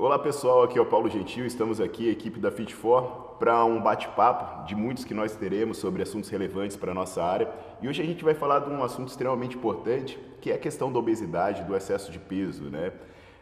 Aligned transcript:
Olá 0.00 0.16
pessoal, 0.16 0.62
aqui 0.62 0.78
é 0.78 0.80
o 0.80 0.86
Paulo 0.86 1.10
Gentil, 1.10 1.44
estamos 1.44 1.80
aqui, 1.80 2.08
equipe 2.08 2.38
da 2.38 2.52
Fit4, 2.52 3.36
para 3.36 3.64
um 3.64 3.82
bate-papo 3.82 4.64
de 4.64 4.76
muitos 4.76 5.04
que 5.04 5.12
nós 5.12 5.34
teremos 5.34 5.78
sobre 5.78 6.04
assuntos 6.04 6.30
relevantes 6.30 6.76
para 6.76 6.92
a 6.92 6.94
nossa 6.94 7.20
área. 7.20 7.50
E 7.82 7.88
hoje 7.88 8.00
a 8.00 8.06
gente 8.06 8.22
vai 8.22 8.32
falar 8.32 8.60
de 8.60 8.70
um 8.70 8.84
assunto 8.84 9.08
extremamente 9.08 9.56
importante, 9.56 10.16
que 10.40 10.52
é 10.52 10.54
a 10.54 10.58
questão 10.58 10.92
da 10.92 11.00
obesidade, 11.00 11.64
do 11.64 11.74
excesso 11.74 12.12
de 12.12 12.20
peso. 12.20 12.70
Né? 12.70 12.92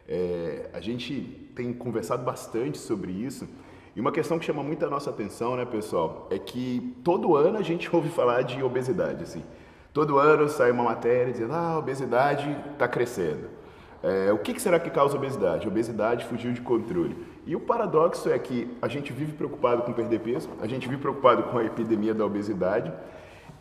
É, 0.08 0.70
a 0.72 0.80
gente 0.80 1.20
tem 1.54 1.74
conversado 1.74 2.24
bastante 2.24 2.78
sobre 2.78 3.12
isso, 3.12 3.46
e 3.94 4.00
uma 4.00 4.10
questão 4.10 4.38
que 4.38 4.46
chama 4.46 4.62
muito 4.62 4.82
a 4.82 4.88
nossa 4.88 5.10
atenção, 5.10 5.56
né, 5.56 5.66
pessoal, 5.66 6.26
é 6.30 6.38
que 6.38 6.96
todo 7.04 7.36
ano 7.36 7.58
a 7.58 7.62
gente 7.62 7.86
ouve 7.94 8.08
falar 8.08 8.40
de 8.40 8.62
obesidade, 8.62 9.22
assim. 9.22 9.44
Todo 9.92 10.18
ano 10.18 10.48
sai 10.48 10.70
uma 10.70 10.84
matéria 10.84 11.30
dizendo, 11.34 11.52
ah, 11.52 11.72
a 11.72 11.78
obesidade 11.78 12.50
está 12.72 12.88
crescendo. 12.88 13.55
É, 14.02 14.32
o 14.32 14.38
que, 14.38 14.54
que, 14.54 14.60
será 14.60 14.78
que 14.78 14.90
causa 14.90 15.16
obesidade? 15.16 15.66
Obesidade 15.66 16.24
fugiu 16.26 16.52
de 16.52 16.60
controle. 16.60 17.16
E 17.46 17.56
o 17.56 17.60
paradoxo 17.60 18.30
é 18.30 18.38
que 18.38 18.70
a 18.80 18.88
gente 18.88 19.12
vive 19.12 19.32
preocupado 19.32 19.82
com 19.82 19.92
perder 19.92 20.20
peso, 20.20 20.48
a 20.60 20.66
gente 20.66 20.88
vive 20.88 21.00
preocupado 21.00 21.44
com 21.44 21.58
a 21.58 21.64
epidemia 21.64 22.14
da 22.14 22.24
obesidade 22.24 22.92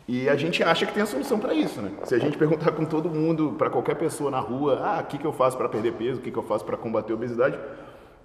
e 0.08 0.28
a 0.28 0.36
gente 0.36 0.62
acha 0.62 0.86
que 0.86 0.94
tem 0.94 1.02
a 1.02 1.06
solução 1.06 1.38
para 1.38 1.52
isso, 1.52 1.80
né? 1.80 1.90
Se 2.04 2.14
a 2.14 2.18
gente 2.18 2.38
perguntar 2.38 2.70
com 2.72 2.84
todo 2.84 3.10
mundo, 3.10 3.54
para 3.58 3.68
qualquer 3.68 3.96
pessoa 3.96 4.30
na 4.30 4.38
rua, 4.38 4.80
ah, 4.80 5.00
o 5.00 5.06
que, 5.06 5.18
que 5.18 5.24
eu 5.24 5.32
faço 5.32 5.56
para 5.56 5.68
perder 5.68 5.94
peso, 5.94 6.20
o 6.20 6.22
que, 6.22 6.30
que 6.30 6.38
eu 6.38 6.44
faço 6.44 6.64
para 6.64 6.76
combater 6.76 7.12
a 7.12 7.16
obesidade, 7.16 7.58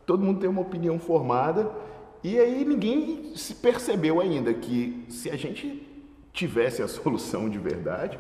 todo 0.06 0.24
mundo 0.24 0.40
tem 0.40 0.50
uma 0.50 0.62
opinião 0.62 1.00
formada 1.00 1.72
e 2.24 2.38
aí 2.38 2.64
ninguém 2.64 3.36
se 3.36 3.56
percebeu 3.56 4.22
ainda 4.22 4.54
que 4.54 5.06
se 5.10 5.32
a 5.32 5.36
gente 5.36 5.88
tivesse 6.32 6.84
a 6.84 6.88
solução 6.90 7.50
de 7.50 7.58
verdade, 7.58 8.20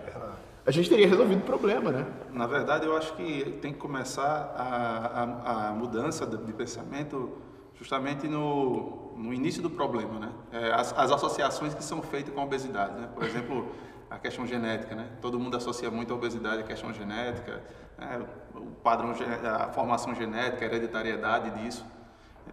a 0.65 0.71
gente 0.71 0.89
teria 0.89 1.07
resolvido 1.07 1.39
o 1.39 1.45
problema, 1.45 1.91
né? 1.91 2.05
Na 2.31 2.45
verdade, 2.45 2.85
eu 2.85 2.95
acho 2.95 3.13
que 3.15 3.57
tem 3.61 3.73
que 3.73 3.79
começar 3.79 4.53
a, 4.55 5.23
a, 5.23 5.69
a 5.69 5.73
mudança 5.73 6.25
de 6.25 6.53
pensamento 6.53 7.37
justamente 7.75 8.27
no, 8.27 9.13
no 9.17 9.33
início 9.33 9.61
do 9.61 9.69
problema, 9.69 10.19
né? 10.19 10.31
É, 10.51 10.71
as, 10.71 10.93
as, 10.95 11.11
associações 11.11 11.73
que 11.73 11.83
são 11.83 12.01
feitas 12.01 12.31
com 12.33 12.39
a 12.39 12.43
obesidade, 12.43 12.93
né? 12.99 13.09
Por 13.13 13.23
exemplo, 13.23 13.71
a 14.09 14.19
questão 14.19 14.45
genética, 14.45 14.93
né? 14.93 15.09
Todo 15.19 15.39
mundo 15.39 15.57
associa 15.57 15.89
muito 15.89 16.13
a 16.13 16.15
obesidade 16.15 16.61
à 16.61 16.63
questão 16.63 16.93
genética, 16.93 17.63
né? 17.97 18.23
o 18.53 18.67
padrão, 18.83 19.15
a 19.43 19.69
formação 19.69 20.13
genética, 20.13 20.63
a 20.63 20.67
hereditariedade 20.67 21.59
disso. 21.59 21.83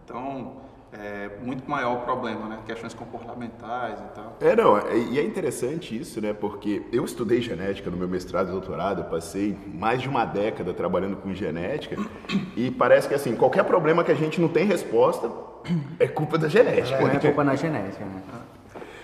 Então, 0.03 0.61
é 0.91 1.29
muito 1.41 1.69
maior 1.69 1.97
o 1.97 2.01
problema, 2.01 2.47
né? 2.47 2.59
Questões 2.65 2.93
comportamentais 2.93 3.99
e 3.99 4.15
tal. 4.15 4.37
É, 4.41 4.55
não, 4.55 4.77
é, 4.77 4.97
e 4.97 5.19
é 5.19 5.23
interessante 5.23 5.99
isso, 5.99 6.19
né? 6.19 6.33
Porque 6.33 6.83
eu 6.91 7.05
estudei 7.05 7.41
genética 7.41 7.89
no 7.91 7.97
meu 7.97 8.07
mestrado 8.07 8.49
e 8.49 8.51
doutorado, 8.51 9.01
eu 9.01 9.05
passei 9.05 9.57
mais 9.67 10.01
de 10.01 10.09
uma 10.09 10.25
década 10.25 10.73
trabalhando 10.73 11.17
com 11.17 11.33
genética 11.33 11.95
e 12.55 12.71
parece 12.71 13.07
que, 13.07 13.13
assim, 13.13 13.35
qualquer 13.35 13.63
problema 13.63 14.03
que 14.03 14.11
a 14.11 14.15
gente 14.15 14.41
não 14.41 14.47
tem 14.47 14.65
resposta 14.65 15.29
é 15.99 16.07
culpa 16.07 16.37
da 16.37 16.47
genética. 16.47 16.97
É, 16.97 17.15
é 17.15 17.19
culpa 17.19 17.43
na 17.43 17.55
genética, 17.55 18.05
né? 18.05 18.23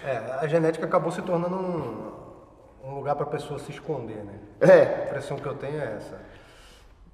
É, 0.03 0.17
a 0.39 0.47
genética 0.47 0.85
acabou 0.85 1.11
se 1.11 1.21
tornando 1.21 1.55
um, 1.55 2.11
um 2.83 2.95
lugar 2.95 3.15
para 3.15 3.25
a 3.25 3.29
pessoa 3.29 3.59
se 3.59 3.71
esconder, 3.71 4.23
né? 4.23 4.33
É. 4.59 5.01
A 5.01 5.05
impressão 5.07 5.37
que 5.37 5.45
eu 5.45 5.55
tenho 5.55 5.79
é 5.79 5.95
essa. 5.97 6.19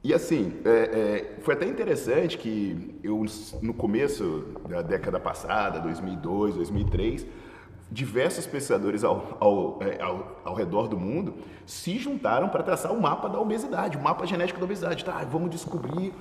E 0.03 0.13
assim, 0.15 0.53
é, 0.65 0.69
é, 0.69 1.41
foi 1.41 1.53
até 1.53 1.65
interessante 1.65 2.37
que 2.37 2.99
eu, 3.03 3.23
no 3.61 3.73
começo 3.73 4.45
da 4.67 4.81
década 4.81 5.19
passada, 5.19 5.79
2002, 5.79 6.55
2003, 6.55 7.25
diversos 7.91 8.47
pesquisadores 8.47 9.03
ao, 9.03 9.37
ao, 9.39 9.79
é, 9.81 10.01
ao, 10.01 10.41
ao 10.43 10.55
redor 10.55 10.87
do 10.87 10.97
mundo 10.97 11.35
se 11.67 11.99
juntaram 11.99 12.49
para 12.49 12.63
traçar 12.63 12.91
o 12.91 12.99
mapa 12.99 13.29
da 13.29 13.39
obesidade, 13.39 13.97
o 13.97 14.01
mapa 14.01 14.25
genético 14.25 14.59
da 14.59 14.65
obesidade. 14.65 15.05
Tá, 15.05 15.23
vamos 15.29 15.51
descobrir 15.51 16.13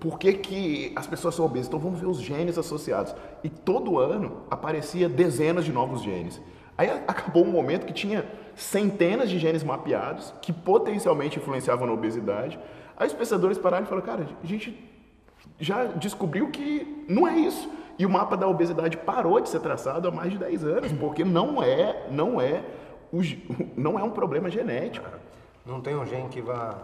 por 0.00 0.18
que, 0.18 0.32
que 0.32 0.92
as 0.96 1.06
pessoas 1.06 1.34
são 1.34 1.44
obesas, 1.44 1.68
então 1.68 1.78
vamos 1.78 2.00
ver 2.00 2.06
os 2.06 2.20
genes 2.20 2.56
associados. 2.56 3.14
E 3.44 3.50
todo 3.50 3.98
ano 3.98 4.44
aparecia 4.50 5.08
dezenas 5.08 5.64
de 5.64 5.72
novos 5.72 6.02
genes. 6.02 6.40
Aí 6.78 6.90
acabou 7.06 7.44
um 7.44 7.50
momento 7.50 7.86
que 7.86 7.92
tinha 7.92 8.24
centenas 8.54 9.28
de 9.28 9.38
genes 9.38 9.62
mapeados 9.62 10.32
que 10.40 10.52
potencialmente 10.52 11.38
influenciavam 11.38 11.86
na 11.86 11.92
obesidade. 11.92 12.58
Aí 12.96 13.06
os 13.06 13.12
pensadores 13.12 13.58
pararam 13.58 13.84
e 13.84 13.88
falaram, 13.88 14.06
cara, 14.06 14.26
a 14.42 14.46
gente 14.46 14.78
já 15.60 15.84
descobriu 15.84 16.50
que 16.50 17.04
não 17.08 17.26
é 17.26 17.36
isso. 17.38 17.70
E 17.98 18.04
o 18.04 18.10
mapa 18.10 18.36
da 18.36 18.46
obesidade 18.46 18.96
parou 18.96 19.40
de 19.40 19.48
ser 19.48 19.60
traçado 19.60 20.08
há 20.08 20.10
mais 20.10 20.32
de 20.32 20.38
10 20.38 20.64
anos, 20.64 20.92
porque 20.92 21.24
não 21.24 21.62
é, 21.62 22.06
não 22.10 22.40
é, 22.40 22.64
não 23.76 23.98
é 23.98 24.02
um 24.02 24.10
problema 24.10 24.50
genético. 24.50 25.08
Não 25.64 25.80
tem 25.80 25.96
um 25.96 26.04
gene 26.04 26.28
que 26.28 26.40
vá 26.40 26.76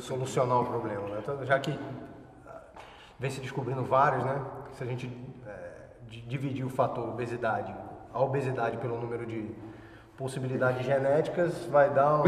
solucionar 0.00 0.60
o 0.60 0.66
problema, 0.66 1.08
né? 1.08 1.18
Então, 1.22 1.44
já 1.44 1.58
que 1.58 1.76
vem 3.18 3.30
se 3.30 3.40
descobrindo 3.40 3.82
vários, 3.84 4.24
né? 4.24 4.44
Se 4.72 4.82
a 4.82 4.86
gente 4.86 5.10
é, 5.46 6.20
dividir 6.26 6.64
o 6.64 6.68
fator 6.68 7.08
obesidade, 7.08 7.74
a 8.12 8.20
obesidade 8.20 8.76
pelo 8.78 9.00
número 9.00 9.26
de 9.26 9.50
possibilidades 10.16 10.86
genéticas 10.86 11.52
vai 11.70 11.90
dar 11.90 12.16
um 12.16 12.22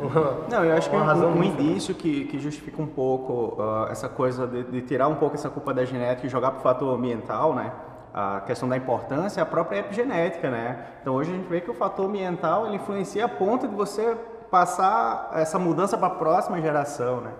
uma, 0.00 0.46
Não, 0.50 0.64
eu 0.64 0.76
acho 0.76 0.90
que 0.90 0.96
é 0.96 0.98
um, 0.98 1.38
um 1.38 1.42
indício 1.42 1.94
que, 1.94 2.26
que 2.26 2.38
justifica 2.38 2.80
um 2.82 2.86
pouco 2.86 3.60
uh, 3.60 3.88
essa 3.90 4.08
coisa 4.08 4.46
de, 4.46 4.62
de, 4.64 4.82
tirar 4.82 5.08
um 5.08 5.14
pouco 5.14 5.36
essa 5.36 5.48
culpa 5.48 5.72
da 5.72 5.84
genética 5.84 6.26
e 6.26 6.30
jogar 6.30 6.50
para 6.50 6.60
o 6.60 6.62
fator 6.62 6.94
ambiental, 6.94 7.54
né? 7.54 7.72
A 8.12 8.42
questão 8.42 8.68
da 8.68 8.76
importância 8.76 9.40
é 9.40 9.42
a 9.42 9.46
própria 9.46 9.78
epigenética, 9.78 10.50
né? 10.50 10.84
Então 11.00 11.14
hoje 11.14 11.32
a 11.32 11.34
gente 11.34 11.48
vê 11.48 11.60
que 11.60 11.70
o 11.70 11.74
fator 11.74 12.06
ambiental 12.06 12.66
ele 12.66 12.76
influencia 12.76 13.24
a 13.24 13.28
ponto 13.28 13.66
de 13.66 13.74
você 13.74 14.16
passar 14.50 15.30
essa 15.34 15.58
mudança 15.58 15.96
para 15.96 16.08
a 16.08 16.10
próxima 16.10 16.60
geração, 16.60 17.22
né? 17.22 17.30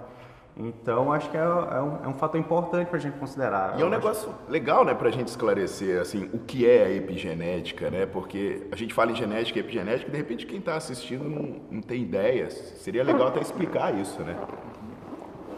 Então, 0.57 1.13
acho 1.13 1.29
que 1.31 1.37
é, 1.37 1.41
é, 1.41 1.45
um, 1.45 2.05
é 2.05 2.09
um 2.09 2.15
fator 2.15 2.39
importante 2.39 2.87
para 2.87 2.97
a 2.97 3.01
gente 3.01 3.19
considerar. 3.19 3.77
E 3.77 3.83
é 3.83 3.85
um 3.85 3.89
negócio 3.89 4.31
acho... 4.31 4.51
legal, 4.51 4.85
né, 4.85 4.95
para 4.95 5.09
a 5.09 5.11
gente 5.11 5.27
esclarecer, 5.27 6.01
assim, 6.01 6.31
o 6.33 6.39
que 6.39 6.69
é 6.69 6.85
a 6.85 6.91
epigenética, 6.91 7.91
né? 7.91 8.07
Porque 8.07 8.69
a 8.71 8.77
gente 8.77 8.95
fala 8.95 9.11
em 9.11 9.17
genética 9.17 9.59
e 9.59 9.61
epigenética 9.61 10.09
e, 10.09 10.13
de 10.13 10.17
repente, 10.17 10.47
quem 10.47 10.61
está 10.61 10.77
assistindo 10.77 11.25
não, 11.29 11.61
não 11.71 11.83
tem 11.83 12.03
ideias. 12.03 12.55
Seria 12.77 13.03
legal 13.03 13.29
até 13.29 13.41
explicar 13.41 13.93
isso, 13.99 14.23
né? 14.23 14.37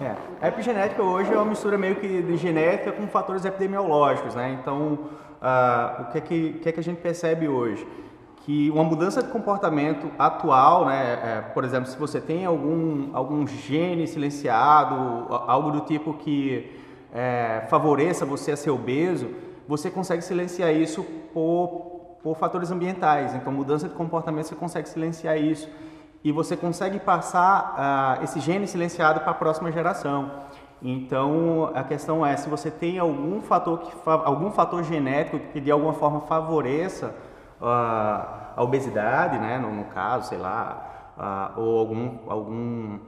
É. 0.00 0.14
A 0.40 0.48
epigenética 0.48 1.02
hoje 1.02 1.32
é 1.32 1.36
uma 1.36 1.44
mistura 1.44 1.76
meio 1.76 1.96
que 1.96 2.22
de 2.22 2.36
genética 2.36 2.92
com 2.92 3.06
fatores 3.06 3.44
epidemiológicos, 3.44 4.34
né? 4.34 4.58
Então, 4.60 4.92
uh, 5.42 6.02
o 6.02 6.04
que 6.12 6.18
é 6.18 6.20
que, 6.22 6.52
que, 6.54 6.68
é 6.68 6.72
que 6.72 6.80
a 6.80 6.82
gente 6.82 7.00
percebe 7.00 7.48
hoje? 7.48 7.86
Que 8.46 8.70
uma 8.70 8.84
mudança 8.84 9.24
de 9.24 9.28
comportamento 9.28 10.08
atual, 10.16 10.86
né, 10.86 11.18
é, 11.20 11.40
por 11.52 11.64
exemplo, 11.64 11.90
se 11.90 11.98
você 11.98 12.20
tem 12.20 12.46
algum, 12.46 13.10
algum 13.12 13.44
gene 13.44 14.06
silenciado, 14.06 14.94
algo 15.48 15.72
do 15.72 15.80
tipo 15.80 16.14
que 16.14 16.72
é, 17.12 17.66
favoreça 17.68 18.24
você 18.24 18.52
a 18.52 18.56
ser 18.56 18.70
obeso, 18.70 19.30
você 19.66 19.90
consegue 19.90 20.22
silenciar 20.22 20.72
isso 20.72 21.02
por, 21.34 22.18
por 22.22 22.36
fatores 22.36 22.70
ambientais. 22.70 23.34
Então, 23.34 23.52
mudança 23.52 23.88
de 23.88 23.94
comportamento, 23.96 24.46
você 24.46 24.54
consegue 24.54 24.88
silenciar 24.88 25.36
isso 25.36 25.68
e 26.22 26.30
você 26.30 26.56
consegue 26.56 27.00
passar 27.00 28.18
uh, 28.20 28.22
esse 28.22 28.38
gene 28.38 28.68
silenciado 28.68 29.18
para 29.22 29.32
a 29.32 29.34
próxima 29.34 29.72
geração. 29.72 30.30
Então, 30.80 31.72
a 31.74 31.82
questão 31.82 32.24
é 32.24 32.36
se 32.36 32.48
você 32.48 32.70
tem 32.70 33.00
algum 33.00 33.40
fator, 33.40 33.80
que, 33.80 33.92
algum 34.04 34.52
fator 34.52 34.84
genético 34.84 35.40
que 35.52 35.60
de 35.60 35.72
alguma 35.72 35.94
forma 35.94 36.20
favoreça 36.20 37.12
a, 37.60 38.52
a 38.56 38.62
obesidade, 38.62 39.38
né, 39.38 39.58
no, 39.58 39.72
no, 39.72 39.84
caso, 39.84 40.28
sei 40.28 40.38
lá, 40.38 41.52
ou 41.56 41.78
algum, 41.78 42.18
algum 42.28 42.98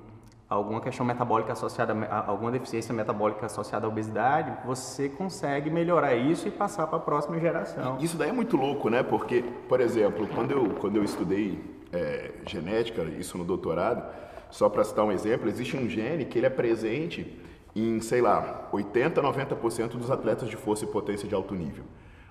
alguma 0.49 0.81
questão 0.81 1.05
metabólica 1.05 1.53
associada, 1.53 1.93
a 1.93 2.27
alguma 2.27 2.50
deficiência 2.50 2.95
metabólica 2.95 3.47
associada 3.47 3.87
à 3.87 3.89
obesidade, 3.89 4.53
você 4.65 5.09
consegue 5.09 5.69
melhorar 5.69 6.15
isso 6.15 6.49
e 6.49 6.50
passar 6.50 6.87
para 6.87 6.97
a 6.97 7.00
próxima 7.00 7.39
geração. 7.39 7.99
Isso 8.00 8.17
daí 8.17 8.31
é 8.31 8.33
muito 8.33 8.56
louco, 8.56 8.89
né? 8.89 9.03
Porque, 9.03 9.45
por 9.69 9.81
exemplo, 9.81 10.27
quando 10.35 10.53
eu, 10.53 10.71
quando 10.81 10.97
eu 10.97 11.05
estudei 11.05 11.62
é, 11.93 12.33
genética, 12.47 13.03
isso 13.03 13.37
no 13.37 13.45
doutorado, 13.45 14.03
só 14.50 14.69
para 14.71 14.83
citar 14.85 15.05
um 15.05 15.12
exemplo, 15.12 15.49
existe 15.49 15.77
um 15.77 15.89
gene 15.89 16.25
que 16.25 16.39
ele 16.39 16.47
é 16.47 16.50
presente 16.50 17.39
em, 17.77 18.00
sei 18.00 18.23
lá, 18.23 18.69
80, 18.73 19.23
90% 19.23 19.89
dos 19.91 20.11
atletas 20.11 20.49
de 20.49 20.56
força 20.56 20.85
e 20.85 20.89
potência 20.89 21.29
de 21.29 21.35
alto 21.35 21.55
nível. 21.55 21.85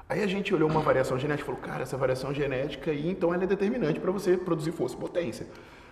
Aí 0.10 0.24
a 0.24 0.28
gente 0.28 0.54
olhou 0.56 0.70
uma 0.70 0.80
variação 0.80 1.20
genética 1.20 1.44
e 1.44 1.46
falou, 1.46 1.62
cara, 1.62 1.84
essa 1.84 1.98
variação 1.98 2.34
genética 2.34 2.92
aí, 2.92 3.10
então 3.10 3.34
ela 3.34 3.44
é 3.44 3.48
determinante 3.48 4.00
para 4.00 4.12
você 4.12 4.38
produzir 4.38 4.72
força 4.72 4.96
e 4.96 5.00
potência. 5.00 5.48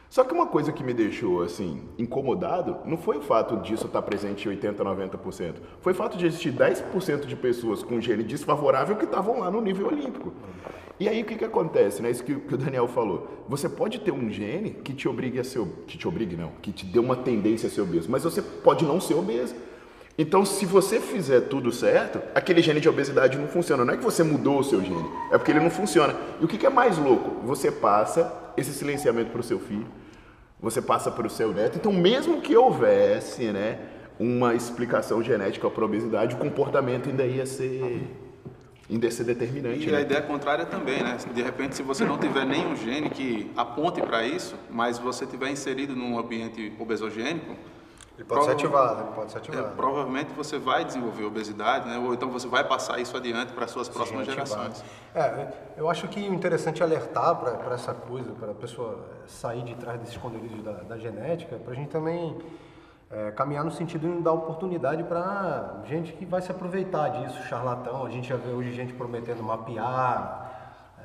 Só 0.10 0.24
que 0.24 0.34
uma 0.34 0.48
coisa 0.48 0.72
que 0.72 0.84
me 0.84 0.94
deixou 0.94 1.42
assim 1.42 1.84
incomodado 1.98 2.78
não 2.86 2.96
foi 2.96 3.18
o 3.18 3.22
fato 3.22 3.58
disso 3.58 3.88
estar 3.88 4.02
presente 4.02 4.46
em 4.48 4.52
80, 4.52 4.84
90%. 4.84 5.56
Foi 5.82 5.92
o 5.92 5.96
fato 5.96 6.18
de 6.18 6.26
existir 6.26 6.54
10% 6.54 7.26
de 7.26 7.36
pessoas 7.36 7.84
com 7.84 8.00
gene 8.00 8.24
desfavorável 8.24 8.96
que 8.96 9.04
estavam 9.04 9.40
lá 9.40 9.52
no 9.52 9.60
nível 9.60 9.88
olímpico. 9.88 10.32
E 10.98 11.10
aí 11.10 11.22
o 11.22 11.26
que, 11.26 11.36
que 11.36 11.44
acontece, 11.44 12.02
né? 12.02 12.10
Isso 12.10 12.24
que, 12.24 12.34
que, 12.34 12.54
o 12.54 12.58
Daniel 12.58 12.88
falou. 12.88 13.28
Você 13.50 13.68
pode 13.68 14.00
ter 14.00 14.12
um 14.12 14.30
gene 14.30 14.72
que 14.72 14.94
te 14.94 15.10
obrigue 15.10 15.40
a 15.40 15.44
ser 15.44 15.62
que 15.86 15.98
te 15.98 16.08
obrigue 16.08 16.38
não, 16.38 16.52
que 16.62 16.72
te 16.72 16.86
dê 16.86 17.00
uma 17.00 17.18
tendência 17.18 17.68
a 17.68 17.70
ser 17.70 17.82
obeso, 17.82 18.10
mas 18.10 18.24
você 18.24 18.42
pode 18.42 18.86
não 18.86 19.02
ser 19.02 19.16
obeso. 19.16 19.54
Então, 20.18 20.46
se 20.46 20.66
você 20.66 21.00
fizer 21.00 21.42
tudo 21.42 21.74
certo, 21.74 22.22
aquele 22.34 22.62
gene 22.62 22.80
de 22.80 22.88
obesidade 22.88 23.38
não 23.38 23.48
funciona. 23.48 23.84
Não 23.84 23.94
é 23.94 23.98
que 23.98 24.04
você 24.04 24.24
mudou 24.24 24.60
o 24.60 24.64
seu 24.64 24.82
gene, 24.82 25.06
é 25.30 25.38
porque 25.38 25.52
ele 25.52 25.60
não 25.60 25.70
funciona. 25.70 26.16
E 26.40 26.46
o 26.46 26.48
que, 26.48 26.66
é 26.66 26.70
mais 26.70 26.98
louco? 26.98 27.46
Você 27.46 27.70
passa 27.70 28.34
esse 28.56 28.72
silenciamento 28.74 29.32
para 29.32 29.42
o 29.42 29.44
seu 29.44 29.60
filho, 29.60 29.88
você 30.60 30.82
passa 30.82 31.12
para 31.12 31.28
o 31.28 31.30
seu 31.30 31.54
neto. 31.54 31.78
Então, 31.78 31.92
mesmo 31.92 32.40
que 32.40 32.56
houvesse 32.56 33.52
né, 33.52 33.78
uma 34.18 34.56
explicação 34.56 35.22
genética 35.22 35.70
para 35.70 35.84
a 35.84 35.86
obesidade, 35.86 36.36
o 36.36 36.38
comportamento 36.38 37.10
ainda 37.10 37.26
ia 37.26 37.46
ser, 37.46 38.08
ainda 38.90 39.06
ia 39.06 39.12
ser 39.12 39.26
determinante. 39.26 39.86
E 39.86 39.92
né? 39.92 39.98
a 39.98 40.02
ideia 40.02 40.22
contrária 40.22 40.66
também, 40.66 41.04
né? 41.04 41.18
De 41.34 41.42
repente, 41.42 41.76
se 41.76 41.84
você 41.84 42.06
não 42.06 42.18
tiver 42.18 42.46
nenhum 42.46 42.74
gene 42.74 43.10
que 43.10 43.52
aponte 43.58 44.02
para 44.02 44.26
isso, 44.26 44.56
mas 44.72 44.98
você 44.98 45.26
tiver 45.26 45.50
inserido 45.50 45.94
num 45.94 46.18
ambiente 46.18 46.72
obesogênico, 46.80 47.54
ele 48.18 48.24
pode 48.24 48.46
ser 48.46 48.52
ativado, 48.52 49.02
ele 49.02 49.12
pode 49.14 49.32
ser 49.32 49.38
ativado. 49.40 49.68
É, 49.68 49.72
provavelmente 49.72 50.34
você 50.34 50.58
vai 50.58 50.86
desenvolver 50.86 51.26
obesidade, 51.26 51.88
né? 51.88 51.98
ou 51.98 52.14
então 52.14 52.30
você 52.30 52.48
vai 52.48 52.64
passar 52.64 53.00
isso 53.00 53.16
adiante 53.16 53.52
para 53.52 53.66
as 53.66 53.72
suas 53.72 53.90
próximas 53.90 54.26
gerações. 54.26 54.84
É, 55.14 55.48
eu 55.76 55.90
acho 55.90 56.08
que 56.08 56.22
o 56.30 56.34
interessante 56.34 56.82
é 56.82 56.86
alertar 56.86 57.36
para 57.36 57.74
essa 57.74 57.94
coisa, 57.94 58.32
para 58.32 58.52
a 58.52 58.56
pessoa 58.56 59.06
sair 59.28 59.64
de 59.64 59.76
trás 59.76 60.00
desse 60.00 60.14
esconderijo 60.14 60.62
da, 60.62 60.72
da 60.72 60.98
genética, 60.98 61.58
para 61.58 61.74
a 61.74 61.76
gente 61.76 61.90
também 61.90 62.38
é, 63.12 63.32
caminhar 63.32 63.66
no 63.66 63.72
sentido 63.72 64.08
de 64.08 64.22
dar 64.22 64.32
oportunidade 64.32 65.04
para 65.04 65.82
gente 65.86 66.14
que 66.14 66.26
vai 66.26 66.42
se 66.42 66.52
aproveitar 66.52 67.10
disso, 67.10 67.42
charlatão. 67.44 68.06
A 68.06 68.10
gente 68.10 68.30
já 68.30 68.38
vê 68.38 68.52
hoje 68.52 68.72
gente 68.72 68.94
prometendo 68.94 69.44
mapear 69.44 70.45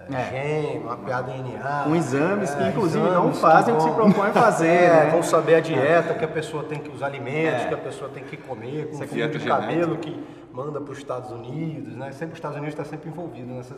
é. 0.09 0.31
gene, 0.31 0.85
mapear 0.85 1.23
DNA. 1.25 1.83
Com 1.85 1.97
exames 1.97 2.51
é, 2.51 2.57
que 2.57 2.69
inclusive 2.69 3.05
exames 3.05 3.25
não 3.25 3.35
fazem 3.35 3.75
o 3.75 3.77
que 3.77 3.83
se 3.83 3.91
propõe 3.91 4.33
fazer. 4.33 4.69
É, 4.69 5.05
né? 5.05 5.11
Vão 5.11 5.23
saber 5.23 5.57
a 5.57 5.61
dieta 5.61 6.15
que 6.15 6.25
a 6.25 6.29
pessoa 6.29 6.65
tem 6.65 6.79
que, 6.79 6.91
os 6.91 7.03
alimentos 7.03 7.63
é. 7.63 7.69
que 7.69 7.75
a 7.75 7.79
pessoa 7.79 8.11
tem 8.11 8.25
que 8.25 8.37
comer, 8.37 8.89
com 8.89 8.97
o 8.97 9.07
fundo 9.07 9.29
de 9.29 9.47
cabelo 9.47 9.97
que 9.99 10.23
manda 10.53 10.81
para 10.81 10.93
os 10.93 10.99
Estados 10.99 11.31
Unidos, 11.31 11.95
né? 11.95 12.11
Sempre 12.13 12.33
os 12.33 12.39
Estados 12.39 12.57
Unidos 12.57 12.75
está 12.75 12.85
sempre 12.85 13.09
envolvido 13.09 13.53
nessa, 13.53 13.77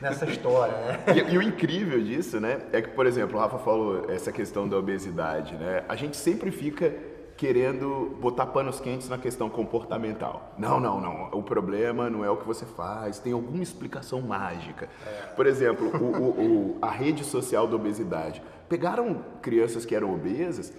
nessa 0.00 0.26
história, 0.26 0.74
né? 0.74 1.00
E, 1.14 1.34
e, 1.34 1.38
o 1.38 1.42
incrível 1.42 2.00
disso, 2.02 2.40
né, 2.40 2.60
é 2.72 2.80
que, 2.80 2.88
por 2.88 3.06
exemplo, 3.06 3.36
o 3.36 3.40
Rafa 3.40 3.58
falou 3.58 4.10
essa 4.10 4.32
questão 4.32 4.68
da 4.68 4.76
obesidade, 4.78 5.54
né? 5.56 5.84
A 5.88 5.96
gente 5.96 6.16
sempre 6.16 6.50
fica 6.50 6.92
querendo 7.36 8.16
botar 8.20 8.46
panos 8.46 8.78
quentes 8.80 9.08
na 9.08 9.18
questão 9.18 9.50
comportamental. 9.50 10.54
Não, 10.56 10.78
não, 10.78 11.00
não. 11.00 11.30
O 11.32 11.42
problema 11.42 12.08
não 12.08 12.24
é 12.24 12.30
o 12.30 12.36
que 12.36 12.46
você 12.46 12.64
faz, 12.64 13.18
tem 13.18 13.32
alguma 13.32 13.62
explicação 13.62 14.20
mágica. 14.20 14.88
É. 15.06 15.26
Por 15.34 15.46
exemplo, 15.46 15.88
o, 15.88 16.04
o, 16.04 16.76
o, 16.76 16.78
a 16.80 16.90
rede 16.90 17.24
social 17.24 17.66
da 17.66 17.76
obesidade. 17.76 18.42
Pegaram 18.68 19.22
crianças 19.42 19.84
que 19.84 19.94
eram 19.94 20.14
obesas 20.14 20.72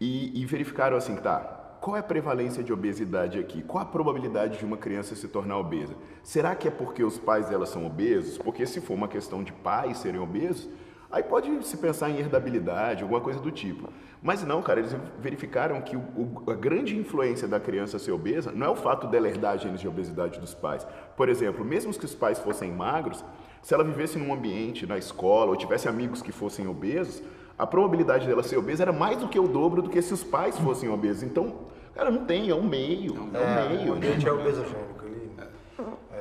e, 0.00 0.40
e 0.40 0.46
verificaram 0.46 0.96
assim, 0.96 1.16
tá, 1.16 1.58
qual 1.80 1.96
é 1.96 2.00
a 2.00 2.02
prevalência 2.02 2.62
de 2.62 2.72
obesidade 2.72 3.38
aqui? 3.38 3.62
Qual 3.62 3.82
a 3.82 3.86
probabilidade 3.86 4.58
de 4.58 4.64
uma 4.64 4.76
criança 4.76 5.14
se 5.14 5.28
tornar 5.28 5.58
obesa? 5.58 5.94
Será 6.22 6.54
que 6.54 6.68
é 6.68 6.70
porque 6.70 7.02
os 7.02 7.18
pais 7.18 7.48
dela 7.48 7.66
são 7.66 7.86
obesos? 7.86 8.38
Porque 8.38 8.66
se 8.66 8.80
for 8.80 8.94
uma 8.94 9.08
questão 9.08 9.42
de 9.42 9.52
pais 9.52 9.98
serem 9.98 10.20
obesos, 10.20 10.68
aí 11.10 11.22
pode 11.22 11.66
se 11.66 11.76
pensar 11.76 12.10
em 12.10 12.18
herdabilidade, 12.18 13.02
alguma 13.02 13.20
coisa 13.20 13.40
do 13.40 13.50
tipo. 13.50 13.88
Mas 14.22 14.42
não, 14.42 14.60
cara, 14.62 14.80
eles 14.80 14.96
verificaram 15.20 15.80
que 15.80 15.96
o, 15.96 16.00
o, 16.00 16.50
a 16.50 16.54
grande 16.54 16.96
influência 16.96 17.46
da 17.46 17.60
criança 17.60 17.98
ser 17.98 18.10
obesa 18.10 18.50
não 18.50 18.66
é 18.66 18.70
o 18.70 18.76
fato 18.76 19.06
dela 19.06 19.28
herdar 19.28 19.58
genes 19.58 19.80
de 19.80 19.86
obesidade 19.86 20.40
dos 20.40 20.54
pais. 20.54 20.86
Por 21.16 21.28
exemplo, 21.28 21.64
mesmo 21.64 21.92
que 21.92 22.04
os 22.04 22.14
pais 22.14 22.38
fossem 22.38 22.72
magros, 22.72 23.24
se 23.62 23.74
ela 23.74 23.84
vivesse 23.84 24.18
num 24.18 24.32
ambiente, 24.32 24.86
na 24.86 24.98
escola, 24.98 25.50
ou 25.50 25.56
tivesse 25.56 25.88
amigos 25.88 26.20
que 26.20 26.32
fossem 26.32 26.66
obesos, 26.66 27.22
a 27.56 27.66
probabilidade 27.66 28.26
dela 28.26 28.42
ser 28.42 28.56
obesa 28.56 28.84
era 28.84 28.92
mais 28.92 29.18
do 29.18 29.28
que 29.28 29.38
o 29.38 29.48
dobro 29.48 29.82
do 29.82 29.90
que 29.90 30.00
se 30.02 30.12
os 30.12 30.24
pais 30.24 30.58
fossem 30.58 30.88
obesos. 30.88 31.22
Então, 31.22 31.54
cara, 31.94 32.10
não 32.10 32.24
tem, 32.24 32.50
é 32.50 32.54
um 32.54 32.62
meio. 32.62 33.28
É, 33.34 33.38
um 33.38 33.42
é, 33.42 33.68
meio. 33.68 33.92
O 33.92 33.96
ambiente 33.96 34.26
é 34.26 34.32
obesogênico. 34.32 34.97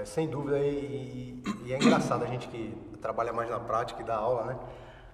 Sem 0.07 0.25
dúvida, 0.27 0.57
e, 0.59 1.43
e, 1.65 1.73
é 1.73 1.75
engraçado 1.75 2.23
a 2.23 2.27
gente 2.27 2.47
que 2.47 2.73
trabalha 3.01 3.33
mais 3.33 3.49
na 3.49 3.59
prática 3.59 4.01
e 4.01 4.05
dá 4.05 4.15
aula, 4.15 4.45
né? 4.45 4.57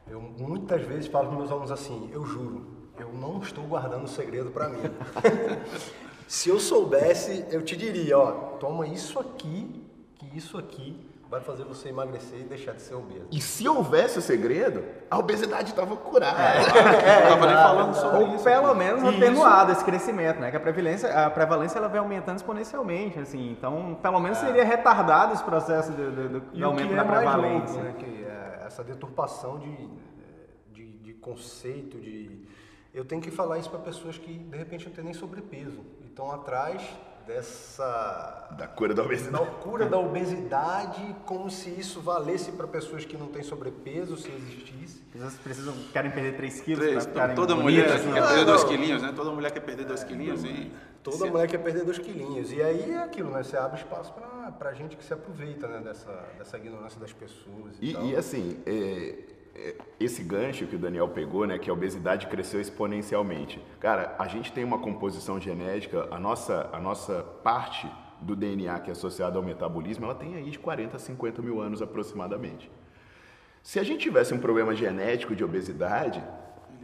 Eu 0.08 0.22
muitas 0.22 0.84
vezes 0.84 1.08
falo 1.08 1.30
com 1.30 1.36
meus 1.36 1.52
alunos 1.52 1.72
assim, 1.72 2.10
eu 2.14 2.24
juro, 2.24 2.68
eu 3.00 3.12
não 3.12 3.40
estou 3.40 3.64
guardando 3.64 4.08
segredo 4.08 4.52
para 4.52 4.70
mim. 4.70 4.80
Se 6.28 6.50
eu 6.50 6.60
soubesse, 6.60 7.44
eu 7.50 7.64
te 7.64 7.76
diria, 7.76 8.18
ó, 8.18 8.32
toma 8.60 8.86
isso 8.86 9.20
aqui, 9.20 9.84
que 10.16 10.38
isso 10.38 10.58
aqui 10.60 10.96
vai 11.34 11.42
fazer 11.42 11.64
você 11.64 11.90
emagrecer 11.90 12.42
e 12.42 12.44
deixar 12.44 12.74
de 12.74 12.82
ser 12.84 12.94
obeso. 12.94 13.26
E 13.32 13.42
se 13.42 13.68
houvesse 13.68 14.20
o 14.20 14.22
segredo, 14.22 14.86
a 15.10 15.18
obesidade 15.18 15.72
estava 15.72 15.98
curada. 15.98 16.40
É, 16.40 16.58
é, 17.28 17.32
é, 17.32 17.36
nem 17.36 17.56
falando 17.56 17.96
sobre 17.96 18.18
ou 18.20 18.36
isso. 18.36 18.44
pelo 18.44 18.76
menos 18.76 19.04
atenuado 19.04 19.72
esse 19.72 19.84
crescimento, 19.84 20.40
né? 20.40 20.52
Que 20.52 20.58
a 20.58 20.60
prevalência, 20.60 21.26
a 21.26 21.32
prevalência 21.32 21.80
ela 21.80 21.88
vai 21.88 21.98
aumentando 21.98 22.38
exponencialmente, 22.38 23.18
assim. 23.18 23.52
Então, 23.52 23.98
pelo 24.00 24.20
menos 24.20 24.38
é. 24.44 24.46
seria 24.46 24.64
retardado 24.64 25.34
esse 25.34 25.44
processo 25.44 25.92
de, 25.92 26.12
de, 26.12 26.40
de 26.40 26.64
aumento 26.64 26.94
da 26.94 27.02
é 27.02 27.06
prevalência. 27.06 27.82
Louco, 27.82 27.82
né? 27.82 27.96
Que 27.98 28.26
é 28.26 28.66
essa 28.68 28.84
deturpação 28.84 29.58
de, 29.58 29.90
de, 30.72 30.98
de 31.00 31.14
conceito, 31.16 32.00
de 32.00 32.48
eu 32.94 33.04
tenho 33.04 33.20
que 33.20 33.32
falar 33.32 33.58
isso 33.58 33.72
para 33.72 33.80
pessoas 33.80 34.20
que 34.20 34.38
de 34.38 34.56
repente 34.56 34.86
não 34.86 34.94
têm 34.94 35.04
nem 35.04 35.16
sobrepeso 35.16 35.84
e 36.00 36.06
estão 36.06 36.32
atrás 36.32 36.88
dessa 37.26 38.50
da 38.52 38.68
cura 38.68 38.94
da 38.94 39.04
obesidade. 39.04 39.46
Da 39.46 39.52
cura 39.52 39.86
da 39.86 39.98
obesidade, 39.98 41.16
como 41.26 41.50
se 41.50 41.70
isso 41.70 42.02
valesse 42.02 42.52
para 42.52 42.68
pessoas 42.68 43.06
que 43.06 43.18
não 43.18 43.28
têm 43.28 43.44
sobrepeso, 43.44 44.18
se 44.18 44.30
existisse. 44.32 45.02
Pessoas 45.12 45.34
precisam 45.36 45.74
querem 45.92 46.12
perder 46.12 46.36
3 46.36 46.62
quilos 46.62 47.06
para 47.06 47.34
Toda 47.34 47.56
mulher 47.56 47.92
assim, 47.92 48.12
quer 48.12 48.28
perder 48.28 48.46
2 48.46 48.64
quilinhos, 48.64 49.02
né? 49.02 49.14
Toda 49.16 49.32
mulher 49.32 49.52
quer 49.52 49.60
perder 49.62 49.86
2 49.86 50.04
quilinhos 50.04 50.44
e 50.44 50.72
toda 51.02 51.26
mulher 51.28 51.48
quer 51.48 51.58
perder 51.60 51.86
2 51.86 51.98
quilinhos. 52.00 52.52
E 52.52 52.62
aí 52.62 52.92
é 52.92 53.04
aquilo, 53.04 53.32
né? 53.32 53.44
Você 53.44 53.58
abre 53.58 53.80
espaço 53.80 54.14
para 54.58 54.74
gente 54.74 54.98
que 54.98 55.04
se 55.04 55.14
aproveita, 55.14 55.68
né? 55.68 55.80
Dessa 55.80 56.12
dessa 56.38 56.58
ignorância 56.58 57.00
das 57.00 57.14
pessoas 57.14 57.74
e, 57.82 57.92
e, 57.92 58.12
e 58.12 58.16
assim, 58.16 58.60
é, 58.66 58.72
é, 58.72 59.43
esse 60.00 60.24
gancho 60.24 60.66
que 60.66 60.76
o 60.76 60.80
Daniel 60.80 61.08
pegou, 61.10 61.46
né, 61.46 61.60
que 61.60 61.70
a 61.70 61.74
obesidade 61.74 62.28
cresceu 62.28 62.60
exponencialmente. 62.60 63.62
Cara, 63.80 64.16
a 64.18 64.28
gente 64.28 64.52
tem 64.52 64.64
uma 64.64 64.80
composição 64.80 65.40
genética, 65.40 66.08
a 66.10 66.20
nossa, 66.20 66.70
a 66.74 66.80
nossa 66.80 67.24
parte 67.44 67.90
do 68.20 68.36
DNA 68.36 68.80
que 68.80 68.90
é 68.90 68.94
associada 68.94 69.38
ao 69.38 69.44
metabolismo, 69.44 70.06
ela 70.06 70.16
tem 70.16 70.36
aí 70.36 70.50
de 70.50 70.58
40 70.58 70.96
a 70.96 71.00
50 71.00 71.42
mil 71.42 71.60
anos 71.62 71.82
aproximadamente. 71.82 72.72
Se 73.62 73.80
a 73.80 73.84
gente 73.84 74.02
tivesse 74.02 74.34
um 74.34 74.40
problema 74.40 74.76
genético 74.76 75.36
de 75.36 75.44
obesidade, 75.44 76.24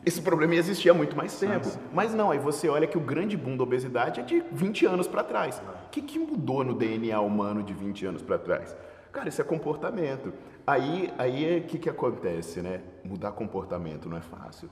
esse 0.05 0.21
problema 0.21 0.53
ia 0.53 0.59
existir 0.59 0.89
há 0.89 0.93
muito 0.93 1.15
mais 1.15 1.37
tempo. 1.37 1.67
Mas 1.93 2.13
não, 2.13 2.31
aí 2.31 2.39
você 2.39 2.69
olha 2.69 2.87
que 2.87 2.97
o 2.97 3.01
grande 3.01 3.35
boom 3.35 3.57
da 3.57 3.63
obesidade 3.63 4.21
é 4.21 4.23
de 4.23 4.41
20 4.51 4.85
anos 4.85 5.07
para 5.07 5.23
trás. 5.23 5.61
O 5.87 5.89
que, 5.89 6.01
que 6.01 6.17
mudou 6.17 6.63
no 6.63 6.73
DNA 6.73 7.19
humano 7.19 7.63
de 7.63 7.73
20 7.73 8.05
anos 8.05 8.21
para 8.21 8.37
trás? 8.37 8.75
Cara, 9.11 9.27
isso 9.27 9.41
é 9.41 9.43
comportamento. 9.43 10.31
Aí, 10.69 11.11
aí 11.17 11.57
o 11.57 11.63
que, 11.63 11.79
que 11.79 11.89
acontece, 11.89 12.61
né? 12.61 12.81
Mudar 13.03 13.31
comportamento 13.31 14.07
não 14.07 14.17
é 14.17 14.21
fácil. 14.21 14.69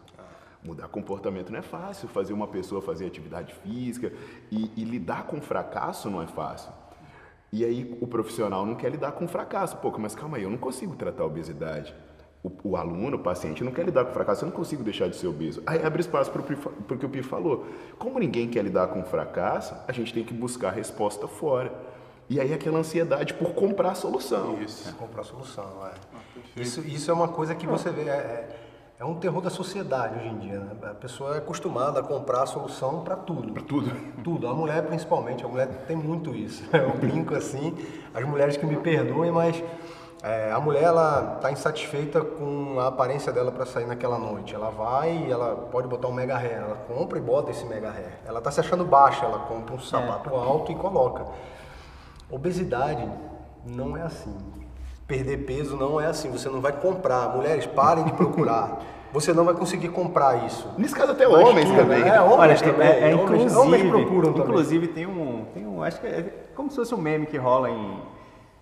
Mudar 0.63 0.87
comportamento 0.89 1.51
não 1.51 1.57
é 1.57 1.63
fácil. 1.63 2.07
Fazer 2.07 2.33
uma 2.33 2.45
pessoa 2.45 2.83
fazer 2.83 3.07
atividade 3.07 3.51
física 3.63 4.13
e, 4.51 4.71
e 4.77 4.83
lidar 4.83 5.25
com 5.25 5.41
fracasso 5.41 6.07
não 6.07 6.21
é 6.21 6.27
fácil. 6.27 6.71
E 7.51 7.65
aí 7.65 7.97
o 7.99 8.05
profissional 8.05 8.63
não 8.63 8.75
quer 8.75 8.91
lidar 8.91 9.13
com 9.13 9.27
fracasso. 9.27 9.75
Pô, 9.77 9.91
mas 9.97 10.13
calma 10.13 10.37
aí, 10.37 10.43
eu 10.43 10.51
não 10.51 10.57
consigo 10.59 10.95
tratar 10.95 11.23
a 11.23 11.25
obesidade. 11.25 11.95
O, 12.43 12.51
o, 12.63 12.77
aluno, 12.77 13.17
o 13.17 13.19
paciente, 13.19 13.63
não 13.63 13.71
quer 13.71 13.83
lidar 13.83 14.05
com 14.05 14.13
fracasso, 14.13 14.45
eu 14.45 14.49
não 14.49 14.55
consigo 14.55 14.83
deixar 14.83 15.07
de 15.07 15.15
ser 15.15 15.25
obeso. 15.25 15.63
Aí 15.65 15.83
abre 15.83 16.01
espaço 16.01 16.29
para 16.29 16.43
o 16.43 16.97
que 16.99 17.05
o 17.07 17.09
Pi 17.09 17.23
falou. 17.23 17.65
Como 17.97 18.19
ninguém 18.19 18.47
quer 18.47 18.63
lidar 18.63 18.85
com 18.89 19.03
fracasso, 19.03 19.75
a 19.87 19.91
gente 19.91 20.13
tem 20.13 20.23
que 20.23 20.33
buscar 20.33 20.67
a 20.67 20.71
resposta 20.71 21.27
fora. 21.27 21.96
E 22.29 22.39
aí 22.41 22.53
aquela 22.53 22.79
ansiedade 22.79 23.33
por 23.33 23.53
comprar 23.53 23.91
a 23.91 23.95
solução. 23.95 24.61
Isso. 24.61 24.89
É, 24.89 24.91
comprar 24.91 25.21
a 25.21 25.25
solução, 25.25 25.65
é. 25.85 25.91
Ah, 26.13 26.39
isso, 26.55 26.81
isso 26.81 27.09
é 27.09 27.13
uma 27.13 27.27
coisa 27.27 27.55
que 27.55 27.65
você 27.65 27.89
vê. 27.89 28.09
É, 28.09 28.47
é 28.99 29.05
um 29.05 29.15
terror 29.15 29.41
da 29.41 29.49
sociedade 29.49 30.17
hoje 30.17 30.27
em 30.27 30.37
dia. 30.39 30.59
Né? 30.59 30.71
A 30.83 30.93
pessoa 30.95 31.35
é 31.35 31.37
acostumada 31.37 31.99
a 31.99 32.03
comprar 32.03 32.43
a 32.43 32.45
solução 32.45 33.01
para 33.01 33.15
tudo. 33.15 33.53
Para 33.53 33.63
tudo. 33.63 33.91
Tudo. 34.23 34.47
A 34.47 34.53
mulher, 34.53 34.83
principalmente. 34.87 35.45
A 35.45 35.47
mulher 35.47 35.67
tem 35.87 35.95
muito 35.95 36.35
isso. 36.35 36.63
Eu 36.73 36.97
brinco 36.97 37.35
assim. 37.35 37.77
As 38.13 38.25
mulheres 38.25 38.57
que 38.57 38.65
me 38.65 38.75
perdoem, 38.75 39.31
mas 39.31 39.63
é, 40.23 40.51
a 40.51 40.59
mulher 40.59 40.83
ela 40.83 41.35
está 41.35 41.51
insatisfeita 41.51 42.21
com 42.21 42.79
a 42.79 42.87
aparência 42.87 43.31
dela 43.31 43.51
para 43.51 43.65
sair 43.65 43.85
naquela 43.85 44.17
noite. 44.17 44.55
Ela 44.55 44.71
vai, 44.71 45.31
ela 45.31 45.55
pode 45.71 45.87
botar 45.87 46.07
um 46.07 46.13
mega 46.13 46.35
hair, 46.35 46.57
ela 46.57 46.75
compra 46.87 47.19
e 47.19 47.21
bota 47.21 47.51
esse 47.51 47.65
mega 47.65 47.91
hair. 47.91 48.17
Ela 48.25 48.39
está 48.39 48.49
se 48.49 48.59
achando 48.59 48.83
baixa, 48.83 49.25
ela 49.25 49.39
compra 49.39 49.75
um 49.75 49.79
sapato 49.79 50.29
é. 50.31 50.33
alto 50.35 50.71
e 50.71 50.75
coloca. 50.75 51.25
Obesidade 52.29 53.07
não 53.65 53.95
é 53.95 54.01
assim. 54.01 54.35
Perder 55.07 55.45
peso 55.45 55.77
não 55.77 55.99
é 55.99 56.07
assim. 56.07 56.29
Você 56.31 56.49
não 56.49 56.59
vai 56.59 56.73
comprar. 56.73 57.29
Mulheres, 57.35 57.65
parem 57.65 58.03
de 58.05 58.13
procurar. 58.13 58.81
Você 59.13 59.33
não 59.33 59.45
vai 59.45 59.53
conseguir 59.53 59.87
comprar 59.89 60.45
isso. 60.45 60.69
Nesse 60.77 60.93
caso 60.93 61.13
até 61.13 61.25
Mas 61.25 61.47
homens 61.47 61.71
também. 61.71 62.01
É, 62.01 62.21
homens 62.21 62.61
Olha, 62.61 62.73
também. 62.73 62.87
É, 62.87 63.11
é, 63.11 63.15
homens, 63.15 63.23
inclusive, 63.23 63.55
homens 63.55 63.89
procuram 63.89 64.33
também. 64.33 64.49
Inclusive 64.49 64.87
tem 64.89 65.05
um, 65.07 65.45
tem 65.53 65.65
um, 65.65 65.81
acho 65.81 66.01
que 66.01 66.07
é 66.07 66.47
como 66.53 66.69
se 66.69 66.75
fosse 66.75 66.93
um 66.93 66.97
meme 66.97 67.25
que 67.25 67.37
rola 67.37 67.69
em 67.69 68.01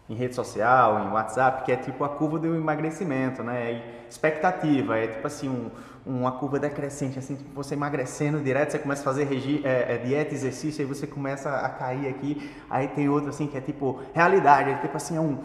em 0.10 0.14
rede 0.14 0.36
social, 0.36 1.08
em 1.08 1.12
WhatsApp, 1.12 1.64
que 1.64 1.72
é 1.72 1.76
tipo 1.76 2.04
a 2.04 2.10
curva 2.10 2.38
do 2.38 2.56
emagrecimento, 2.56 3.42
né? 3.44 3.74
E 3.74 3.96
expectativa, 4.10 4.98
é 4.98 5.08
tipo 5.08 5.26
assim, 5.26 5.50
um, 5.50 5.70
uma 6.06 6.34
curva 6.34 6.60
decrescente, 6.60 7.18
assim, 7.18 7.36
tipo, 7.36 7.50
você 7.56 7.74
emagrecendo 7.74 8.40
direto, 8.40 8.72
você 8.72 8.80
começa 8.80 9.02
a 9.02 9.06
fazer 9.06 9.28
é, 9.64 9.96
é, 9.96 9.98
dieta, 9.98 10.34
exercício, 10.34 10.82
aí 10.82 10.88
você 10.88 11.08
começa 11.08 11.50
a 11.50 11.70
cair 11.70 12.08
aqui, 12.08 12.52
aí 12.70 12.88
tem 12.90 13.10
outro 13.10 13.30
assim 13.30 13.48
que 13.48 13.58
é 13.58 13.62
tipo 13.62 14.00
realidade, 14.14 14.70
é 14.70 14.76
tipo 14.76 14.96
assim, 14.96 15.18
é 15.18 15.20
um, 15.20 15.40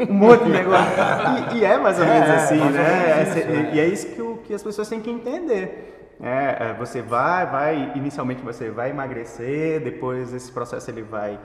um 0.00 0.12
monte 0.12 0.44
de 0.44 0.50
negócio. 0.52 0.92
E, 1.52 1.58
e 1.58 1.64
é 1.64 1.78
mais 1.78 1.98
ou 2.00 2.04
menos 2.04 2.28
é, 2.28 2.34
assim, 2.34 2.58
né? 2.58 3.22
Isso, 3.22 3.38
é, 3.38 3.74
e 3.74 3.80
é 3.80 3.86
isso 3.86 4.08
que, 4.08 4.20
o, 4.20 4.38
que 4.38 4.52
as 4.52 4.62
pessoas 4.62 4.88
têm 4.88 5.00
que 5.00 5.10
entender. 5.10 5.90
É, 6.20 6.70
é, 6.70 6.74
você 6.74 7.02
vai, 7.02 7.46
vai, 7.46 7.92
inicialmente 7.96 8.42
você 8.42 8.70
vai 8.70 8.90
emagrecer, 8.90 9.80
depois 9.80 10.32
esse 10.32 10.52
processo 10.52 10.90
ele 10.90 11.02
vai 11.02 11.38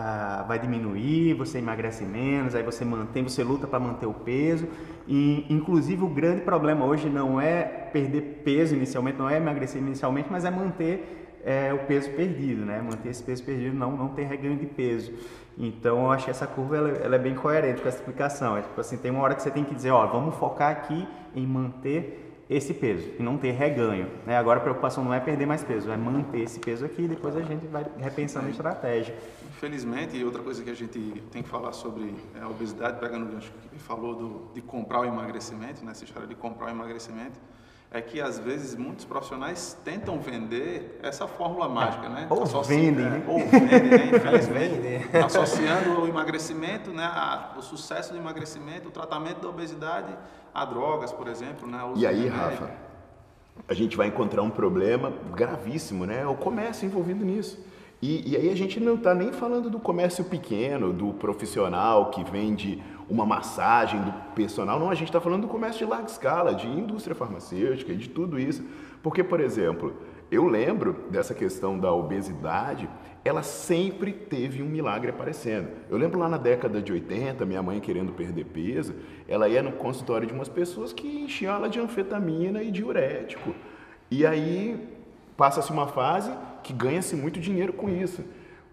ah, 0.00 0.44
vai 0.46 0.60
diminuir, 0.60 1.34
você 1.34 1.58
emagrece 1.58 2.04
menos, 2.04 2.54
aí 2.54 2.62
você 2.62 2.84
mantém, 2.84 3.24
você 3.24 3.42
luta 3.42 3.66
para 3.66 3.80
manter 3.80 4.06
o 4.06 4.14
peso. 4.14 4.68
E, 5.08 5.44
inclusive, 5.50 6.04
o 6.04 6.08
grande 6.08 6.42
problema 6.42 6.84
hoje 6.84 7.08
não 7.08 7.40
é 7.40 7.62
perder 7.62 8.42
peso 8.44 8.76
inicialmente, 8.76 9.18
não 9.18 9.28
é 9.28 9.38
emagrecer 9.38 9.82
inicialmente, 9.82 10.28
mas 10.30 10.44
é 10.44 10.50
manter 10.50 11.40
é, 11.44 11.72
o 11.72 11.78
peso 11.78 12.10
perdido, 12.10 12.64
né? 12.64 12.80
Manter 12.80 13.08
esse 13.08 13.22
peso 13.22 13.42
perdido, 13.42 13.74
não, 13.76 13.96
não 13.96 14.08
ter 14.10 14.24
reganho 14.24 14.56
de 14.56 14.66
peso. 14.66 15.12
Então, 15.58 16.04
eu 16.04 16.10
acho 16.12 16.26
que 16.26 16.30
essa 16.30 16.46
curva 16.46 16.76
ela, 16.76 16.88
ela 16.90 17.16
é 17.16 17.18
bem 17.18 17.34
coerente 17.34 17.82
com 17.82 17.88
essa 17.88 17.98
explicação. 17.98 18.56
É 18.56 18.62
tipo 18.62 18.80
assim, 18.80 18.96
tem 18.98 19.10
uma 19.10 19.22
hora 19.22 19.34
que 19.34 19.42
você 19.42 19.50
tem 19.50 19.64
que 19.64 19.74
dizer, 19.74 19.90
ó, 19.90 20.06
vamos 20.06 20.36
focar 20.36 20.70
aqui 20.70 21.08
em 21.34 21.44
manter 21.44 22.28
esse 22.48 22.72
peso 22.72 23.10
e 23.18 23.22
não 23.22 23.36
ter 23.36 23.52
reganho. 23.52 24.08
Né? 24.26 24.36
Agora 24.36 24.58
a 24.58 24.62
preocupação 24.62 25.04
não 25.04 25.12
é 25.12 25.20
perder 25.20 25.44
mais 25.46 25.62
peso, 25.62 25.90
é 25.90 25.96
manter 25.96 26.40
esse 26.40 26.58
peso 26.58 26.84
aqui 26.84 27.02
e 27.02 27.08
depois 27.08 27.36
a 27.36 27.42
gente 27.42 27.66
vai 27.66 27.84
repensando 27.98 28.46
a 28.46 28.50
estratégia. 28.50 29.14
Infelizmente, 29.58 30.16
e 30.16 30.24
outra 30.24 30.40
coisa 30.40 30.62
que 30.62 30.70
a 30.70 30.74
gente 30.74 31.20
tem 31.32 31.42
que 31.42 31.48
falar 31.48 31.72
sobre 31.72 32.14
é 32.38 32.40
a 32.40 32.48
obesidade, 32.48 33.00
pegando 33.00 33.24
o 33.26 33.32
gancho 33.32 33.50
que 33.72 33.78
falou 33.80 34.14
do, 34.14 34.54
de 34.54 34.62
comprar 34.62 35.00
o 35.00 35.04
emagrecimento, 35.04 35.84
né? 35.84 35.90
história 36.00 36.28
de 36.28 36.36
comprar 36.36 36.66
o 36.66 36.70
emagrecimento, 36.70 37.40
é 37.90 38.00
que 38.00 38.20
às 38.20 38.38
vezes 38.38 38.76
muitos 38.76 39.04
profissionais 39.04 39.76
tentam 39.84 40.20
vender 40.20 41.00
essa 41.02 41.26
fórmula 41.26 41.68
mágica, 41.68 42.08
né? 42.08 42.28
Ou 42.30 42.46
vendem, 42.62 43.04
né? 43.04 43.24
Ou 43.26 43.40
vendem, 43.40 43.90
né? 43.90 44.10
Infelizmente. 44.14 45.16
associando 45.24 46.02
o 46.02 46.06
emagrecimento, 46.06 46.92
né? 46.92 47.02
A, 47.02 47.54
o 47.58 47.62
sucesso 47.62 48.12
do 48.12 48.18
emagrecimento, 48.18 48.88
o 48.88 48.92
tratamento 48.92 49.40
da 49.40 49.48
obesidade 49.48 50.14
a 50.54 50.64
drogas, 50.64 51.10
por 51.10 51.26
exemplo, 51.26 51.66
né? 51.66 51.80
e 51.96 52.06
aí, 52.06 52.28
Rafa, 52.28 52.70
a 53.66 53.74
gente 53.74 53.96
vai 53.96 54.06
encontrar 54.06 54.42
um 54.42 54.50
problema 54.50 55.12
gravíssimo, 55.34 56.06
né? 56.06 56.24
O 56.28 56.36
comércio 56.36 56.86
envolvido 56.86 57.24
nisso. 57.24 57.58
E, 58.00 58.30
e 58.30 58.36
aí 58.36 58.48
a 58.50 58.56
gente 58.56 58.78
não 58.78 58.94
está 58.94 59.14
nem 59.14 59.32
falando 59.32 59.68
do 59.68 59.80
comércio 59.80 60.24
pequeno, 60.24 60.92
do 60.92 61.12
profissional 61.14 62.10
que 62.10 62.22
vende 62.22 62.80
uma 63.08 63.26
massagem, 63.26 64.00
do 64.00 64.12
personal, 64.34 64.78
não, 64.78 64.90
a 64.90 64.94
gente 64.94 65.08
está 65.08 65.20
falando 65.20 65.42
do 65.42 65.48
comércio 65.48 65.84
de 65.84 65.90
larga 65.90 66.06
escala, 66.06 66.54
de 66.54 66.66
indústria 66.66 67.16
farmacêutica 67.16 67.94
de 67.94 68.08
tudo 68.08 68.38
isso. 68.38 68.62
Porque, 69.02 69.24
por 69.24 69.40
exemplo, 69.40 69.94
eu 70.30 70.46
lembro 70.46 71.06
dessa 71.10 71.34
questão 71.34 71.78
da 71.78 71.92
obesidade, 71.92 72.88
ela 73.24 73.42
sempre 73.42 74.12
teve 74.12 74.62
um 74.62 74.66
milagre 74.66 75.10
aparecendo. 75.10 75.68
Eu 75.90 75.96
lembro 75.96 76.20
lá 76.20 76.28
na 76.28 76.36
década 76.36 76.82
de 76.82 76.92
80, 76.92 77.44
minha 77.46 77.62
mãe 77.62 77.80
querendo 77.80 78.12
perder 78.12 78.44
peso, 78.44 78.94
ela 79.26 79.48
ia 79.48 79.62
no 79.62 79.72
consultório 79.72 80.26
de 80.26 80.32
umas 80.32 80.48
pessoas 80.48 80.92
que 80.92 81.06
enchiam 81.06 81.54
ela 81.54 81.68
de 81.68 81.80
anfetamina 81.80 82.62
e 82.62 82.70
diurético. 82.70 83.54
E 84.10 84.26
aí 84.26 84.88
passa-se 85.36 85.70
uma 85.70 85.86
fase 85.86 86.30
que 86.68 86.72
ganha-se 86.74 87.16
muito 87.16 87.40
dinheiro 87.40 87.72
com 87.72 87.88
isso. 87.88 88.22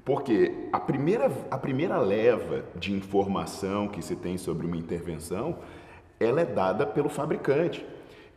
Porque 0.03 0.51
a 0.73 0.79
primeira, 0.79 1.31
a 1.49 1.57
primeira 1.57 1.97
leva 1.97 2.65
de 2.75 2.91
informação 2.93 3.87
que 3.87 4.01
se 4.01 4.17
tem 4.17 4.37
sobre 4.37 4.67
uma 4.67 4.75
intervenção, 4.75 5.59
ela 6.19 6.41
é 6.41 6.45
dada 6.45 6.85
pelo 6.85 7.07
fabricante. 7.07 7.85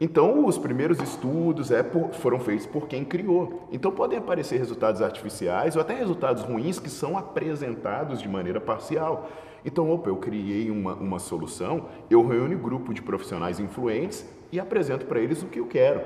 Então, 0.00 0.46
os 0.46 0.56
primeiros 0.56 1.00
estudos 1.00 1.72
é 1.72 1.82
por, 1.82 2.12
foram 2.14 2.38
feitos 2.38 2.66
por 2.66 2.86
quem 2.86 3.04
criou. 3.04 3.68
Então, 3.72 3.90
podem 3.90 4.16
aparecer 4.16 4.58
resultados 4.58 5.02
artificiais 5.02 5.74
ou 5.74 5.82
até 5.82 5.92
resultados 5.92 6.44
ruins 6.44 6.78
que 6.78 6.88
são 6.88 7.18
apresentados 7.18 8.22
de 8.22 8.28
maneira 8.28 8.60
parcial. 8.60 9.28
Então, 9.64 9.90
opa, 9.90 10.08
eu 10.08 10.16
criei 10.18 10.70
uma, 10.70 10.94
uma 10.94 11.18
solução, 11.18 11.86
eu 12.08 12.24
reúno 12.24 12.54
um 12.54 12.62
grupo 12.62 12.94
de 12.94 13.02
profissionais 13.02 13.58
influentes 13.58 14.24
e 14.52 14.60
apresento 14.60 15.04
para 15.04 15.18
eles 15.18 15.42
o 15.42 15.46
que 15.46 15.58
eu 15.58 15.66
quero. 15.66 16.00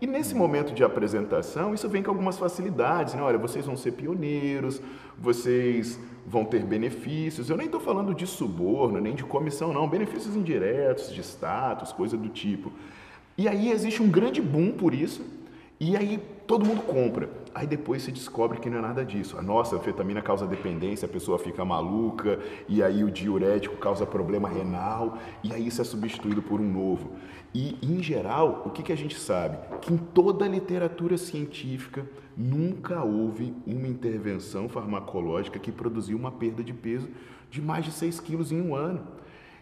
E 0.00 0.06
nesse 0.06 0.34
momento 0.34 0.72
de 0.72 0.84
apresentação, 0.84 1.74
isso 1.74 1.88
vem 1.88 2.02
com 2.02 2.10
algumas 2.10 2.38
facilidades, 2.38 3.14
né? 3.14 3.22
Olha, 3.22 3.38
vocês 3.38 3.66
vão 3.66 3.76
ser 3.76 3.92
pioneiros, 3.92 4.80
vocês 5.18 5.98
vão 6.26 6.44
ter 6.44 6.62
benefícios. 6.64 7.50
Eu 7.50 7.56
nem 7.56 7.66
estou 7.66 7.80
falando 7.80 8.14
de 8.14 8.26
suborno, 8.26 9.00
nem 9.00 9.14
de 9.14 9.24
comissão, 9.24 9.72
não. 9.72 9.88
Benefícios 9.88 10.36
indiretos, 10.36 11.12
de 11.12 11.20
status, 11.20 11.92
coisa 11.92 12.16
do 12.16 12.28
tipo. 12.28 12.72
E 13.36 13.48
aí 13.48 13.70
existe 13.70 14.02
um 14.02 14.10
grande 14.10 14.40
boom 14.40 14.72
por 14.72 14.92
isso, 14.92 15.24
e 15.78 15.96
aí 15.96 16.20
todo 16.48 16.64
mundo 16.64 16.80
compra. 16.80 17.28
Aí 17.54 17.66
depois 17.66 18.02
se 18.02 18.10
descobre 18.10 18.58
que 18.58 18.70
não 18.70 18.78
é 18.78 18.80
nada 18.80 19.04
disso. 19.04 19.36
A 19.36 19.42
nossa 19.42 19.76
anfetamina 19.76 20.22
causa 20.22 20.46
dependência, 20.46 21.04
a 21.04 21.08
pessoa 21.08 21.38
fica 21.38 21.62
maluca, 21.62 22.40
e 22.66 22.82
aí 22.82 23.04
o 23.04 23.10
diurético 23.10 23.76
causa 23.76 24.06
problema 24.06 24.48
renal, 24.48 25.18
e 25.44 25.52
aí 25.52 25.66
isso 25.66 25.82
é 25.82 25.84
substituído 25.84 26.40
por 26.40 26.58
um 26.58 26.72
novo. 26.72 27.12
E, 27.54 27.76
em 27.82 28.02
geral, 28.02 28.62
o 28.64 28.70
que, 28.70 28.82
que 28.82 28.92
a 28.92 28.96
gente 28.96 29.18
sabe? 29.20 29.58
Que 29.82 29.92
em 29.92 29.98
toda 29.98 30.46
a 30.46 30.48
literatura 30.48 31.18
científica 31.18 32.08
nunca 32.34 33.02
houve 33.02 33.54
uma 33.66 33.86
intervenção 33.86 34.70
farmacológica 34.70 35.58
que 35.58 35.70
produziu 35.70 36.16
uma 36.16 36.32
perda 36.32 36.64
de 36.64 36.72
peso 36.72 37.08
de 37.50 37.60
mais 37.60 37.84
de 37.84 37.92
6 37.92 38.20
quilos 38.20 38.52
em 38.52 38.60
um 38.60 38.74
ano. 38.74 39.06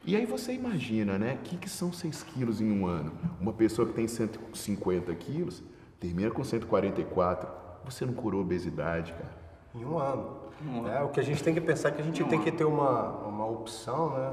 E 0.05 0.15
aí 0.15 0.25
você 0.25 0.53
imagina, 0.53 1.19
né? 1.19 1.35
O 1.41 1.43
que, 1.43 1.57
que 1.57 1.69
são 1.69 1.93
6 1.93 2.23
quilos 2.23 2.61
em 2.61 2.71
um 2.71 2.87
ano? 2.87 3.13
Uma 3.41 3.53
pessoa 3.53 3.89
que 3.89 3.95
tem 3.95 4.07
150 4.07 5.13
quilos 5.17 5.65
termina 5.99 6.31
com 6.31 6.45
144. 6.45 7.49
Você 7.85 8.05
não 8.05 8.15
curou 8.15 8.41
obesidade, 8.41 9.13
cara. 9.13 9.37
Em 9.75 9.85
um 9.85 9.99
ano. 9.99 10.47
Um 10.65 10.89
é, 10.89 11.03
o 11.03 11.09
que 11.09 11.21
a 11.21 11.23
gente 11.23 11.43
tem 11.43 11.53
que 11.53 11.61
pensar 11.61 11.91
é 11.91 11.93
que 11.93 12.01
a 12.01 12.05
gente 12.05 12.25
tem 12.25 12.41
que 12.41 12.51
ter 12.51 12.65
uma, 12.65 13.11
uma 13.27 13.47
opção 13.47 14.11
né, 14.11 14.33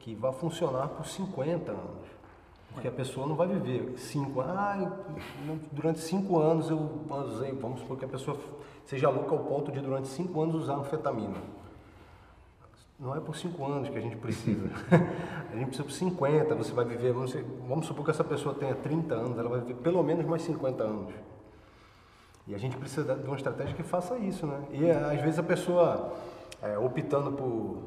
que 0.00 0.14
vai 0.14 0.32
funcionar 0.32 0.88
por 0.88 1.06
50 1.06 1.70
anos. 1.70 2.20
Porque 2.72 2.86
a 2.86 2.92
pessoa 2.92 3.26
não 3.26 3.34
vai 3.34 3.48
viver 3.48 3.98
cinco 3.98 4.40
ah, 4.40 4.92
durante 5.72 5.98
cinco 6.00 6.38
anos 6.38 6.70
eu 6.70 7.00
usei, 7.26 7.52
vamos 7.52 7.80
supor 7.80 7.98
que 7.98 8.04
a 8.04 8.08
pessoa 8.08 8.36
seja 8.86 9.08
louca 9.08 9.32
ao 9.32 9.40
ponto 9.40 9.72
de 9.72 9.80
durante 9.80 10.06
cinco 10.08 10.40
anos 10.40 10.54
usar 10.54 10.74
anfetamina. 10.74 11.36
Não 13.00 13.16
é 13.16 13.20
por 13.20 13.34
cinco 13.34 13.64
anos 13.64 13.88
que 13.88 13.96
a 13.96 14.00
gente 14.00 14.16
precisa. 14.16 14.68
a 15.50 15.56
gente 15.56 15.68
precisa 15.68 15.84
por 15.84 15.92
50, 15.92 16.54
você 16.54 16.72
vai 16.72 16.84
viver, 16.84 17.14
vamos, 17.14 17.34
vamos 17.66 17.86
supor 17.86 18.04
que 18.04 18.10
essa 18.10 18.22
pessoa 18.22 18.54
tenha 18.54 18.74
30 18.74 19.14
anos, 19.14 19.38
ela 19.38 19.48
vai 19.48 19.60
viver 19.60 19.76
pelo 19.76 20.02
menos 20.02 20.26
mais 20.26 20.42
50 20.42 20.84
anos. 20.84 21.14
E 22.46 22.54
a 22.54 22.58
gente 22.58 22.76
precisa 22.76 23.14
de 23.14 23.26
uma 23.26 23.36
estratégia 23.36 23.74
que 23.74 23.82
faça 23.82 24.18
isso, 24.18 24.46
né? 24.46 24.62
E 24.70 24.90
às 24.90 25.22
vezes 25.22 25.38
a 25.38 25.42
pessoa 25.42 26.12
é, 26.60 26.76
optando 26.76 27.32
por 27.32 27.78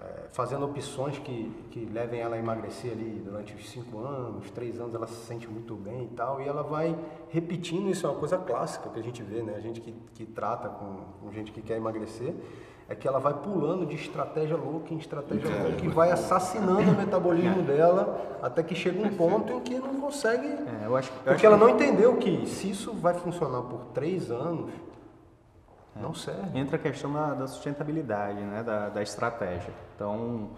é, 0.00 0.28
fazendo 0.30 0.64
opções 0.64 1.18
que, 1.18 1.52
que 1.70 1.84
levem 1.84 2.20
ela 2.20 2.36
a 2.36 2.38
emagrecer 2.38 2.92
ali 2.92 3.20
durante 3.22 3.54
os 3.54 3.68
cinco 3.68 3.98
anos, 3.98 4.50
três 4.50 4.80
anos, 4.80 4.94
ela 4.94 5.06
se 5.06 5.26
sente 5.26 5.46
muito 5.46 5.74
bem 5.74 6.04
e 6.04 6.08
tal, 6.08 6.40
e 6.40 6.48
ela 6.48 6.62
vai 6.62 6.96
repetindo 7.28 7.90
isso, 7.90 8.06
é 8.06 8.10
uma 8.10 8.18
coisa 8.18 8.38
clássica 8.38 8.88
que 8.88 8.98
a 8.98 9.02
gente 9.02 9.22
vê, 9.22 9.42
né? 9.42 9.56
A 9.56 9.60
gente 9.60 9.80
que, 9.82 9.92
que 10.14 10.24
trata 10.24 10.70
com, 10.70 11.04
com 11.20 11.32
gente 11.32 11.52
que 11.52 11.60
quer 11.60 11.76
emagrecer, 11.76 12.34
é 12.88 12.94
que 12.94 13.06
ela 13.06 13.18
vai 13.18 13.34
pulando 13.34 13.84
de 13.84 13.94
estratégia 13.94 14.56
louca 14.56 14.94
em 14.94 14.96
estratégia 14.98 15.50
louca, 15.50 15.76
que 15.76 15.88
vai 15.88 16.10
assassinando 16.10 16.90
o 16.90 16.96
metabolismo 16.96 17.62
dela 17.62 18.38
até 18.42 18.62
que 18.62 18.74
chega 18.74 19.00
um 19.06 19.14
ponto 19.14 19.52
em 19.52 19.60
que 19.60 19.74
não 19.74 20.00
consegue. 20.00 20.46
É, 20.46 20.86
eu 20.86 20.96
acho, 20.96 21.12
eu 21.24 21.32
porque 21.32 21.44
ela 21.44 21.56
não 21.56 21.68
entendeu 21.68 22.16
que 22.16 22.46
se 22.46 22.70
isso 22.70 22.94
vai 22.94 23.14
funcionar 23.14 23.62
por 23.62 23.86
três 23.92 24.30
anos, 24.30 24.70
é. 24.70 24.88
Não 26.00 26.14
serve. 26.14 26.56
Entra 26.56 26.76
a 26.76 26.78
questão 26.78 27.12
da, 27.12 27.34
da 27.34 27.48
sustentabilidade, 27.48 28.40
né, 28.40 28.62
da, 28.62 28.88
da, 28.88 29.02
estratégia. 29.02 29.72
Então, 29.96 30.50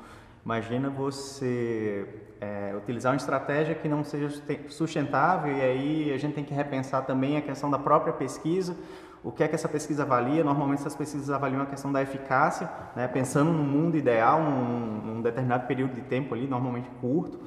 Imagina 0.44 0.88
você 0.88 2.08
é, 2.40 2.74
utilizar 2.74 3.12
uma 3.12 3.16
estratégia 3.16 3.74
que 3.74 3.86
não 3.86 4.02
seja 4.02 4.30
sustentável 4.70 5.52
e 5.52 5.60
aí 5.60 6.12
a 6.14 6.18
gente 6.18 6.34
tem 6.34 6.44
que 6.44 6.54
repensar 6.54 7.02
também 7.02 7.36
a 7.36 7.42
questão 7.42 7.70
da 7.70 7.78
própria 7.78 8.12
pesquisa, 8.12 8.74
o 9.22 9.30
que 9.30 9.42
é 9.42 9.48
que 9.48 9.54
essa 9.54 9.68
pesquisa 9.68 10.02
avalia. 10.02 10.42
Normalmente 10.42 10.80
essas 10.80 10.94
pesquisas 10.94 11.30
avaliam 11.30 11.62
a 11.62 11.66
questão 11.66 11.92
da 11.92 12.02
eficácia, 12.02 12.70
né, 12.96 13.06
pensando 13.08 13.52
no 13.52 13.62
mundo 13.62 13.96
ideal, 13.96 14.40
num, 14.42 15.14
num, 15.14 15.22
determinado 15.22 15.66
período 15.66 15.94
de 15.94 16.02
tempo 16.02 16.34
ali, 16.34 16.46
normalmente 16.46 16.88
curto. 17.00 17.38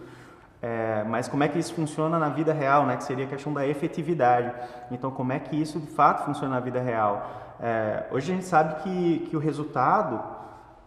É, 0.62 1.04
mas 1.10 1.28
como 1.28 1.44
é 1.44 1.48
que 1.48 1.60
isso 1.60 1.74
funciona 1.74 2.18
na 2.18 2.30
vida 2.30 2.54
real, 2.54 2.86
né, 2.86 2.96
que 2.96 3.04
seria 3.04 3.26
a 3.26 3.28
questão 3.28 3.54
da 3.54 3.68
efetividade. 3.68 4.54
Então, 4.92 5.12
como 5.12 5.34
é 5.34 5.40
que 5.40 5.60
isso 5.60 5.80
de 5.80 5.88
fato 5.88 6.26
funciona 6.26 6.56
na 6.56 6.60
vida 6.60 6.82
real? 6.82 7.56
É, 7.60 8.06
hoje 8.12 8.32
a 8.32 8.36
gente 8.36 8.46
sabe 8.46 8.82
que, 8.82 9.28
que 9.30 9.36
o 9.36 9.40
resultado 9.40 10.22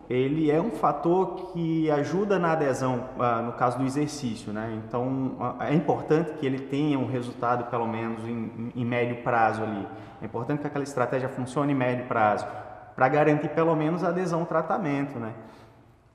ele 0.08 0.50
é 0.50 0.60
um 0.60 0.70
fator 0.70 1.52
que 1.52 1.90
ajuda 1.90 2.38
na 2.38 2.52
adesão, 2.52 3.04
ah, 3.18 3.42
no 3.42 3.52
caso 3.52 3.78
do 3.78 3.84
exercício, 3.84 4.52
né? 4.52 4.80
Então 4.86 5.36
é 5.60 5.74
importante 5.74 6.32
que 6.34 6.46
ele 6.46 6.60
tenha 6.60 6.98
um 6.98 7.06
resultado 7.06 7.68
pelo 7.70 7.86
menos 7.86 8.24
em, 8.24 8.72
em 8.74 8.84
médio 8.84 9.22
prazo 9.22 9.62
ali. 9.62 9.86
É 10.22 10.26
importante 10.26 10.60
que 10.60 10.66
aquela 10.66 10.84
estratégia 10.84 11.28
funcione 11.28 11.72
em 11.72 11.76
médio 11.76 12.06
prazo 12.06 12.46
para 12.94 13.08
garantir 13.08 13.48
pelo 13.48 13.74
menos 13.74 14.04
a 14.04 14.08
adesão 14.08 14.40
ao 14.40 14.46
tratamento, 14.46 15.18
né? 15.18 15.32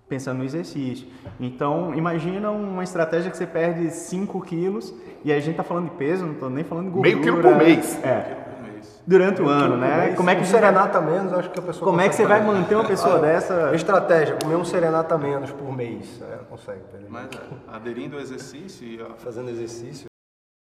Pensando 0.08 0.40
no 0.40 0.46
exercício. 0.46 1.08
Então 1.40 1.94
imagina 1.94 2.50
uma 2.50 2.84
estratégia 2.84 3.30
que 3.30 3.36
você 3.36 3.46
perde 3.46 3.90
5 3.92 4.42
quilos 4.42 4.94
e 5.24 5.34
a 5.34 5.40
gente 5.40 5.52
está 5.52 5.64
falando 5.64 5.90
de 5.90 5.96
peso, 5.98 6.26
não 6.26 6.34
estou 6.34 6.50
nem 6.50 6.64
falando 6.64 6.86
de 6.86 6.92
gordura. 6.92 7.16
Meio 7.16 7.24
quilo 7.24 7.42
por 7.42 7.58
mês. 7.58 8.02
É 8.04 8.51
durante 9.06 9.42
o 9.42 9.48
ano, 9.48 9.78
né? 9.78 10.14
Como 10.16 10.30
é 10.30 10.36
que 10.36 10.42
um 10.42 10.46
serenata 10.46 11.02
menos, 11.02 11.34
acho 11.34 11.50
que 11.50 11.60
a 11.60 11.62
pessoa 11.62 11.86
Como 11.86 12.02
é 12.02 12.10
que 12.10 12.16
você 12.16 12.26
vai 12.26 12.42
manter 12.42 12.76
uma 12.76 12.86
pessoa 12.86 13.20
dessa? 13.20 13.74
Estratégia, 13.74 14.38
comer 14.42 14.56
um 14.56 14.66
serenata 14.66 15.18
menos 15.18 15.52
por 15.52 15.76
mês, 15.76 16.22
é, 16.22 16.38
consegue. 16.50 16.82
Mas 17.10 17.26
é, 17.26 17.76
aderindo 17.76 18.16
ao 18.16 18.22
exercício 18.22 18.88
e 18.88 19.00
fazendo 19.18 19.50
exercício. 19.50 20.06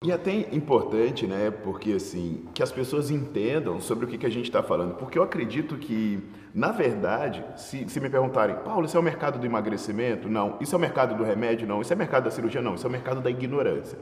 E 0.05 0.13
é 0.13 0.15
até 0.15 0.31
importante, 0.55 1.27
né, 1.27 1.51
porque 1.51 1.95
assim, 1.95 2.45
que 2.55 2.63
as 2.63 2.71
pessoas 2.71 3.11
entendam 3.11 3.81
sobre 3.81 4.05
o 4.05 4.09
que, 4.09 4.17
que 4.17 4.27
a 4.27 4.31
gente 4.31 4.45
está 4.45 4.63
falando. 4.63 4.95
Porque 4.95 5.19
eu 5.19 5.25
acredito 5.25 5.77
que, 5.77 6.23
na 6.55 6.71
verdade, 6.71 7.45
se, 7.57 7.89
se 7.89 7.99
me 7.99 8.09
perguntarem, 8.09 8.55
Paulo, 8.57 8.87
isso 8.87 8.97
é 8.97 9.01
o 9.01 9.03
mercado 9.03 9.41
do 9.41 9.45
emagrecimento? 9.45 10.29
Não. 10.29 10.57
Isso 10.61 10.73
é 10.73 10.79
o 10.79 10.81
mercado 10.81 11.17
do 11.17 11.25
remédio? 11.25 11.67
Não. 11.67 11.81
Isso 11.81 11.93
é 11.93 11.97
o 11.97 11.99
mercado 11.99 12.25
da 12.25 12.31
cirurgia? 12.31 12.63
Não. 12.63 12.77
Isso 12.77 12.87
é 12.87 12.89
o 12.89 12.93
mercado 12.93 13.21
da 13.21 13.29
ignorância. 13.29 13.99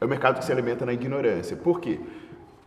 É 0.00 0.04
o 0.04 0.08
mercado 0.08 0.38
que 0.38 0.44
se 0.44 0.50
alimenta 0.50 0.84
na 0.84 0.92
ignorância. 0.92 1.56
Por 1.56 1.78
quê? 1.78 2.00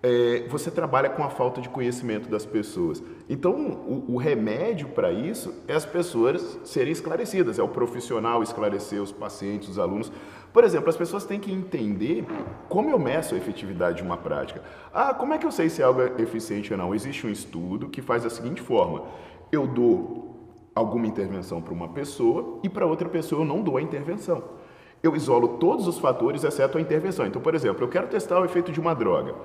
É, 0.06 0.46
você 0.50 0.70
trabalha 0.70 1.10
com 1.10 1.24
a 1.24 1.30
falta 1.30 1.62
de 1.62 1.70
conhecimento 1.70 2.30
das 2.30 2.46
pessoas. 2.46 3.02
Então, 3.30 3.56
o, 3.56 4.16
o 4.16 4.18
remédio 4.18 4.90
para 4.90 5.14
isso 5.14 5.54
é 5.66 5.74
as 5.74 5.86
pessoas 5.86 6.60
serem 6.66 6.92
esclarecidas, 6.92 7.58
é 7.58 7.64
o 7.64 7.70
profissional 7.70 8.44
esclarecer 8.44 9.02
os 9.02 9.14
pacientes, 9.14 9.70
os 9.70 9.80
alunos. 9.80 10.12
Por 10.52 10.66
exemplo, 10.66 10.90
as 10.90 10.98
pessoas 10.98 11.26
têm 11.26 11.40
que 11.40 11.52
entender 11.52 12.26
como 12.68 12.90
eu 12.90 13.00
meço 13.00 13.34
a 13.34 13.38
efetividade 13.38 13.98
de 13.98 14.04
uma 14.04 14.18
prática. 14.18 14.62
Ah, 14.94 15.14
como 15.14 15.34
é 15.34 15.38
que 15.38 15.46
eu 15.46 15.52
sei 15.52 15.70
se 15.70 15.82
algo 15.82 16.02
é 16.02 16.22
eficiente 16.22 16.74
ou 16.74 16.78
não? 16.78 16.94
Existe 16.94 17.26
um 17.26 17.30
estudo 17.30 17.88
que 17.88 18.02
faz 18.02 18.24
da 18.24 18.30
seguinte 18.30 18.62
forma: 18.62 19.06
eu 19.54 19.66
dou 19.66 20.34
alguma 20.76 21.08
intervenção 21.08 21.62
para 21.62 21.74
uma 21.74 21.88
pessoa 21.88 22.60
e 22.62 22.68
para 22.68 22.86
outra 22.86 23.08
pessoa 23.08 23.42
eu 23.42 23.46
não 23.46 23.62
dou 23.62 23.78
a 23.78 23.82
intervenção. 23.82 24.44
Eu 25.02 25.16
isolo 25.16 25.58
todos 25.60 25.88
os 25.88 25.98
fatores 25.98 26.44
exceto 26.44 26.78
a 26.78 26.82
intervenção. 26.82 27.26
Então, 27.26 27.42
por 27.42 27.56
exemplo, 27.56 27.84
eu 27.84 27.90
quero 27.90 28.08
testar 28.08 28.40
o 28.40 28.46
efeito 28.46 28.72
de 28.72 28.80
uma 28.80 28.94
droga. 28.94 29.36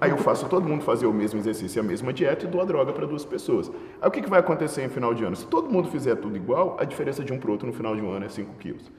Aí 0.00 0.10
eu 0.10 0.18
faço 0.18 0.48
todo 0.48 0.68
mundo 0.68 0.82
fazer 0.82 1.06
o 1.06 1.12
mesmo 1.12 1.38
exercício 1.38 1.78
e 1.78 1.80
a 1.80 1.82
mesma 1.82 2.12
dieta 2.12 2.44
e 2.44 2.48
dou 2.48 2.60
a 2.60 2.64
droga 2.64 2.92
para 2.92 3.06
duas 3.06 3.24
pessoas. 3.24 3.70
Aí 4.00 4.08
o 4.08 4.10
que, 4.10 4.22
que 4.22 4.28
vai 4.28 4.40
acontecer 4.40 4.82
em 4.82 4.88
final 4.88 5.14
de 5.14 5.24
ano? 5.24 5.36
Se 5.36 5.46
todo 5.46 5.70
mundo 5.70 5.88
fizer 5.88 6.16
tudo 6.16 6.36
igual, 6.36 6.76
a 6.78 6.84
diferença 6.84 7.24
de 7.24 7.32
um 7.32 7.38
para 7.38 7.50
outro 7.50 7.66
no 7.66 7.72
final 7.72 7.94
de 7.94 8.02
um 8.02 8.10
ano 8.10 8.26
é 8.26 8.28
5 8.28 8.54
quilos. 8.58 8.90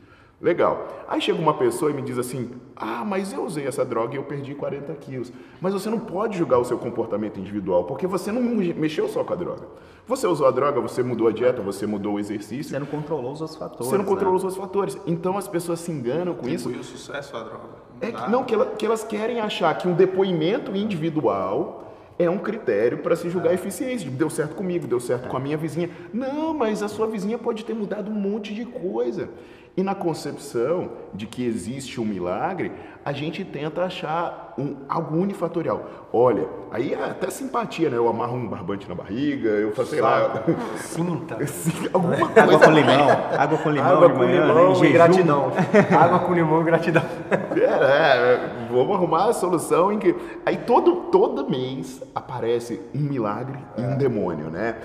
Legal. 0.42 0.88
Aí 1.08 1.22
chega 1.22 1.40
uma 1.40 1.54
pessoa 1.54 1.92
e 1.92 1.94
me 1.94 2.02
diz 2.02 2.18
assim: 2.18 2.52
Ah, 2.76 3.06
mas 3.06 3.32
eu 3.32 3.46
usei 3.46 3.66
essa 3.66 3.86
droga 3.86 4.16
e 4.16 4.18
eu 4.18 4.24
perdi 4.24 4.54
40 4.54 4.94
quilos. 4.96 5.32
Mas 5.62 5.74
você 5.74 5.90
não 5.90 6.00
pode 6.00 6.38
julgar 6.38 6.60
o 6.60 6.66
seu 6.66 6.78
comportamento 6.78 7.40
individual, 7.40 7.86
porque 7.86 8.06
você 8.06 8.32
não 8.32 8.42
mexeu 8.42 9.08
só 9.08 9.24
com 9.24 9.34
a 9.34 9.36
droga. 9.36 9.66
Você 10.08 10.28
usou 10.28 10.46
a 10.46 10.52
droga, 10.52 10.80
você 10.82 11.02
mudou 11.02 11.28
a 11.28 11.32
dieta, 11.32 11.62
você 11.62 11.88
mudou 11.88 12.16
o 12.16 12.20
exercício. 12.20 12.72
Você 12.72 12.80
não 12.80 12.86
controlou 12.86 13.32
os 13.32 13.42
outros 13.42 13.58
fatores. 13.58 13.88
Você 13.88 13.98
não 13.98 14.06
controlou 14.06 14.34
né? 14.34 14.38
os 14.38 14.44
outros 14.44 14.62
fatores. 14.62 14.98
Então 15.08 15.38
as 15.38 15.48
pessoas 15.48 15.80
se 15.80 15.92
enganam 15.92 16.36
com 16.36 16.48
isso. 16.48 16.70
E 16.70 16.78
o 16.78 16.84
sucesso 16.84 17.36
a 17.36 17.44
droga. 17.44 17.86
É 18.02 18.12
que, 18.12 18.30
não, 18.30 18.44
que, 18.44 18.54
ela, 18.54 18.66
que 18.66 18.86
elas 18.86 19.04
querem 19.04 19.40
achar 19.40 19.76
que 19.78 19.88
um 19.88 19.94
depoimento 19.94 20.76
individual 20.76 21.86
é 22.18 22.30
um 22.30 22.38
critério 22.38 23.00
para 23.00 23.16
se 23.16 23.30
julgar 23.30 23.52
é. 23.52 23.56
eficiência. 23.56 24.10
Deu 24.10 24.30
certo 24.30 24.56
comigo, 24.56 24.88
deu 24.88 25.00
certo 25.00 25.26
é. 25.26 25.30
com 25.30 25.38
a 25.38 25.40
minha 25.40 25.58
vizinha. 25.58 25.90
Não, 26.14 26.54
mas 26.54 26.84
a 26.84 26.88
sua 26.88 27.08
vizinha 27.08 27.38
pode 27.38 27.66
ter 27.66 27.74
mudado 27.74 28.12
um 28.12 28.16
monte 28.16 28.54
de 28.54 28.66
coisa. 28.66 29.30
E 29.78 29.84
na 29.84 29.94
concepção 29.94 30.92
de 31.14 31.28
que 31.28 31.46
existe 31.46 32.00
um 32.00 32.06
milagre, 32.06 32.72
a 33.04 33.12
gente 33.12 33.44
tenta 33.44 33.84
achar 33.84 34.54
um, 34.58 34.78
algo 34.88 35.18
unifatorial. 35.18 36.08
Olha, 36.14 36.48
aí 36.72 36.94
é 36.94 37.04
até 37.04 37.30
simpatia, 37.30 37.90
né? 37.90 37.98
Eu 37.98 38.08
amarro 38.08 38.38
um 38.38 38.48
barbante 38.48 38.88
na 38.88 38.96
barriga, 38.96 39.50
eu 39.50 39.74
faço, 39.74 39.90
sei 39.90 40.00
lá. 40.00 40.44
Cinta. 40.78 41.38
alguma 41.92 42.16
coisa. 42.16 42.42
Água 42.42 42.60
com 42.60 42.72
limão. 42.72 43.10
Água 43.38 43.58
com 43.58 43.70
limão 43.70 43.92
Água 43.92 44.10
com 44.10 44.18
manhã, 44.18 44.48
limão 44.48 44.80
né? 44.80 44.90
gratidão. 44.92 45.52
Água 46.00 46.20
com 46.20 46.34
limão 46.34 46.62
e 46.62 46.64
gratidão. 46.64 47.04
É, 47.30 47.62
é, 47.62 48.50
vamos 48.72 48.96
arrumar 48.96 49.26
a 49.26 49.34
solução 49.34 49.92
em 49.92 50.00
que. 50.00 50.16
Aí 50.46 50.58
todo, 50.60 51.10
todo 51.12 51.50
mês 51.50 52.02
aparece 52.16 52.80
um 52.96 53.00
milagre 53.02 53.60
e 53.78 53.82
um 53.82 53.98
demônio, 53.98 54.50
né? 54.50 54.78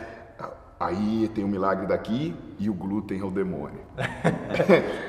Aí 0.81 1.31
tem 1.35 1.45
o 1.45 1.49
milagre 1.49 1.87
daqui 1.87 2.35
e 2.59 2.71
o 2.71 2.73
glúten 2.73 3.21
é 3.21 3.23
o 3.23 3.31
demônio. 3.31 3.81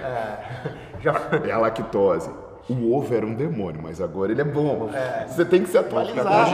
é, 0.03 0.99
já... 0.99 1.13
é 1.47 1.51
a 1.51 1.57
lactose. 1.57 2.29
O 2.69 2.93
ovo 2.93 3.15
era 3.15 3.25
um 3.25 3.33
demônio, 3.33 3.81
mas 3.81 4.01
agora 4.01 4.33
ele 4.33 4.41
é 4.41 4.45
bom. 4.45 4.89
É. 4.93 5.25
Você 5.27 5.45
tem 5.45 5.63
que 5.63 5.69
se 5.69 5.77
atualizar. 5.77 6.53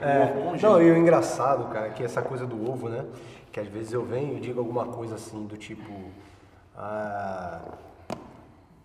É. 0.00 0.56
Não, 0.62 0.80
e 0.80 0.90
o 0.92 0.96
engraçado, 0.96 1.64
cara, 1.72 1.88
é 1.88 1.90
que 1.90 2.04
essa 2.04 2.22
coisa 2.22 2.46
do 2.46 2.70
ovo, 2.70 2.88
né? 2.88 3.04
Que 3.50 3.58
às 3.58 3.66
vezes 3.66 3.92
eu 3.92 4.04
venho 4.04 4.36
e 4.36 4.40
digo 4.40 4.60
alguma 4.60 4.86
coisa 4.86 5.16
assim 5.16 5.44
do 5.44 5.56
tipo. 5.56 5.92
Ah, 6.76 7.60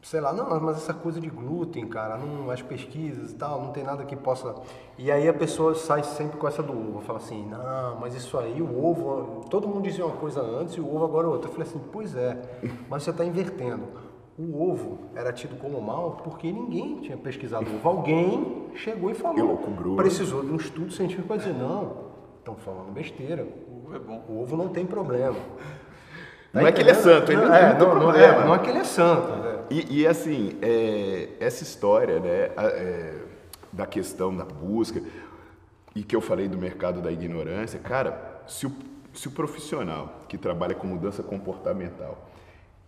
sei 0.02 0.22
lá, 0.22 0.32
não, 0.32 0.60
mas 0.62 0.78
essa 0.78 0.94
coisa 0.94 1.20
de 1.20 1.30
glúten, 1.30 1.88
cara, 1.88 2.18
não, 2.18 2.50
as 2.50 2.62
pesquisas 2.62 3.32
e 3.32 3.36
tal, 3.36 3.62
não 3.62 3.72
tem 3.72 3.84
nada 3.84 4.06
que 4.06 4.16
possa. 4.16 4.56
E 4.98 5.12
aí 5.12 5.28
a 5.28 5.34
pessoa 5.34 5.76
sai 5.76 6.04
sempre 6.04 6.38
com 6.38 6.48
essa 6.48 6.64
do 6.64 6.74
ovo, 6.74 7.02
fala 7.02 7.20
assim, 7.20 7.46
não, 7.48 8.00
mas 8.00 8.16
isso 8.16 8.38
aí, 8.38 8.62
o 8.62 8.86
ovo, 8.86 9.46
todo 9.50 9.68
mundo 9.68 9.84
dizia 9.84 10.06
uma 10.06 10.16
coisa 10.16 10.42
antes 10.42 10.76
e 10.76 10.82
o 10.82 10.96
ovo 10.96 11.06
agora 11.06 11.28
é 11.28 11.30
outra. 11.30 11.50
Eu 11.50 11.54
falei 11.54 11.68
assim, 11.68 11.82
pois 11.92 12.16
é, 12.16 12.40
mas 12.90 13.04
você 13.04 13.10
está 13.10 13.26
invertendo. 13.26 13.84
O 14.38 14.70
ovo 14.72 15.00
era 15.16 15.34
tido 15.34 15.58
como 15.60 15.82
mal 15.82 16.22
porque 16.24 16.52
ninguém 16.52 16.98
tinha 17.02 17.18
pesquisado 17.18 17.66
o 17.70 17.76
ovo. 17.76 17.90
Alguém 17.90 18.68
chegou 18.76 19.10
e 19.10 19.16
falou. 19.16 19.36
Precisou 19.96 20.44
de 20.44 20.52
um 20.52 20.58
estudo 20.58 20.92
científico 20.92 21.28
para 21.28 21.38
dizer, 21.38 21.54
não, 21.54 22.06
estão 22.38 22.56
falando 22.56 22.92
besteira. 22.92 23.44
O 23.44 23.88
ovo 23.88 23.96
é 23.96 24.00
bom. 24.00 24.24
O 24.30 24.42
ovo 24.42 24.56
não 24.56 24.70
tem 24.70 24.86
problema. 24.86 25.38
Tá 26.52 26.62
não 26.62 26.68
é 26.68 26.72
que 26.72 26.82
ele 26.82 26.90
é 26.90 26.94
santo, 26.94 27.32
ele 27.32 27.42
não, 27.42 27.54
é, 27.54 27.78
não, 27.78 27.96
não, 27.96 28.16
é, 28.16 28.46
não 28.46 28.56
é 28.56 28.60
que 28.60 28.70
ele 28.70 28.80
é 28.80 28.84
santo. 28.84 29.28
Né? 29.28 29.60
E, 29.70 30.02
e, 30.02 30.08
assim, 30.08 30.58
é, 30.62 31.30
essa 31.40 31.64
história 31.64 32.20
né, 32.20 32.52
é, 32.58 33.14
da 33.72 33.86
questão 33.86 34.36
da 34.36 34.46
busca, 34.46 35.02
e 35.94 36.04
que 36.04 36.16
eu 36.16 36.22
falei 36.22 36.48
do 36.48 36.58
mercado 36.58 37.02
da 37.02 37.12
ignorância, 37.12 37.80
cara, 37.80 38.42
se 38.48 38.66
o, 38.66 38.72
se 39.14 39.28
o 39.28 39.32
profissional 39.32 40.22
que 40.30 40.38
trabalha 40.38 40.76
com 40.76 40.88
mudança 40.88 41.22
comportamental, 41.22 42.27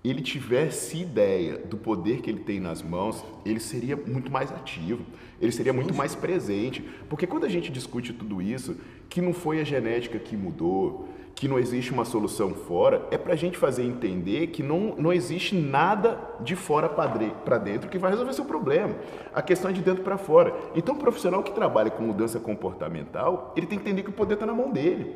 ele 0.03 0.21
tivesse 0.21 0.97
ideia 0.97 1.57
do 1.57 1.75
poder 1.75 2.21
que 2.21 2.29
ele 2.29 2.39
tem 2.39 2.59
nas 2.59 2.81
mãos, 2.81 3.23
ele 3.45 3.59
seria 3.59 3.97
muito 3.97 4.31
mais 4.31 4.51
ativo, 4.51 5.03
ele 5.41 5.51
seria 5.51 5.73
muito 5.73 5.93
mais 5.93 6.15
presente. 6.15 6.81
Porque 7.09 7.27
quando 7.27 7.45
a 7.45 7.49
gente 7.49 7.69
discute 7.71 8.13
tudo 8.13 8.41
isso, 8.41 8.77
que 9.09 9.21
não 9.21 9.33
foi 9.33 9.59
a 9.59 9.63
genética 9.63 10.17
que 10.17 10.37
mudou, 10.37 11.09
que 11.35 11.47
não 11.47 11.59
existe 11.59 11.91
uma 11.91 12.05
solução 12.05 12.53
fora, 12.53 13.07
é 13.11 13.17
para 13.17 13.33
a 13.33 13.35
gente 13.35 13.57
fazer 13.57 13.83
entender 13.83 14.47
que 14.47 14.63
não, 14.63 14.95
não 14.97 15.11
existe 15.11 15.55
nada 15.55 16.19
de 16.41 16.55
fora 16.55 16.89
para 16.89 17.57
dentro 17.57 17.89
que 17.89 17.97
vai 17.97 18.11
resolver 18.11 18.33
seu 18.33 18.45
problema. 18.45 18.95
A 19.33 19.41
questão 19.41 19.69
é 19.69 19.73
de 19.73 19.81
dentro 19.81 20.03
para 20.03 20.17
fora. 20.17 20.53
Então, 20.75 20.95
o 20.95 20.97
profissional 20.97 21.43
que 21.43 21.51
trabalha 21.51 21.91
com 21.91 22.03
mudança 22.03 22.39
comportamental, 22.39 23.53
ele 23.55 23.67
tem 23.67 23.77
que 23.77 23.85
entender 23.85 24.03
que 24.03 24.09
o 24.09 24.13
poder 24.13 24.33
está 24.33 24.45
na 24.45 24.53
mão 24.53 24.71
dele. 24.71 25.15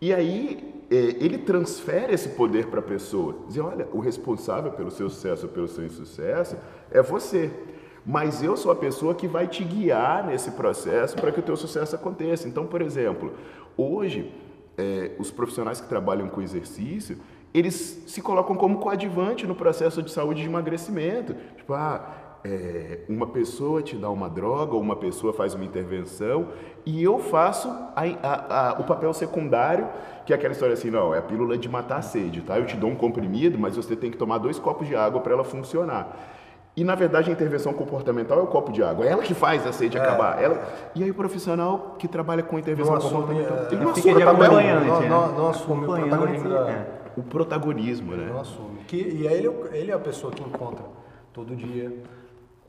E 0.00 0.12
aí, 0.12 0.77
ele 0.90 1.38
transfere 1.38 2.14
esse 2.14 2.30
poder 2.30 2.66
para 2.66 2.80
a 2.80 2.82
pessoa. 2.82 3.36
Dizer, 3.46 3.60
olha, 3.60 3.86
o 3.92 4.00
responsável 4.00 4.72
pelo 4.72 4.90
seu 4.90 5.10
sucesso 5.10 5.46
ou 5.46 5.52
pelo 5.52 5.68
seu 5.68 5.84
insucesso 5.84 6.56
é 6.90 7.02
você. 7.02 7.50
Mas 8.06 8.42
eu 8.42 8.56
sou 8.56 8.72
a 8.72 8.76
pessoa 8.76 9.14
que 9.14 9.28
vai 9.28 9.46
te 9.46 9.62
guiar 9.62 10.26
nesse 10.26 10.52
processo 10.52 11.14
para 11.16 11.30
que 11.30 11.40
o 11.40 11.42
teu 11.42 11.56
sucesso 11.56 11.94
aconteça. 11.94 12.48
Então, 12.48 12.66
por 12.66 12.80
exemplo, 12.80 13.34
hoje 13.76 14.32
é, 14.78 15.10
os 15.18 15.30
profissionais 15.30 15.80
que 15.80 15.88
trabalham 15.88 16.28
com 16.28 16.40
exercício, 16.40 17.18
eles 17.52 18.04
se 18.06 18.22
colocam 18.22 18.56
como 18.56 18.78
coadjuvante 18.78 19.46
no 19.46 19.54
processo 19.54 20.02
de 20.02 20.10
saúde 20.10 20.40
de 20.40 20.48
emagrecimento. 20.48 21.34
Tipo, 21.56 21.74
ah, 21.74 22.27
é, 22.48 22.98
uma 23.08 23.26
pessoa 23.26 23.82
te 23.82 23.94
dá 23.94 24.08
uma 24.08 24.28
droga 24.28 24.74
ou 24.74 24.80
uma 24.80 24.96
pessoa 24.96 25.32
faz 25.34 25.52
uma 25.52 25.64
intervenção 25.64 26.48
e 26.86 27.02
eu 27.02 27.18
faço 27.18 27.68
a, 27.68 28.02
a, 28.22 28.70
a, 28.70 28.72
o 28.80 28.84
papel 28.84 29.12
secundário, 29.12 29.86
que 30.24 30.32
é 30.32 30.36
aquela 30.36 30.52
história 30.52 30.72
assim, 30.72 30.90
não, 30.90 31.14
é 31.14 31.18
a 31.18 31.22
pílula 31.22 31.58
de 31.58 31.68
matar 31.68 31.98
a 31.98 32.02
sede, 32.02 32.40
tá? 32.40 32.58
Eu 32.58 32.64
te 32.64 32.76
dou 32.76 32.88
um 32.88 32.94
comprimido, 32.94 33.58
mas 33.58 33.76
você 33.76 33.94
tem 33.94 34.10
que 34.10 34.16
tomar 34.16 34.38
dois 34.38 34.58
copos 34.58 34.88
de 34.88 34.96
água 34.96 35.20
para 35.20 35.34
ela 35.34 35.44
funcionar. 35.44 36.16
E 36.74 36.84
na 36.84 36.94
verdade 36.94 37.28
a 37.28 37.32
intervenção 37.32 37.74
comportamental 37.74 38.38
é 38.38 38.42
o 38.42 38.46
copo 38.46 38.72
de 38.72 38.82
água, 38.82 39.04
é 39.04 39.10
ela 39.10 39.22
que 39.22 39.34
faz 39.34 39.66
a 39.66 39.72
sede 39.72 39.98
é, 39.98 40.00
acabar. 40.00 40.42
Ela... 40.42 40.62
E 40.94 41.02
aí 41.02 41.10
o 41.10 41.14
profissional 41.14 41.96
que 41.98 42.08
trabalha 42.08 42.42
com 42.42 42.58
intervenção 42.58 42.94
não 42.94 43.00
comportamental, 43.02 43.58
assume, 43.58 43.74
ele 43.74 43.84
não 43.84 43.90
assume 43.90 44.14
o 44.14 44.24
papel. 44.24 44.52
Não, 45.08 45.32
não, 45.32 45.48
assume 45.48 45.84
o 45.84 45.86
protagonismo. 45.86 46.48
Da... 46.48 46.70
É. 46.70 46.86
O 47.16 47.22
protagonismo, 47.22 48.16
né? 48.16 48.30
Não 48.32 48.40
assume. 48.40 48.78
Que, 48.86 48.96
e 48.96 49.28
aí 49.28 49.38
ele, 49.38 49.50
ele 49.72 49.90
é 49.90 49.94
a 49.94 49.98
pessoa 49.98 50.32
que 50.32 50.42
encontra 50.42 50.84
todo 51.32 51.54
dia 51.54 51.92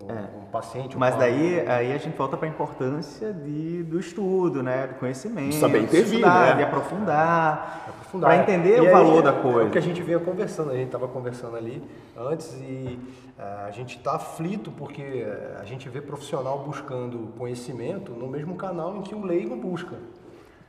um, 0.03 0.09
É. 0.11 0.29
um 0.41 0.45
paciente. 0.51 0.95
um 0.95 0.99
Mas 0.99 1.15
daí 1.15 1.59
aí 1.67 1.93
a 1.93 1.97
gente 1.97 2.15
volta 2.17 2.37
para 2.37 2.47
a 2.47 2.49
importância 2.49 3.33
de, 3.33 3.83
do 3.83 3.99
estudo, 3.99 4.63
né? 4.63 4.87
Do 4.87 4.95
conhecimento. 4.95 5.55
Saber 5.55 5.79
de 5.79 5.85
intervir, 5.85 6.13
estudar, 6.15 6.47
né? 6.51 6.55
de 6.55 6.63
aprofundar. 6.63 7.85
aprofundar. 7.89 8.29
Para 8.31 8.41
entender 8.41 8.77
E 8.77 8.81
o 8.81 8.85
aí, 8.85 8.91
valor 8.91 9.21
da 9.21 9.31
É 9.31 9.39
o 9.39 9.41
coisa. 9.41 9.69
que 9.69 9.77
a 9.77 9.81
gente 9.81 10.01
vinha 10.01 10.19
conversando, 10.19 10.71
a 10.71 10.75
gente 10.75 10.85
estava 10.87 11.07
conversando 11.07 11.55
ali 11.57 11.83
antes 12.17 12.53
e 12.53 12.99
eh, 13.37 13.63
a 13.67 13.71
gente 13.71 13.97
está 13.97 14.15
aflito 14.15 14.71
porque 14.71 15.01
eh, 15.01 15.57
a 15.61 15.65
gente 15.65 15.87
vê 15.89 16.01
profissional 16.01 16.59
buscando 16.59 17.33
conhecimento 17.37 18.11
no 18.13 18.27
mesmo 18.27 18.55
canal 18.55 18.95
em 18.97 19.01
que 19.01 19.13
o 19.13 19.23
leigo 19.23 19.55
busca. 19.55 19.95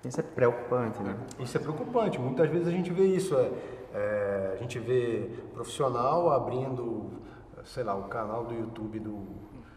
Isso 0.04 0.18
é 0.18 0.22
preocupante, 0.22 1.02
né? 1.02 1.14
Isso 1.38 1.56
é 1.56 1.60
preocupante. 1.60 2.18
Muitas 2.18 2.48
vezes 2.48 2.66
a 2.66 2.70
gente 2.70 2.90
vê 2.90 3.04
isso. 3.04 3.36
É, 3.36 3.50
é, 3.92 4.52
a 4.54 4.56
gente 4.56 4.78
vê 4.78 5.28
profissional 5.52 6.30
abrindo, 6.32 7.10
sei 7.64 7.82
lá, 7.82 7.94
o 7.94 8.08
canal 8.08 8.44
do 8.44 8.54
YouTube 8.54 9.00
do, 9.00 9.26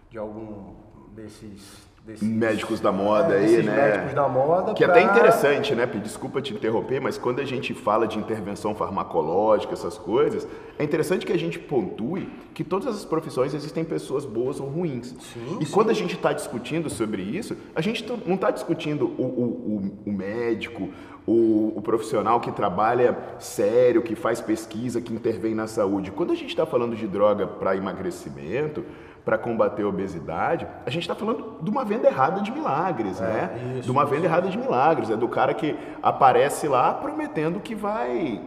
de 0.10 0.18
algum 0.18 0.76
desses, 1.14 1.88
desses 2.06 2.28
Médicos 2.28 2.82
da 2.82 2.92
moda 2.92 3.34
é, 3.34 3.38
aí, 3.46 3.64
né? 3.64 3.76
médicos 3.88 4.14
da 4.14 4.28
moda. 4.28 4.74
Que 4.74 4.84
é 4.84 4.88
pra- 4.88 4.98
até 5.00 5.06
interessante, 5.10 5.74
né? 5.74 5.86
Desculpa 5.86 6.42
te 6.42 6.54
interromper, 6.54 7.00
mas 7.00 7.18
quando 7.18 7.40
a 7.40 7.46
gente 7.46 7.74
fala 7.74 8.06
de 8.06 8.20
intervenção 8.20 8.76
farmacológica, 8.76 9.72
essas 9.74 9.98
coisas, 9.98 10.46
é 10.78 10.84
interessante 10.84 11.26
que 11.26 11.32
a 11.32 11.40
gente 11.40 11.58
pontue 11.58 12.30
que 12.54 12.62
todas 12.64 12.94
as 12.94 13.06
profissões 13.06 13.54
existem 13.54 13.86
pessoas 13.86 14.26
boas 14.26 14.60
ou 14.60 14.68
ruins. 14.68 15.16
Sim, 15.34 15.58
e 15.62 15.66
sim. 15.66 15.72
quando 15.72 15.92
a 15.92 15.94
gente 15.94 16.16
está 16.16 16.34
discutindo 16.34 16.90
sobre 16.90 17.22
isso, 17.22 17.56
a 17.74 17.80
gente 17.80 18.04
t- 18.04 18.14
não 18.26 18.36
está 18.36 18.52
discutindo 18.52 19.06
o, 19.18 19.24
o- 19.24 19.82
o- 20.06 20.10
o 20.10 20.12
médico, 20.12 20.90
o, 21.26 21.72
o 21.78 21.82
profissional 21.82 22.42
que 22.42 22.52
trabalha 22.52 23.18
sério, 23.40 24.02
que 24.02 24.14
faz 24.14 24.42
pesquisa, 24.42 25.00
que 25.00 25.14
intervém 25.14 25.56
na 25.56 25.68
saúde. 25.68 26.12
Quando 26.12 26.34
a 26.34 26.36
gente 26.36 26.50
está 26.50 26.66
falando 26.66 26.98
de 26.98 27.08
droga 27.08 27.48
para 27.48 27.78
emagrecimento, 27.78 28.84
para 29.24 29.38
combater 29.38 29.84
a 29.84 29.88
obesidade, 29.88 30.68
a 30.86 30.90
gente 30.90 31.04
está 31.04 31.16
falando 31.16 31.58
de 31.62 31.70
uma 31.70 31.86
venda 31.86 32.08
errada 32.08 32.42
de 32.42 32.52
milagres, 32.52 33.20
né? 33.22 33.52
É, 33.54 33.74
isso, 33.80 33.84
de 33.84 33.92
uma 33.92 34.06
venda 34.06 34.26
errada 34.26 34.50
de 34.50 34.58
milagres. 34.58 35.10
É 35.10 35.16
do 35.16 35.28
cara 35.30 35.54
que 35.54 35.78
aparece 36.02 36.68
lá 36.68 36.94
prometendo 36.94 37.60
que 37.62 37.74
vai 37.74 38.42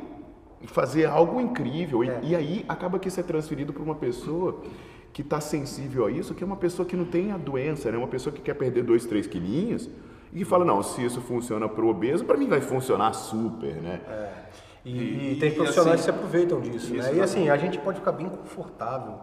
fazer 0.66 1.06
algo 1.06 1.40
incrível. 1.40 2.04
E- 2.04 2.08
É. 2.10 2.20
E, 2.22 2.36
aí 2.36 2.64
acaba 2.68 2.98
que 2.98 3.08
isso 3.08 3.18
é 3.20 3.22
transferido 3.22 3.72
para 3.72 3.82
uma 3.82 3.94
pessoa 3.94 4.60
que 5.12 5.22
está 5.22 5.40
sensível 5.40 6.04
a 6.06 6.10
isso, 6.10 6.34
que 6.34 6.44
é 6.44 6.46
uma 6.46 6.56
pessoa 6.56 6.86
que 6.86 6.94
não 6.94 7.06
tem 7.06 7.32
a 7.32 7.38
doença, 7.38 7.90
né? 7.90 7.96
Uma 7.96 8.06
pessoa 8.08 8.32
que 8.34 8.42
quer 8.42 8.54
perder 8.54 8.82
dois, 8.82 9.06
três 9.06 9.26
quilinhos 9.26 9.88
e 10.32 10.38
que 10.40 10.44
fala, 10.44 10.62
não, 10.64 10.82
se 10.82 11.02
isso 11.02 11.22
funciona 11.22 11.66
para 11.68 11.82
o 11.84 11.88
obeso, 11.88 12.22
para 12.26 12.36
mim 12.36 12.48
vai 12.48 12.60
funcionar 12.60 13.14
super, 13.14 13.76
né? 13.76 14.00
E, 14.84 14.90
E- 14.90 15.32
e 15.32 15.36
tem 15.40 15.48
e 15.48 15.52
profissionais 15.54 16.00
assim- 16.00 16.12
que 16.12 16.18
se 16.18 16.18
aproveitam 16.18 16.60
disso, 16.60 16.94
Isso, 16.94 17.10
né? 17.12 17.14
E 17.16 17.20
assim, 17.22 17.48
a 17.48 17.56
gente 17.56 17.78
pode 17.78 17.98
ficar 17.98 18.12
bem 18.12 18.28
confortável 18.28 19.14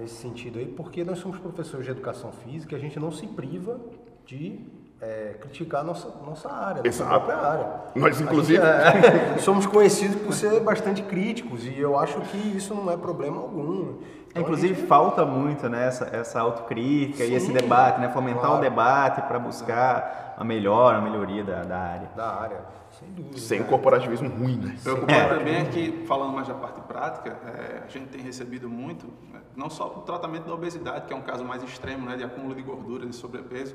nesse 0.00 0.14
sentido 0.14 0.58
aí, 0.58 0.66
porque 0.66 1.04
nós 1.04 1.18
somos 1.18 1.38
professores 1.38 1.84
de 1.84 1.92
educação 1.92 2.32
física 2.32 2.74
e 2.74 2.76
a 2.76 2.80
gente 2.80 2.98
não 2.98 3.10
se 3.12 3.26
priva 3.26 3.78
de 4.26 4.60
é, 5.00 5.34
criticar 5.40 5.80
a 5.80 5.84
nossa, 5.84 6.08
nossa 6.24 6.50
área, 6.52 6.76
nossa 6.76 6.88
Exato. 6.88 7.10
própria 7.10 7.36
área. 7.36 7.66
Nós, 7.94 8.04
A 8.04 8.10
gente, 8.18 8.22
inclusive, 8.24 8.62
é, 8.62 9.38
somos 9.40 9.66
conhecidos 9.66 10.16
por 10.22 10.32
ser 10.32 10.60
bastante 10.60 11.02
críticos 11.02 11.64
e 11.66 11.78
eu 11.78 11.98
acho 11.98 12.20
que 12.22 12.36
isso 12.56 12.74
não 12.74 12.90
é 12.92 12.96
problema 12.96 13.38
algum. 13.40 13.94
Então, 14.28 14.36
a 14.36 14.40
Inclusive 14.40 14.74
gente- 14.74 14.86
falta 14.86 15.24
muito 15.24 15.68
né, 15.68 15.86
essa, 15.88 16.04
essa 16.14 16.40
autocrítica 16.40 17.24
e 17.24 17.34
esse 17.34 17.46
Sim, 17.46 17.52
debate, 17.52 18.00
né? 18.00 18.08
Fomentar 18.10 18.42
claro. 18.42 18.58
o 18.58 18.60
debate 18.60 19.22
para 19.22 19.38
buscar 19.38 20.34
a 20.38 20.44
melhor, 20.44 20.94
a 20.94 21.00
melhoria 21.00 21.42
da, 21.44 21.62
da 21.64 21.78
área. 21.78 22.08
da 22.16 22.26
área, 22.34 22.58
sem 23.00 23.12
dúvida. 23.12 23.38
sem 23.38 23.60
né? 23.60 23.66
corporativismo 23.66 24.28
ruim, 24.28 24.56
né? 24.56 24.76
Preocupante 24.82 25.28
também 25.28 25.56
é 25.56 25.64
que, 25.64 26.06
falando 26.06 26.32
mais 26.34 26.46
da 26.46 26.54
parte 26.54 26.80
prática, 26.82 27.30
é, 27.46 27.82
a 27.84 27.88
gente 27.88 28.08
tem 28.08 28.20
recebido 28.20 28.68
muito, 28.68 29.06
né, 29.32 29.40
não 29.56 29.70
só 29.70 29.86
o 29.86 30.02
tratamento 30.02 30.46
da 30.46 30.54
obesidade, 30.54 31.06
que 31.06 31.12
é 31.12 31.16
um 31.16 31.22
caso 31.22 31.44
mais 31.44 31.62
extremo, 31.62 32.06
né, 32.06 32.16
de 32.16 32.24
acúmulo 32.24 32.54
de 32.54 32.62
gordura, 32.62 33.06
de 33.06 33.14
sobrepeso, 33.14 33.74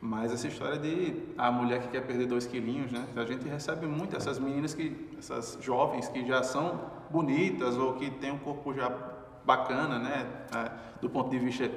mas 0.00 0.32
essa 0.32 0.46
história 0.48 0.78
de 0.78 1.14
a 1.36 1.50
mulher 1.50 1.82
que 1.82 1.88
quer 1.88 2.00
perder 2.00 2.26
dois 2.26 2.46
quilinhos, 2.46 2.90
né? 2.90 3.06
A 3.14 3.24
gente 3.26 3.46
recebe 3.46 3.86
muito 3.86 4.16
essas 4.16 4.38
meninas 4.38 4.72
que, 4.72 4.96
essas 5.18 5.58
jovens 5.60 6.08
que 6.08 6.26
já 6.26 6.42
são 6.42 6.80
bonitas 7.10 7.76
ou 7.76 7.92
que 7.94 8.10
têm 8.10 8.32
um 8.32 8.38
corpo 8.38 8.72
já 8.72 8.90
bacana, 9.44 9.98
né? 9.98 10.26
É, 10.56 10.70
do 11.02 11.10
ponto 11.10 11.28
de 11.28 11.38
vista 11.38 11.70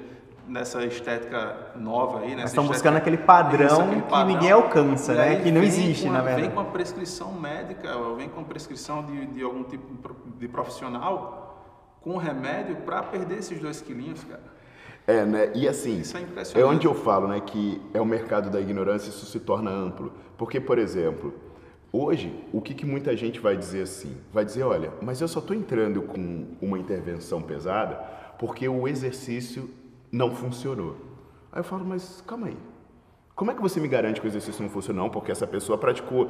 dessa 0.47 0.83
estética 0.85 1.71
nova 1.75 2.19
aí, 2.19 2.35
né? 2.35 2.43
Estão 2.43 2.67
buscando 2.67 2.97
aquele 2.97 3.17
padrão 3.17 4.01
que 4.01 4.23
ninguém 4.25 4.51
alcança, 4.51 5.13
né? 5.13 5.37
Que 5.41 5.51
não 5.51 5.63
existe, 5.63 6.05
com 6.05 6.11
na 6.11 6.19
a- 6.19 6.21
Vem 6.21 6.35
verdade. 6.35 6.53
com 6.53 6.59
a 6.61 6.65
prescrição 6.65 7.31
médica, 7.33 7.95
ou 7.95 8.15
vem 8.15 8.27
com 8.29 8.41
a 8.41 8.43
prescrição 8.43 9.03
de, 9.05 9.25
de 9.27 9.43
algum 9.43 9.63
tipo 9.63 9.87
de 9.91 9.97
pro- 9.99 10.15
de 10.37 10.47
profissional 10.47 11.97
com 12.01 12.17
remédio 12.17 12.75
para 12.77 13.01
perder 13.03 13.39
esses 13.39 13.59
dois 13.59 13.79
quilinhos, 13.81 14.23
cara. 14.25 14.41
É, 15.07 15.25
né? 15.25 15.51
E 15.55 15.67
assim, 15.67 15.99
Isso 15.99 16.15
é 16.17 16.61
é 16.61 16.65
onde 16.65 16.85
eu 16.87 16.93
falo, 16.93 17.27
né, 17.27 17.39
que 17.41 17.81
é 17.93 17.99
o 18.01 18.05
mercado 18.05 18.49
da 18.49 18.59
ignorância, 18.59 19.09
isso 19.09 19.25
se 19.25 19.39
torna 19.39 19.69
amplo. 19.71 20.11
Porque, 20.37 20.59
por 20.61 20.77
exemplo, 20.77 21.33
hoje, 21.91 22.33
o 22.53 22.61
que, 22.61 22.73
que 22.73 22.85
muita 22.85 23.15
gente 23.15 23.39
vai 23.39 23.55
dizer 23.57 23.83
assim? 23.83 24.17
Vai 24.31 24.43
dizer, 24.45 24.63
olha, 24.63 24.91
mas 25.01 25.19
eu 25.21 25.27
só 25.27 25.39
estou 25.39 25.55
entrando 25.55 26.01
com 26.01 26.47
uma 26.61 26.77
intervenção 26.79 27.41
pesada 27.41 27.95
porque 28.39 28.67
o 28.67 28.87
exercício 28.87 29.69
não 30.13 30.29
funcionou. 30.29 30.95
Aí 31.51 31.59
eu 31.59 31.63
falo, 31.63 31.83
mas 31.83 32.23
calma 32.27 32.47
aí. 32.47 32.57
Como 33.35 33.49
é 33.49 33.55
que 33.55 33.61
você 33.61 33.79
me 33.79 33.87
garante 33.87 34.21
que 34.21 34.27
o 34.27 34.29
exercício 34.29 34.61
não 34.61 34.69
funcionou? 34.69 35.09
Porque 35.09 35.31
essa 35.31 35.47
pessoa 35.47 35.75
praticou 35.75 36.29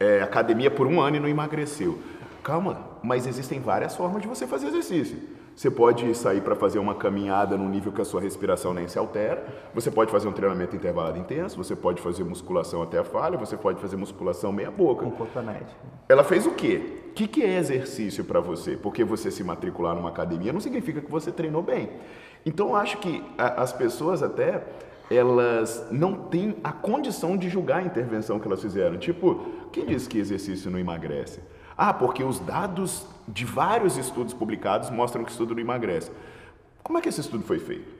é, 0.00 0.22
academia 0.22 0.70
por 0.70 0.86
um 0.86 0.98
ano 0.98 1.16
e 1.16 1.20
não 1.20 1.28
emagreceu. 1.28 1.98
Calma, 2.42 2.88
mas 3.02 3.26
existem 3.26 3.60
várias 3.60 3.94
formas 3.94 4.22
de 4.22 4.28
você 4.28 4.46
fazer 4.46 4.68
exercício. 4.68 5.18
Você 5.54 5.70
pode 5.70 6.14
sair 6.14 6.40
para 6.40 6.54
fazer 6.54 6.78
uma 6.78 6.94
caminhada 6.94 7.56
num 7.56 7.68
nível 7.68 7.90
que 7.90 8.00
a 8.00 8.04
sua 8.04 8.20
respiração 8.20 8.72
nem 8.72 8.86
se 8.86 8.96
altera. 8.96 9.44
Você 9.74 9.90
pode 9.90 10.08
fazer 10.08 10.28
um 10.28 10.32
treinamento 10.32 10.76
intervalado 10.76 11.18
intenso. 11.18 11.56
Você 11.56 11.74
pode 11.74 12.00
fazer 12.00 12.22
musculação 12.22 12.80
até 12.80 12.96
a 12.98 13.02
falha. 13.02 13.36
Você 13.36 13.56
pode 13.56 13.80
fazer 13.80 13.96
musculação 13.96 14.52
meia 14.52 14.70
boca. 14.70 15.04
Conforto 15.04 15.42
médico. 15.42 15.74
Ela 16.08 16.22
fez 16.22 16.46
o 16.46 16.52
quê? 16.52 17.00
O 17.08 17.12
que, 17.12 17.26
que 17.26 17.42
é 17.42 17.58
exercício 17.58 18.24
para 18.24 18.38
você? 18.38 18.76
Porque 18.76 19.02
você 19.02 19.32
se 19.32 19.42
matricular 19.42 19.96
numa 19.96 20.10
academia 20.10 20.52
não 20.52 20.60
significa 20.60 21.00
que 21.00 21.10
você 21.10 21.32
treinou 21.32 21.60
bem. 21.60 21.90
Então 22.46 22.68
eu 22.68 22.76
acho 22.76 22.98
que 22.98 23.22
a- 23.36 23.62
as 23.62 23.72
pessoas 23.72 24.22
até 24.22 24.62
elas 25.10 25.86
não 25.90 26.14
têm 26.14 26.56
a 26.62 26.70
condição 26.70 27.36
de 27.36 27.48
julgar 27.48 27.78
a 27.78 27.82
intervenção 27.82 28.38
que 28.38 28.46
elas 28.46 28.60
fizeram. 28.60 28.98
Tipo, 28.98 29.36
quem 29.72 29.86
disse 29.86 30.08
que 30.08 30.18
exercício 30.18 30.70
não 30.70 30.78
emagrece? 30.78 31.40
Ah, 31.76 31.94
porque 31.94 32.22
os 32.22 32.38
dados 32.40 33.06
de 33.26 33.44
vários 33.44 33.96
estudos 33.96 34.34
publicados 34.34 34.90
mostram 34.90 35.24
que 35.24 35.30
estudo 35.30 35.54
não 35.54 35.60
emagrece. 35.60 36.10
Como 36.82 36.98
é 36.98 37.00
que 37.02 37.08
esse 37.08 37.20
estudo 37.20 37.44
foi 37.44 37.58
feito? 37.58 37.97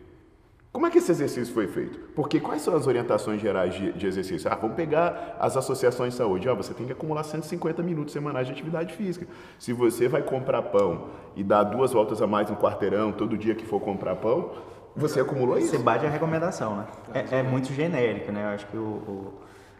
Como 0.78 0.86
é 0.86 0.90
que 0.90 0.98
esse 0.98 1.10
exercício 1.10 1.52
foi 1.52 1.66
feito? 1.66 1.98
Porque 2.14 2.38
quais 2.38 2.62
são 2.62 2.76
as 2.76 2.86
orientações 2.86 3.40
gerais 3.40 3.74
de, 3.74 3.90
de 3.94 4.06
exercício? 4.06 4.48
Ah, 4.48 4.54
vamos 4.54 4.76
pegar 4.76 5.36
as 5.40 5.56
associações 5.56 6.12
de 6.12 6.18
saúde. 6.18 6.48
Ah, 6.48 6.54
você 6.54 6.72
tem 6.72 6.86
que 6.86 6.92
acumular 6.92 7.24
150 7.24 7.82
minutos 7.82 8.12
semanais 8.12 8.46
de 8.46 8.52
atividade 8.52 8.94
física. 8.94 9.26
Se 9.58 9.72
você 9.72 10.06
vai 10.06 10.22
comprar 10.22 10.62
pão 10.62 11.06
e 11.34 11.42
dar 11.42 11.64
duas 11.64 11.92
voltas 11.92 12.22
a 12.22 12.28
mais 12.28 12.48
no 12.48 12.54
quarteirão 12.54 13.10
todo 13.10 13.36
dia 13.36 13.56
que 13.56 13.66
for 13.66 13.80
comprar 13.80 14.14
pão, 14.14 14.52
você 14.94 15.18
acumulou 15.18 15.56
Você 15.56 15.74
isso. 15.74 15.80
bate 15.80 16.06
a 16.06 16.08
recomendação, 16.08 16.76
né? 16.76 16.84
É, 17.12 17.38
é 17.40 17.42
muito 17.42 17.72
genérico, 17.72 18.30
né? 18.30 18.44
Eu 18.44 18.48
acho 18.54 18.66
que 18.68 18.76
o, 18.76 18.80
o- 18.80 19.34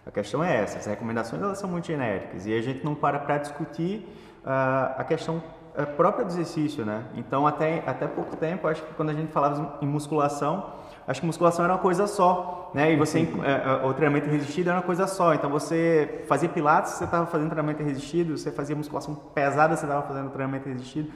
a 0.05 0.11
questão 0.11 0.43
é 0.43 0.57
essa. 0.57 0.79
As 0.79 0.87
recomendações 0.87 1.41
elas 1.41 1.59
são 1.59 1.71
muito 1.71 1.87
genéricas 1.87 2.45
e 2.45 2.53
a 2.53 2.61
gente 2.61 2.85
não 2.85 2.97
para 2.97 3.21
para 3.21 3.39
discutir 3.39 4.05
ah, 4.45 4.97
a 4.99 5.05
questão 5.05 5.41
ah, 5.77 5.87
própria 5.87 6.25
do 6.25 6.33
exercício, 6.33 6.85
né? 6.85 7.05
Então 7.15 7.47
até 7.47 7.85
até 7.87 8.09
pouco 8.09 8.35
tempo, 8.37 8.67
acho 8.67 8.83
que 8.83 8.95
quando 8.95 9.11
a 9.11 9.15
gente 9.15 9.31
falava 9.31 9.79
em 9.81 9.87
musculação, 9.87 10.77
acho 11.09 11.21
que 11.21 11.27
musculação 11.27 11.65
era 11.65 11.75
uma 11.75 11.81
coisa 11.81 12.07
só, 12.07 12.71
né? 12.75 12.93
E 12.93 12.97
você 12.97 13.21
eh, 13.21 13.27
eh, 13.47 13.87
o 13.87 13.95
treinamento 13.95 14.29
resistido 14.29 14.69
era 14.69 14.77
uma 14.77 14.85
coisa 14.85 15.07
só. 15.07 15.33
Então 15.33 15.49
você 15.49 16.23
fazia 16.29 16.51
pilates, 16.51 16.93
você 16.93 17.05
estava 17.05 17.27
fazendo 17.27 17.49
treinamento 17.49 17.83
resistido, 17.83 18.37
você 18.37 18.53
fazia 18.53 18.77
musculação 18.77 19.15
pesada, 19.35 19.75
você 19.75 19.87
estava 19.87 20.07
fazendo 20.07 20.29
treinamento 20.29 20.69
resistido. 20.69 21.11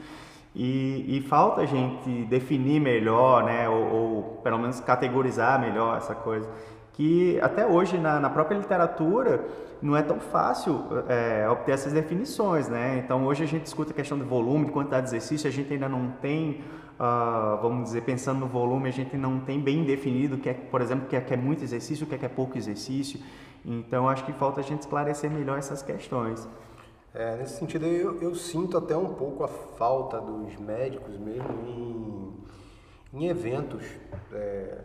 E, 0.55 1.17
e, 1.17 1.21
falta 1.21 1.61
a 1.61 1.65
gente 1.65 2.25
definir 2.25 2.79
melhor, 2.79 3.43
né, 3.43 3.67
ou, 3.67 3.91
ou, 3.91 4.23
pelo 4.43 4.59
menos 4.59 4.79
categorizar 4.79 5.59
melhor 5.59 5.97
essa 5.97 6.13
coisa, 6.13 6.47
que 6.93 7.39
até 7.41 7.65
hoje 7.65 7.97
na, 7.97 8.19
na 8.19 8.29
própria 8.29 8.55
literatura 8.55 9.43
não 9.81 9.97
é 9.97 10.03
tão 10.03 10.19
fácil 10.19 10.85
é, 11.09 11.49
obter 11.49 11.71
essas 11.71 11.91
definições, 11.91 12.69
né? 12.69 13.01
Então 13.03 13.25
hoje 13.25 13.43
a 13.43 13.47
gente 13.47 13.63
discute 13.63 13.91
a 13.91 13.95
questão 13.95 14.17
do 14.17 14.25
volume, 14.25 14.65
de 14.65 14.71
quantidade 14.71 15.07
de 15.07 15.09
exercício, 15.09 15.47
a 15.47 15.51
gente 15.51 15.73
ainda 15.73 15.89
não 15.89 16.11
tem, 16.21 16.61
uh, 16.99 17.61
vamos 17.61 17.85
dizer, 17.85 18.01
pensando 18.01 18.39
no 18.39 18.47
volume, 18.47 18.89
a 18.89 18.91
gente 18.91 19.17
não 19.17 19.39
tem 19.39 19.59
bem 19.59 19.83
definido 19.83 20.37
que 20.37 20.49
é, 20.49 20.53
por 20.53 20.81
exemplo, 20.81 21.05
o 21.05 21.07
que 21.07 21.15
é, 21.15 21.21
que 21.21 21.33
é 21.33 21.37
muito 21.37 21.63
exercício, 21.63 22.05
o 22.05 22.09
que 22.09 22.15
é, 22.15 22.17
que 22.17 22.25
é 22.25 22.29
pouco 22.29 22.57
exercício. 22.57 23.19
Então 23.65 24.09
acho 24.09 24.25
que 24.25 24.33
falta 24.33 24.59
a 24.59 24.63
gente 24.63 24.81
esclarecer 24.81 25.29
melhor 25.31 25.57
essas 25.57 25.81
questões. 25.81 26.47
É, 27.13 27.37
nesse 27.37 27.59
sentido, 27.59 27.85
eu, 27.85 28.21
eu, 28.21 28.33
sinto 28.33 28.75
até 28.75 28.97
um 28.97 29.13
pouco 29.13 29.43
a 29.43 29.47
falta 29.47 30.19
dos 30.19 30.57
médicos 30.57 31.15
mesmo 31.17 32.33
em, 33.13 33.19
em 33.19 33.27
eventos 33.27 33.83
é, 34.31 34.79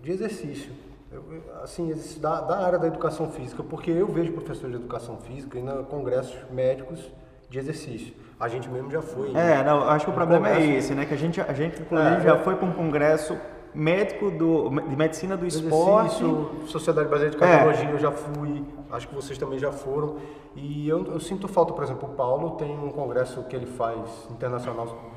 de 0.00 0.12
exercício. 0.12 0.72
Eu, 1.10 1.24
assim, 1.62 1.92
da, 2.20 2.40
da, 2.40 2.58
área 2.64 2.78
da 2.78 2.86
educação 2.86 3.30
física, 3.30 3.64
porque 3.64 3.90
eu 3.90 4.06
vejo 4.06 4.32
professores 4.32 4.70
de 4.70 4.76
educação 4.76 5.18
física 5.18 5.58
em 5.58 5.84
congressos 5.84 6.36
médicos 6.50 7.10
de 7.50 7.58
exercício. 7.58 8.14
A 8.38 8.48
gente 8.48 8.68
mesmo 8.68 8.90
já 8.90 9.00
foi. 9.00 9.34
É, 9.34 9.64
não, 9.64 9.88
acho 9.88 10.04
que 10.04 10.10
o 10.10 10.14
problema 10.14 10.50
é 10.50 10.76
esse, 10.76 10.94
né? 10.94 11.06
Que 11.06 11.14
a 11.14 11.16
gente, 11.16 11.40
a 11.40 11.52
gente 11.54 11.80
inclusive, 11.80 12.16
é, 12.16 12.20
já 12.20 12.34
é. 12.34 12.38
foi 12.38 12.54
para 12.56 12.66
um 12.66 12.72
congresso 12.72 13.36
médico 13.74 14.30
do, 14.30 14.68
de 14.68 14.96
medicina 14.96 15.36
do 15.36 15.46
esporte. 15.46 16.22
Sociedade 16.66 17.08
Brasileira 17.08 17.30
de 17.30 17.36
Cardiologia, 17.38 17.88
é. 17.88 17.92
eu 17.92 17.98
já 17.98 18.12
fui, 18.12 18.64
acho 18.90 19.08
que 19.08 19.14
vocês 19.14 19.38
também 19.38 19.58
já 19.58 19.72
foram. 19.72 20.16
E 20.54 20.88
eu, 20.88 21.04
eu, 21.06 21.20
sinto 21.20 21.48
falta, 21.48 21.72
por 21.72 21.82
exemplo, 21.82 22.08
o 22.10 22.12
Paulo 22.12 22.52
tem 22.52 22.76
um 22.78 22.90
congresso 22.90 23.42
que 23.44 23.56
ele 23.56 23.66
faz 23.66 24.00
internacional 24.30 25.14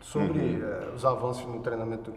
sobre 0.00 0.38
uhum. 0.38 0.62
é, 0.62 0.94
os 0.94 1.04
avanços 1.04 1.46
no 1.46 1.60
treinamento, 1.60 2.12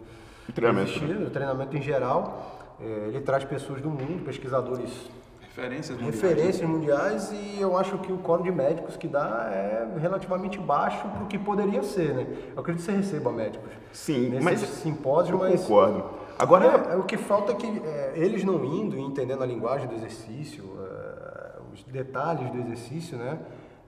treinamento, 0.54 1.04
né? 1.04 1.14
no 1.14 1.30
treinamento 1.30 1.76
em 1.76 1.82
geral. 1.82 2.74
É, 2.80 3.08
ele 3.08 3.20
traz 3.20 3.44
pessoas 3.44 3.80
do 3.80 3.88
mundo, 3.88 4.24
pesquisadores 4.24 5.10
referências 5.56 5.98
mundiais. 5.98 6.22
referências 6.22 6.68
mundiais 6.68 7.32
e 7.32 7.60
eu 7.60 7.76
acho 7.76 7.96
que 7.98 8.12
o 8.12 8.18
quadro 8.18 8.44
de 8.44 8.52
médicos 8.52 8.96
que 8.96 9.08
dá 9.08 9.50
é 9.50 9.88
relativamente 9.98 10.58
baixo 10.58 11.08
para 11.08 11.24
o 11.24 11.26
que 11.26 11.38
poderia 11.38 11.82
ser, 11.82 12.14
né? 12.14 12.26
Eu 12.54 12.60
acredito 12.60 12.84
que 12.84 12.92
você 12.92 12.96
receba 12.96 13.32
médicos. 13.32 13.70
Sim, 13.92 14.38
mas 14.42 14.60
simpósio, 14.60 15.38
mas 15.38 15.62
concordo. 15.62 16.04
Agora 16.38 16.66
é, 16.66 16.92
é, 16.92 16.96
o 16.96 17.04
que 17.04 17.16
falta 17.16 17.52
é 17.52 17.54
que 17.54 17.66
é, 17.66 18.12
eles 18.16 18.44
não 18.44 18.62
indo 18.62 18.98
e 18.98 19.00
entendendo 19.00 19.42
a 19.42 19.46
linguagem 19.46 19.88
do 19.88 19.94
exercício, 19.94 20.64
é, 20.78 21.58
os 21.72 21.82
detalhes 21.84 22.50
do 22.50 22.58
exercício, 22.58 23.16
né? 23.16 23.38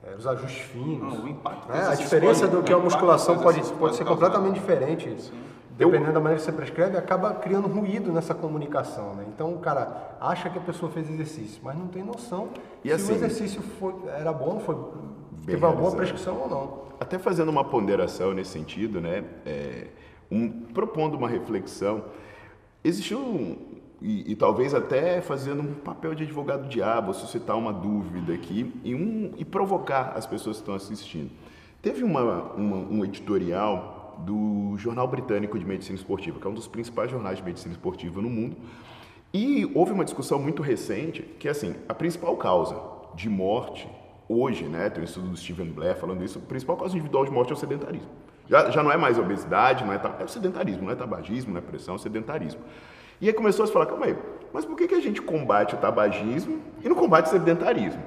É, 0.03 0.15
os 0.15 0.27
ajustes 0.27 0.63
finos. 0.63 1.19
Não, 1.19 1.25
o 1.25 1.29
impacto. 1.29 1.71
É, 1.71 1.89
a 1.89 1.95
diferença 1.95 2.49
do 2.49 2.63
que 2.63 2.73
a 2.73 2.79
musculação 2.79 3.39
pode, 3.41 3.61
pode 3.75 3.97
ser 3.97 4.07
completamente 4.07 4.55
diferente. 4.55 5.21
Sim 5.21 5.58
dependendo 5.79 6.13
da 6.13 6.21
maneira 6.21 6.37
que 6.37 6.43
você 6.43 6.53
prescreve, 6.53 6.97
acaba 6.97 7.33
criando 7.35 7.69
ruído 7.69 8.13
nessa 8.13 8.35
comunicação. 8.35 9.15
Né? 9.15 9.25
Então 9.29 9.55
o 9.55 9.59
cara 9.61 10.17
acha 10.21 10.51
que 10.51 10.59
a 10.59 10.61
pessoa 10.61 10.91
fez 10.91 11.09
exercício, 11.09 11.61
mas 11.63 11.79
não 11.79 11.87
tem 11.87 12.03
noção 12.03 12.49
e 12.85 12.89
se 12.89 12.95
assim, 12.95 13.13
o 13.13 13.15
exercício 13.15 13.63
foi, 13.63 13.95
era 14.09 14.33
bom, 14.33 14.59
foi, 14.59 14.77
teve 15.47 15.65
uma 15.65 15.73
boa 15.73 15.93
prescrição 15.93 16.37
ou 16.37 16.49
não. 16.49 16.89
Até 17.01 17.17
fazendo 17.17 17.49
uma 17.49 17.65
ponderação 17.65 18.35
nesse 18.35 18.51
sentido, 18.51 19.01
né? 19.01 19.25
É, 19.47 19.87
um, 20.31 20.51
propondo 20.51 21.15
uma 21.17 21.29
reflexão, 21.29 22.05
existiu 22.83 23.21
um, 23.21 23.57
e, 24.03 24.33
e, 24.33 24.37
talvez 24.37 24.75
até 24.75 25.21
fazendo 25.21 25.63
um 25.63 25.75
papel 25.75 26.15
de 26.15 26.25
advogado 26.25 26.69
diabo, 26.69 27.15
suscitar 27.15 27.57
uma 27.57 27.73
dúvida 27.73 28.33
aqui 28.33 28.73
e, 28.85 28.95
um, 28.95 29.33
e 29.37 29.45
provocar 29.45 30.13
as 30.17 30.27
pessoas 30.27 30.57
que 30.57 30.63
estão 30.63 30.75
assistindo. 30.75 31.31
Teve 31.83 32.05
uma, 32.05 32.53
uma, 32.55 32.77
um 32.77 33.05
editorial 33.05 33.98
do 34.19 34.77
Jornal 34.77 35.07
Britânico 35.07 35.59
de 35.59 35.65
Medicina 35.65 35.97
Esportiva, 35.97 36.39
que 36.41 36.47
é 36.47 36.51
um 36.51 36.55
dos 36.55 36.69
principais 36.69 37.11
jornais 37.11 37.39
de 37.39 37.45
medicina 37.45 37.73
esportiva 37.73 38.21
no 38.21 38.29
mundo. 38.29 38.57
E 39.33 39.71
houve 39.75 39.93
uma 39.93 40.05
discussão 40.05 40.39
muito 40.39 40.63
recente 40.63 41.23
que, 41.23 41.49
assim, 41.49 41.75
a 41.89 41.95
principal 41.95 42.37
causa 42.37 42.81
de 43.15 43.29
morte 43.29 43.89
hoje, 44.29 44.65
né, 44.65 44.91
tem 44.91 45.03
um 45.03 45.05
estudo 45.05 45.29
do 45.29 45.37
Steven 45.37 45.71
Blair 45.71 45.97
falando 45.97 46.23
isso, 46.23 46.39
a 46.39 46.43
principal 46.43 46.77
causa 46.77 46.95
individual 46.95 47.25
de 47.25 47.31
morte 47.31 47.51
é 47.51 47.55
o 47.55 47.57
sedentarismo. 47.57 48.09
Já, 48.49 48.71
já 48.71 48.83
não 48.83 48.91
é 48.91 48.97
mais 48.97 49.19
obesidade, 49.19 49.85
não 49.85 49.93
é, 49.93 50.01
é 50.21 50.25
o 50.25 50.29
sedentarismo, 50.29 50.85
não 50.85 50.93
é 50.93 50.95
tabagismo, 50.95 51.53
não 51.53 51.59
é 51.59 51.63
pressão, 51.63 51.95
é 51.95 51.97
o 51.97 52.01
sedentarismo. 52.01 52.61
E 53.21 53.27
aí 53.27 53.33
começou 53.33 53.65
a 53.65 53.67
se 53.67 53.73
falar, 53.73 53.87
calma 53.87 54.07
aí, 54.07 54.17
mas 54.53 54.65
por 54.65 54.77
que, 54.77 54.87
que 54.87 54.95
a 54.95 55.01
gente 55.01 55.21
combate 55.21 55.75
o 55.75 55.79
tabagismo 55.79 56.61
e 56.83 56.89
não 56.89 56.97
combate 56.97 57.27
o 57.27 57.31
sedentarismo? 57.31 58.03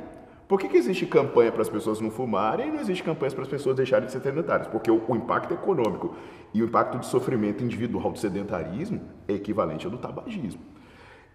Por 0.51 0.59
que, 0.59 0.67
que 0.67 0.75
existe 0.75 1.05
campanha 1.05 1.49
para 1.49 1.61
as 1.61 1.69
pessoas 1.69 2.01
não 2.01 2.11
fumarem 2.11 2.67
e 2.67 2.71
não 2.71 2.81
existe 2.81 3.01
campanha 3.05 3.31
para 3.31 3.43
as 3.43 3.47
pessoas 3.47 3.73
deixarem 3.73 4.07
de 4.07 4.11
ser 4.11 4.19
sedentárias? 4.19 4.67
Porque 4.67 4.91
o, 4.91 5.01
o, 5.07 5.15
impacto 5.15 5.53
econômico 5.53 6.13
e 6.53 6.61
o 6.61 6.65
impacto 6.65 6.99
de 6.99 7.05
sofrimento 7.05 7.63
individual 7.63 8.11
do 8.11 8.19
sedentarismo 8.19 8.99
é 9.29 9.33
equivalente 9.35 9.85
ao 9.85 9.91
do 9.93 9.97
tabagismo. 9.97 10.59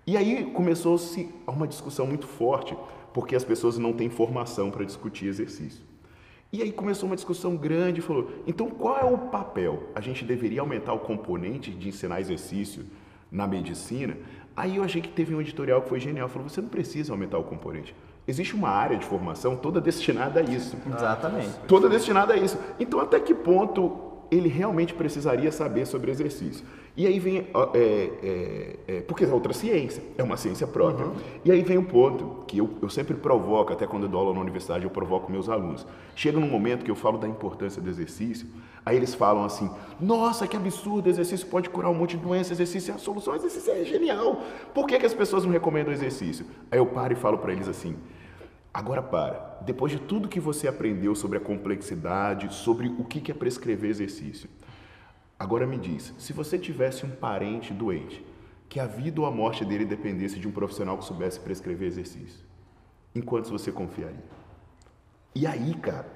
E 0.07 0.19
aí 0.19 0.45
começou-se 0.53 1.31
uma 1.47 1.67
discussão 1.67 2.07
muito 2.07 2.27
forte, 2.27 2.77
porque 3.15 3.35
as 3.35 3.43
pessoas 3.43 3.79
não 3.79 3.95
têm 3.95 4.11
formação 4.11 4.71
para 4.71 4.85
discutir 4.85 5.29
exercício. 5.29 5.83
E 6.53 6.61
aí 6.61 6.71
começou 6.71 7.09
uma 7.09 7.17
discussão 7.17 7.57
grande, 7.57 8.03
falou, 8.03 8.31
então 8.47 8.69
qual 8.69 8.99
é 8.99 9.05
o 9.05 9.17
papel? 9.17 9.85
A 9.95 10.01
gente 10.03 10.27
deveria 10.27 10.61
aumentar 10.61 10.93
o 10.93 10.99
componente 10.99 11.71
de 11.71 11.89
ensinar 11.89 12.21
exercício 12.21 12.85
na 13.33 13.47
medicina? 13.47 14.15
Aí 14.55 14.77
eu 14.77 14.85
achei 14.85 15.01
que 15.01 15.09
teve 15.09 15.35
um 15.35 15.41
editorial 15.41 15.81
que 15.81 15.89
foi 15.89 16.01
genial, 16.01 16.29
falou, 16.29 16.51
você 16.51 16.61
não 16.61 16.69
precisa 16.69 17.15
aumentar 17.15 17.39
o 17.39 17.45
componente 17.45 17.95
existe 18.27 18.55
uma 18.55 18.69
área 18.69 18.97
de 18.97 19.05
formação 19.05 19.57
toda 19.57 19.81
destinada 19.81 20.41
a 20.41 20.43
isso. 20.43 20.77
Exatamente. 20.87 21.51
Toda 21.69 21.89
destinada 21.89 22.35
a 22.35 22.37
isso. 22.37 22.59
Então, 22.79 23.01
até 23.01 23.21
que 23.21 23.35
ponto 23.35 24.05
ele 24.31 24.49
realmente 24.49 24.93
precisaria 24.93 25.53
saber 25.53 25.87
sobre 25.87 26.11
exercício? 26.11 26.65
E 26.97 27.07
aí 27.07 27.19
vem, 27.19 27.47
é, 27.75 28.11
é, 28.23 28.77
é, 28.89 29.01
porque 29.03 29.25
é 29.25 29.29
outra 29.29 29.53
ciência, 29.53 30.03
é 30.17 30.23
uma 30.23 30.39
ciência 30.39 30.67
própria. 30.67 31.07
Uhum. 31.07 31.15
E 31.45 31.53
aí 31.53 31.61
vem 31.61 31.77
um 31.77 31.85
ponto 31.85 32.45
que 32.47 32.57
eu, 32.57 32.71
eu 32.81 32.89
sempre 32.89 33.15
provoco, 33.15 33.71
até 33.71 33.87
quando 33.87 34.05
eu 34.05 34.09
dou 34.09 34.21
aula 34.21 34.33
na 34.33 34.41
universidade, 34.41 34.85
eu 34.85 34.91
provoco 34.91 35.31
meus 35.31 35.51
alunos. 35.51 35.87
Chega 36.15 36.41
num 36.41 36.49
momento 36.49 36.87
que 36.87 36.91
eu 36.91 36.95
falo 36.95 37.19
da 37.19 37.29
importância 37.29 37.83
do 37.83 37.91
exercício, 37.91 38.49
aí 38.85 38.97
eles 38.97 39.15
falam 39.15 39.45
assim: 39.45 39.71
nossa, 40.01 40.47
que 40.47 40.57
absurdo, 40.57 41.11
exercício 41.11 41.47
pode 41.49 41.69
curar 41.69 41.91
um 41.91 41.95
monte 41.95 42.17
de 42.17 42.23
doenças, 42.23 42.53
exercício 42.53 42.93
é 42.93 42.95
a 42.95 42.99
solução, 42.99 43.35
exercício 43.35 43.75
é 43.75 43.85
genial. 43.85 44.43
Por 44.73 44.87
que, 44.87 44.99
que 44.99 45.05
as 45.05 45.13
pessoas 45.13 45.45
não 45.45 45.53
recomendam 45.53 45.93
exercício? 45.93 46.47
Aí 46.71 46.79
eu 46.79 46.87
paro 46.87 47.13
e 47.13 47.17
falo 47.17 47.37
para 47.37 47.53
eles 47.53 47.69
assim: 47.69 47.95
Agora 48.77 49.03
para. 49.03 49.59
Depois 49.63 49.91
de 49.91 49.99
tudo 49.99 50.29
que 50.29 50.39
você 50.39 50.69
aprendeu 50.69 51.15
sobre 51.15 51.39
a 51.39 51.41
complexidade, 51.41 52.53
sobre 52.53 52.89
o 52.89 53.05
que 53.05 53.31
é 53.31 53.35
prescrever 53.35 53.89
exercício, 53.89 54.51
agora 55.39 55.67
me 55.67 55.79
diz, 55.79 56.13
se 56.19 56.35
você 56.35 56.59
tivesse 56.59 57.07
um 57.07 57.09
parente 57.09 57.73
doente, 57.73 58.23
que 58.69 58.79
a 58.79 58.85
vida 58.85 59.19
ou 59.19 59.27
a 59.27 59.31
morte 59.31 59.65
dele 59.65 59.87
dependesse 59.87 60.39
de 60.39 60.47
um 60.47 60.51
profissional 60.51 60.99
que 60.99 61.07
soubesse 61.07 61.41
prescrever 61.41 61.89
exercício, 61.89 62.45
em 63.15 63.23
quantos 63.23 63.51
você 63.51 63.73
confiaria? 63.73 64.23
E 65.35 65.47
aí, 65.47 65.73
cara, 65.77 66.07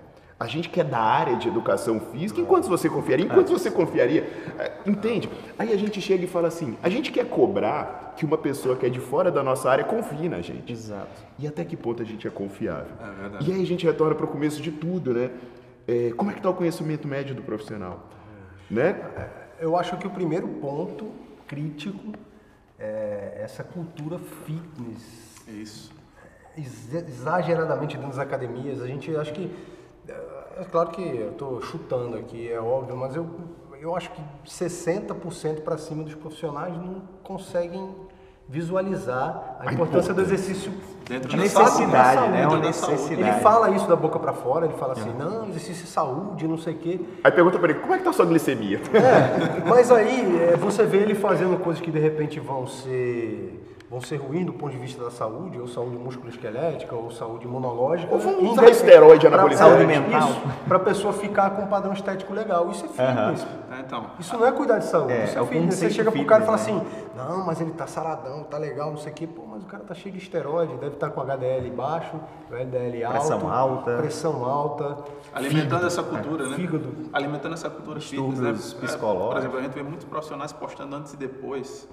a 0.41 0.47
gente 0.47 0.71
que 0.71 0.81
é 0.81 0.85
da 0.85 0.99
área 0.99 1.37
de 1.37 1.49
educação 1.49 2.01
física, 2.01 2.41
em 2.41 2.47
quantos 2.47 2.67
você 2.67 2.89
confiaria? 2.89 3.27
Em 3.27 3.29
quantos 3.29 3.53
você 3.53 3.71
confiaria? 3.71 4.23
É, 4.59 4.73
entende? 4.87 5.29
Aí 5.59 5.71
a 5.71 5.77
gente 5.77 6.01
chega 6.01 6.25
e 6.25 6.27
fala 6.27 6.49
assim: 6.49 6.79
a 6.83 6.89
gente 6.89 7.13
quer 7.13 7.29
cobrar 7.29 8.15
que 8.17 8.25
uma 8.25 8.39
pessoa 8.39 8.75
que 8.75 8.87
é 8.87 8.89
de 8.89 9.01
fora 9.01 9.31
da 9.31 9.43
nossa 9.43 9.71
área 9.71 9.85
confie 9.85 10.31
na 10.31 10.41
gente. 10.41 10.73
Exato. 10.73 11.11
E 11.39 11.47
até 11.47 11.63
que 11.63 11.77
ponto 11.77 12.03
a 12.03 12.07
gente 12.07 12.27
é 12.27 12.31
confiável? 12.31 12.95
É 12.99 13.21
verdade. 13.21 13.51
E 13.51 13.55
aí 13.55 13.63
a 13.63 13.67
gente 13.67 13.85
retorna 13.85 14.15
para 14.15 14.25
o 14.25 14.29
começo 14.29 14.63
de 14.63 14.73
tudo, 14.73 15.13
né? 15.13 15.31
É, 15.87 16.13
como 16.17 16.31
é 16.31 16.33
que 16.33 16.39
está 16.39 16.49
o 16.49 16.55
conhecimento 16.55 17.07
médio 17.07 17.35
do 17.35 17.43
profissional? 17.43 18.09
É. 18.71 18.75
Né? 18.75 18.97
Eu 19.61 19.77
acho 19.77 19.99
que 19.99 20.07
o 20.07 20.11
primeiro 20.11 20.49
ponto 20.49 21.11
crítico 21.47 22.15
é 22.79 23.43
essa 23.45 23.63
cultura 23.63 24.19
fitness. 24.19 25.37
Isso. 25.47 25.93
Exageradamente 26.57 27.97
dentro 27.97 28.09
das 28.09 28.19
academias. 28.19 28.81
A 28.81 28.87
gente 28.87 29.15
acho 29.15 29.35
que 29.35 29.51
é 30.61 30.65
claro 30.65 30.91
que 30.91 31.03
eu 31.03 31.31
estou 31.31 31.63
chutando 31.63 32.17
aqui, 32.17 32.51
é 32.51 32.61
óbvio, 32.61 32.97
mas 32.97 33.17
eu, 33.17 33.27
eu 33.81 33.97
acho 33.97 34.11
que 34.11 34.23
60% 34.47 35.63
para 35.63 35.79
cima 35.79 36.05
dos 36.05 36.15
profissionais 36.15 36.77
não 36.77 37.03
conseguem 37.23 37.95
visualizar 38.47 39.57
a, 39.61 39.71
a 39.71 39.73
importância 39.73 40.13
do 40.13 40.21
exercício 40.21 40.73
dentro 41.09 41.29
de 41.29 41.37
necessidade, 41.37 42.15
saúde, 42.15 42.33
né? 42.33 42.47
Uma 42.47 42.59
necessidade. 42.59 43.21
Ele 43.21 43.33
fala 43.41 43.71
isso 43.71 43.89
da 43.89 43.97
boca 43.97 44.19
para 44.19 44.33
fora, 44.33 44.67
ele 44.67 44.75
fala 44.75 44.93
assim, 44.93 45.09
uhum. 45.11 45.19
não, 45.19 45.49
exercício 45.49 45.85
de 45.85 45.91
saúde, 45.91 46.47
não 46.47 46.59
sei 46.59 46.75
o 46.75 46.79
quê. 46.79 47.01
Aí 47.25 47.33
pergunta 47.33 47.59
para 47.59 47.71
ele, 47.71 47.81
como 47.81 47.95
é 47.95 47.99
que 47.99 48.05
tá 48.05 48.11
a 48.11 48.13
sua 48.13 48.27
glicemia? 48.27 48.81
É, 48.93 49.67
mas 49.67 49.91
aí 49.91 50.51
é, 50.53 50.57
você 50.57 50.85
vê 50.85 50.99
ele 50.99 51.15
fazendo 51.15 51.59
coisas 51.59 51.81
que 51.81 51.91
de 51.91 51.99
repente 51.99 52.39
vão 52.39 52.67
ser 52.67 53.70
vão 53.91 54.01
ser 54.01 54.19
ruins 54.19 54.47
do 54.47 54.53
ponto 54.53 54.71
de 54.71 54.79
vista 54.79 55.03
da 55.03 55.11
saúde, 55.11 55.59
ou 55.59 55.67
saúde 55.67 55.97
musculoesquelética, 55.97 56.95
ou 56.95 57.11
saúde 57.11 57.45
imunológica. 57.45 58.15
Ou 58.15 58.21
vão 58.21 58.53
usar 58.53 58.71
esteroide 58.71 59.27
anabolizante. 59.27 59.69
Saúde 59.69 59.85
mental. 59.85 60.29
Para 60.69 60.77
a 60.77 60.81
pessoa 60.81 61.13
ficar 61.13 61.51
com 61.51 61.63
um 61.63 61.67
padrão 61.67 61.93
estético 61.93 62.33
legal. 62.33 62.71
Isso 62.71 62.85
é 62.85 62.89
fitness. 62.89 63.43
Uhum. 63.43 63.81
então. 63.81 64.07
Isso 64.21 64.39
não 64.39 64.47
é 64.47 64.53
cuidar 64.53 64.79
de 64.79 64.85
saúde, 64.85 65.13
É, 65.13 65.25
isso 65.25 65.37
é 65.37 65.43
é 65.43 65.45
fitness. 65.45 65.75
Você 65.75 65.91
chega 65.91 66.13
pro 66.13 66.25
cara 66.25 66.45
e 66.45 66.47
fala 66.47 66.59
fitness, 66.59 66.87
assim, 66.87 67.07
não, 67.17 67.45
mas 67.45 67.61
ele 67.61 67.73
tá 67.73 67.89
saradão, 67.89 68.45
tá 68.45 68.59
legal, 68.59 68.91
não 68.91 68.97
sei 68.97 69.11
o 69.11 69.15
quê. 69.15 69.27
Pô, 69.27 69.43
mas 69.45 69.65
o 69.65 69.67
cara 69.67 69.83
tá 69.83 69.93
cheio 69.93 70.15
de 70.15 70.23
esteroide, 70.23 70.73
deve 70.77 70.95
estar 70.95 71.11
com 71.11 71.21
HDL 71.21 71.69
baixo, 71.71 72.15
o 72.49 72.55
LDL 72.55 73.03
alto. 73.03 73.19
Pressão 73.19 73.53
alta. 73.53 73.97
Pressão 73.97 74.45
alta. 74.45 74.99
Alimentando 75.35 75.87
essa 75.89 76.03
cultura, 76.05 76.47
né? 76.47 76.55
fígado. 76.55 76.93
Alimentando 77.13 77.55
essa 77.55 77.69
cultura 77.69 77.99
fitness, 77.99 78.39
né? 78.39 78.87
psicológicos. 78.87 79.33
Por 79.33 79.39
exemplo, 79.39 79.59
a 79.59 79.63
gente 79.63 79.75
vê 79.75 79.83
muitos 79.83 80.05
profissionais 80.05 80.53
postando 80.53 80.95
antes 80.95 81.13
e 81.13 81.17
depois. 81.17 81.89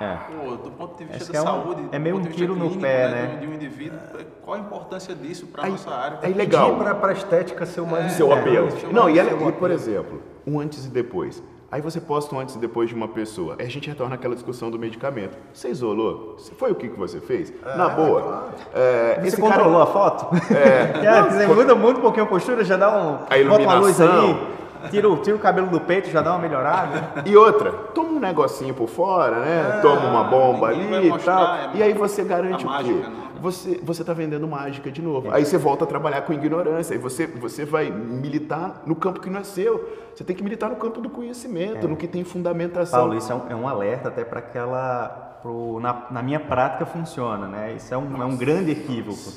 É. 0.00 0.16
Pô, 0.32 0.56
do 0.56 0.70
ponto 0.72 0.98
de 0.98 1.04
vista 1.04 1.22
Acho 1.24 1.32
da 1.32 1.38
é 1.38 1.42
um- 1.42 1.44
saúde, 1.44 1.82
é 1.92 1.98
do 1.98 2.02
meio 2.02 2.16
ponto 2.16 2.28
um 2.28 2.32
tiro 2.32 2.54
no 2.54 2.60
clínico, 2.62 2.80
pé, 2.82 3.08
né, 3.08 3.22
né? 3.22 3.26
De, 3.36 3.40
de 3.40 3.46
um 3.46 3.54
indivíduo, 3.54 3.98
qual 4.42 4.56
a 4.56 4.60
importância 4.60 5.14
disso 5.14 5.46
para 5.46 5.64
a 5.64 5.68
nossa 5.68 5.90
área? 5.90 6.18
Aí 6.22 6.32
legal. 6.34 6.76
Pra, 6.76 6.94
pra 6.94 7.12
estética 7.12 7.64
ser 7.66 7.80
o 7.80 7.86
mais 7.86 8.12
Seu 8.12 8.32
apelo. 8.32 8.68
É, 8.68 8.92
Não, 8.92 9.08
e, 9.08 9.14
seu 9.14 9.20
ela- 9.22 9.30
e, 9.30 9.34
apelo. 9.34 9.52
por 9.52 9.70
exemplo, 9.70 10.22
um 10.46 10.58
antes 10.60 10.84
e 10.84 10.88
depois. 10.88 11.42
Aí 11.70 11.80
você 11.80 12.00
posta 12.00 12.32
um 12.34 12.38
antes 12.38 12.54
e 12.54 12.58
depois 12.58 12.88
de 12.88 12.94
uma 12.94 13.08
pessoa. 13.08 13.56
Aí 13.58 13.66
a 13.66 13.68
gente 13.68 13.88
retorna 13.88 14.14
àquela 14.14 14.34
discussão 14.34 14.70
do 14.70 14.78
medicamento. 14.78 15.36
Você 15.52 15.68
isolou? 15.70 16.36
Foi 16.56 16.70
o 16.70 16.74
que, 16.74 16.88
que 16.88 16.96
você 16.96 17.20
fez? 17.20 17.52
Na 17.76 17.88
boa. 17.88 18.48
É, 18.72 19.18
Você 19.20 19.26
esse 19.28 19.40
controlou 19.40 19.72
cara, 19.80 19.82
a 19.82 19.86
foto? 19.92 20.26
É. 20.54 21.22
você 21.30 21.46
muda 21.48 21.74
muito 21.74 21.98
um 21.98 22.02
pouquinho 22.02 22.26
a 22.26 22.28
postura, 22.28 22.62
já 22.64 22.76
dá 22.76 22.90
um. 22.96 23.14
A 23.28 23.48
Bota 23.48 23.62
uma 23.64 23.74
luz 23.74 23.98
iluminação. 23.98 24.30
ali, 24.30 24.46
tira, 24.90 25.08
o- 25.08 25.16
tira 25.18 25.36
o 25.36 25.38
cabelo 25.38 25.68
do 25.68 25.80
peito, 25.80 26.08
já 26.10 26.20
dá 26.22 26.30
uma 26.32 26.38
melhorada. 26.40 27.22
E 27.26 27.36
outra, 27.36 27.72
toma 27.94 28.10
um 28.10 28.20
negocinho 28.20 28.74
por 28.74 28.88
fora, 28.88 29.40
né? 29.40 29.78
toma 29.82 30.08
uma 30.08 30.24
bomba 30.24 30.68
ali 30.68 31.08
e 31.08 31.18
tal. 31.18 31.54
é, 31.54 31.70
e 31.74 31.82
aí 31.82 31.92
você 31.92 32.22
garante 32.24 32.64
o 32.64 32.68
mágica, 32.68 32.94
quê? 33.00 33.08
né? 33.08 33.16
Você, 33.40 33.78
você 33.82 34.02
tá 34.02 34.14
vendendo 34.14 34.48
mágica 34.48 34.90
de 34.90 35.02
novo. 35.02 35.28
Aí 35.30 35.44
você 35.44 35.58
volta 35.58 35.84
a 35.84 35.86
trabalhar 35.86 36.22
com 36.22 36.32
ignorância. 36.32 36.94
Aí 36.94 36.98
você, 36.98 37.26
você 37.26 37.64
vai 37.64 37.90
militar 37.90 38.82
no 38.86 38.94
campo 38.96 39.20
que 39.20 39.28
não 39.28 39.40
é 39.40 39.44
seu. 39.44 39.86
Você 40.14 40.24
tem 40.24 40.34
que 40.34 40.42
militar 40.42 40.70
no 40.70 40.76
campo 40.76 41.00
do 41.00 41.10
conhecimento, 41.10 41.86
no 41.86 41.94
que 41.96 42.06
tem 42.08 42.24
fundamentação. 42.24 43.00
Paulo, 43.00 43.14
isso 43.16 43.30
é 43.30 43.34
um, 43.34 43.42
é 43.50 43.54
um 43.54 43.68
alerta 43.68 44.08
até 44.08 44.24
para 44.24 44.38
aquela. 44.38 45.38
Pro, 45.42 45.78
na, 45.78 46.06
na 46.10 46.22
minha 46.22 46.40
prática 46.40 46.86
funciona, 46.86 47.46
né? 47.46 47.74
Isso 47.76 47.92
é 47.92 47.98
um, 47.98 48.22
é 48.22 48.24
um 48.24 48.34
grande 48.34 48.70
equívoco. 48.70 49.30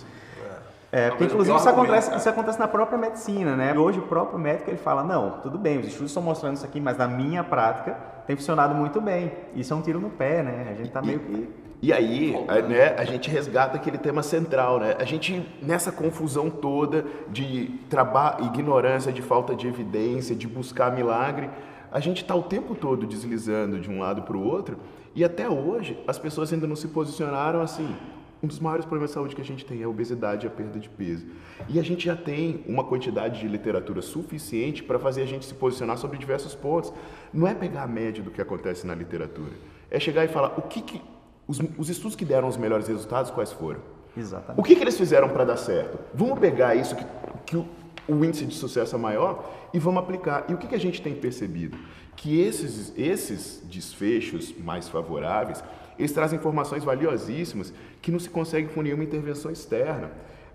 É, 0.91 1.09
porque 1.09 1.25
inclusive 1.25 1.55
isso 1.57 1.67
acontece, 1.67 2.15
isso 2.15 2.29
acontece 2.29 2.59
na 2.59 2.67
própria 2.67 2.97
medicina, 2.97 3.55
né? 3.55 3.73
E 3.75 3.77
hoje 3.77 3.99
o 3.99 4.03
próprio 4.03 4.39
médico 4.39 4.69
ele 4.69 4.77
fala, 4.77 5.03
não, 5.03 5.31
tudo 5.41 5.57
bem, 5.57 5.79
os 5.79 5.87
estudos 5.87 6.11
estão 6.11 6.23
mostrando 6.23 6.55
isso 6.55 6.65
aqui, 6.65 6.79
mas 6.79 6.97
na 6.97 7.07
minha 7.07 7.43
prática 7.43 7.97
tem 8.25 8.35
funcionado 8.35 8.73
muito 8.73 9.01
bem. 9.01 9.31
Isso 9.53 9.73
é 9.73 9.75
um 9.75 9.81
tiro 9.81 9.99
no 9.99 10.09
pé, 10.09 10.41
né? 10.43 10.67
A 10.71 10.75
gente 10.75 10.89
tá 10.91 11.01
meio 11.01 11.19
que 11.19 11.49
E 11.81 11.93
aí, 11.93 12.33
a- 12.47 12.61
né, 12.61 12.95
a 12.97 13.03
gente 13.03 13.29
resgata 13.29 13.75
aquele 13.77 13.97
tema 13.99 14.23
central, 14.23 14.79
né? 14.79 14.95
A 14.97 15.03
gente, 15.03 15.45
nessa 15.61 15.91
confusão 15.91 16.49
toda 16.49 17.05
de 17.29 17.67
trabalho, 17.89 18.45
ignorância, 18.45 19.11
de 19.11 19.21
falta 19.21 19.53
de 19.55 19.67
evidência, 19.67 20.35
de 20.35 20.47
buscar 20.47 20.91
milagre, 20.91 21.49
a 21.91 21.99
gente 21.99 22.21
está 22.23 22.33
o 22.33 22.43
tempo 22.43 22.73
todo 22.73 23.05
deslizando 23.05 23.79
de 23.79 23.89
um 23.91 23.99
lado 23.99 24.21
para 24.23 24.35
o 24.35 24.43
outro 24.43 24.77
e 25.13 25.23
até 25.23 25.47
hoje 25.49 26.01
as 26.07 26.17
pessoas 26.17 26.51
ainda 26.51 26.65
não 26.65 26.75
se 26.75 26.87
posicionaram 26.87 27.61
assim. 27.61 27.95
Um 28.41 28.47
dos 28.47 28.59
maiores 28.59 28.85
problemas 28.85 29.09
de 29.09 29.15
saúde 29.15 29.35
que 29.35 29.41
a 29.41 29.45
gente 29.45 29.65
tem 29.65 29.81
é 29.81 29.85
a 29.85 29.89
obesidade 29.89 30.45
e 30.45 30.47
a 30.47 30.51
perda 30.51 30.79
de 30.79 30.87
peso. 30.87 31.25
E 31.67 31.79
a 31.79 31.83
gente 31.83 32.05
já 32.05 32.15
tem 32.15 32.63
uma 32.67 32.83
quantidade 32.83 33.39
de 33.39 33.47
literatura 33.47 34.01
suficiente 34.01 34.83
para 34.83 34.99
fazer 34.99 35.23
a 35.23 35.25
gente 35.25 35.45
se 35.45 35.53
posicionar 35.53 35.97
sobre 35.97 36.17
diversos 36.17 36.53
pontos. 36.53 36.93
Não 37.33 37.47
é 37.47 37.53
pegar 37.55 37.83
a 37.83 37.87
média 37.87 38.23
do 38.23 38.29
que 38.29 38.41
acontece 38.41 38.85
na 38.85 38.93
literatura. 38.93 39.53
É 39.89 39.99
chegar 39.99 40.23
e 40.23 40.27
falar 40.27 40.53
o 40.57 40.63
que, 40.63 40.81
que 40.81 41.01
os, 41.47 41.59
os 41.77 41.89
estudos 41.89 42.15
que 42.15 42.25
deram 42.25 42.47
os 42.47 42.57
melhores 42.57 42.87
resultados, 42.87 43.31
quais 43.31 43.51
foram? 43.51 43.79
Exatamente. 44.15 44.59
O 44.59 44.63
que, 44.63 44.75
que 44.75 44.83
eles 44.83 44.97
fizeram 44.97 45.29
para 45.29 45.43
dar 45.43 45.57
certo? 45.57 45.97
Vamos 46.13 46.39
pegar 46.39 46.75
isso 46.75 46.95
que, 46.95 47.05
que 47.45 47.57
o, 47.57 47.65
o 48.07 48.25
índice 48.25 48.45
de 48.45 48.55
sucesso 48.55 48.95
é 48.95 48.99
maior 48.99 49.49
e 49.73 49.79
vamos 49.79 50.03
aplicar. 50.03 50.45
E 50.49 50.53
o 50.53 50.57
que, 50.57 50.67
que 50.67 50.75
a 50.75 50.79
gente 50.79 51.01
tem 51.01 51.15
percebido? 51.15 51.77
Que 52.15 52.41
esses, 52.41 52.93
esses 52.97 53.61
desfechos 53.65 54.53
mais 54.57 54.89
favoráveis, 54.89 55.63
eles 55.97 56.11
trazem 56.11 56.37
informações 56.37 56.83
valiosíssimas 56.83 57.73
que 58.01 58.11
não 58.11 58.19
se 58.19 58.29
consegue 58.29 58.69
com 58.73 58.81
nenhuma 58.81 59.03
intervenção 59.03 59.51
externa. 59.51 60.11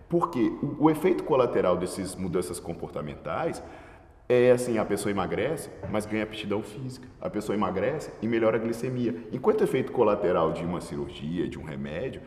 Porque 0.09 0.41
o, 0.63 0.85
o 0.85 0.91
efeito 0.91 1.25
colateral 1.25 1.77
dessas 1.77 2.15
mudanças 2.15 2.61
comportamentais 2.61 3.63
é 4.29 4.51
assim, 4.51 4.79
a 4.79 4.85
pessoa 4.85 5.11
emagrece, 5.11 5.69
mas 5.91 6.07
ganha 6.07 6.23
aptidão 6.23 6.63
física. 6.63 7.07
A 7.21 7.29
pessoa 7.29 7.57
emagrece 7.57 8.11
e 8.23 8.29
melhora 8.29 8.57
a 8.57 8.61
glicemia. 8.61 9.15
Enquanto 9.33 9.61
o 9.61 9.65
efeito 9.65 9.93
colateral 9.93 10.53
de 10.53 10.65
uma 10.65 10.81
cirurgia, 10.81 11.49
de 11.49 11.59
um 11.59 11.65
remédio, 11.65 12.23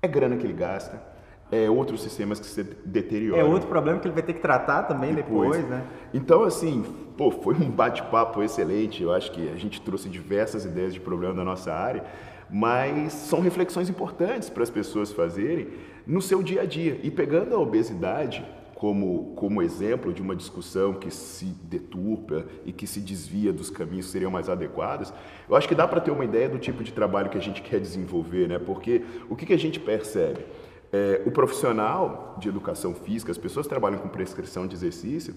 é 0.00 0.06
grana 0.06 0.36
que 0.36 0.44
ele 0.46 0.52
gasta, 0.52 1.02
é 1.50 1.68
outros 1.70 2.02
sistemas 2.02 2.38
que 2.38 2.46
se 2.46 2.62
deterioram. 2.84 3.40
É 3.40 3.44
outro 3.44 3.68
problema 3.68 3.98
que 3.98 4.06
ele 4.06 4.14
vai 4.14 4.22
ter 4.22 4.34
que 4.34 4.40
tratar 4.40 4.82
também 4.82 5.14
depois, 5.14 5.66
né? 5.68 5.82
Então, 6.12 6.44
assim, 6.44 6.84
pô, 7.16 7.30
foi 7.30 7.54
um 7.54 7.70
bate-papo 7.70 8.42
excelente. 8.42 9.02
Eu 9.02 9.12
acho 9.12 9.32
que 9.32 9.48
a 9.48 9.56
gente 9.56 9.80
trouxe 9.80 10.08
diversas 10.08 10.64
ideias 10.64 10.92
de 10.92 11.00
problema 11.00 11.34
da 11.34 11.44
nossa 11.44 11.72
área, 11.72 12.04
mas 12.50 13.12
são 13.12 13.40
reflexões 13.40 13.88
importantes 13.88 14.50
para 14.50 14.62
as 14.62 14.70
pessoas 14.70 15.12
fazerem 15.12 15.68
no 16.06 16.20
seu 16.20 16.42
dia 16.42 16.62
a 16.62 16.66
dia. 16.66 17.00
E 17.02 17.10
pegando 17.10 17.54
a 17.54 17.58
obesidade 17.58 18.44
como, 18.74 19.32
como 19.34 19.60
exemplo 19.60 20.12
de 20.12 20.22
uma 20.22 20.36
discussão 20.36 20.94
que 20.94 21.10
se 21.10 21.46
deturpa 21.46 22.46
e 22.64 22.72
que 22.72 22.86
se 22.86 23.00
desvia 23.00 23.52
dos 23.52 23.70
caminhos 23.70 24.06
que 24.06 24.12
seriam 24.12 24.30
mais 24.30 24.48
adequados, 24.48 25.12
eu 25.48 25.56
acho 25.56 25.66
que 25.66 25.74
dá 25.74 25.88
para 25.88 26.00
ter 26.00 26.12
uma 26.12 26.24
ideia 26.24 26.48
do 26.48 26.58
tipo 26.58 26.84
de 26.84 26.92
trabalho 26.92 27.28
que 27.28 27.36
a 27.36 27.40
gente 27.40 27.60
quer 27.60 27.80
desenvolver, 27.80 28.48
né? 28.48 28.58
Porque 28.58 29.02
o 29.28 29.34
que, 29.34 29.46
que 29.46 29.52
a 29.52 29.58
gente 29.58 29.80
percebe? 29.80 30.44
É, 30.92 31.22
o 31.26 31.30
profissional 31.30 32.36
de 32.38 32.48
educação 32.48 32.94
física, 32.94 33.30
as 33.30 33.38
pessoas 33.38 33.66
que 33.66 33.70
trabalham 33.70 33.98
com 33.98 34.08
prescrição 34.08 34.66
de 34.66 34.74
exercício, 34.74 35.34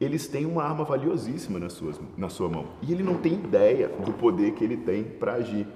eles 0.00 0.26
têm 0.26 0.46
uma 0.46 0.62
arma 0.62 0.84
valiosíssima 0.84 1.58
nas 1.58 1.72
suas, 1.72 2.00
na 2.16 2.28
sua 2.28 2.48
mão. 2.48 2.66
E 2.82 2.92
ele 2.92 3.02
não 3.02 3.14
tem 3.14 3.34
ideia 3.34 3.88
do 3.88 4.12
poder 4.12 4.52
que 4.52 4.62
ele 4.62 4.76
tem 4.76 5.04
para 5.04 5.34
agir. 5.34 5.66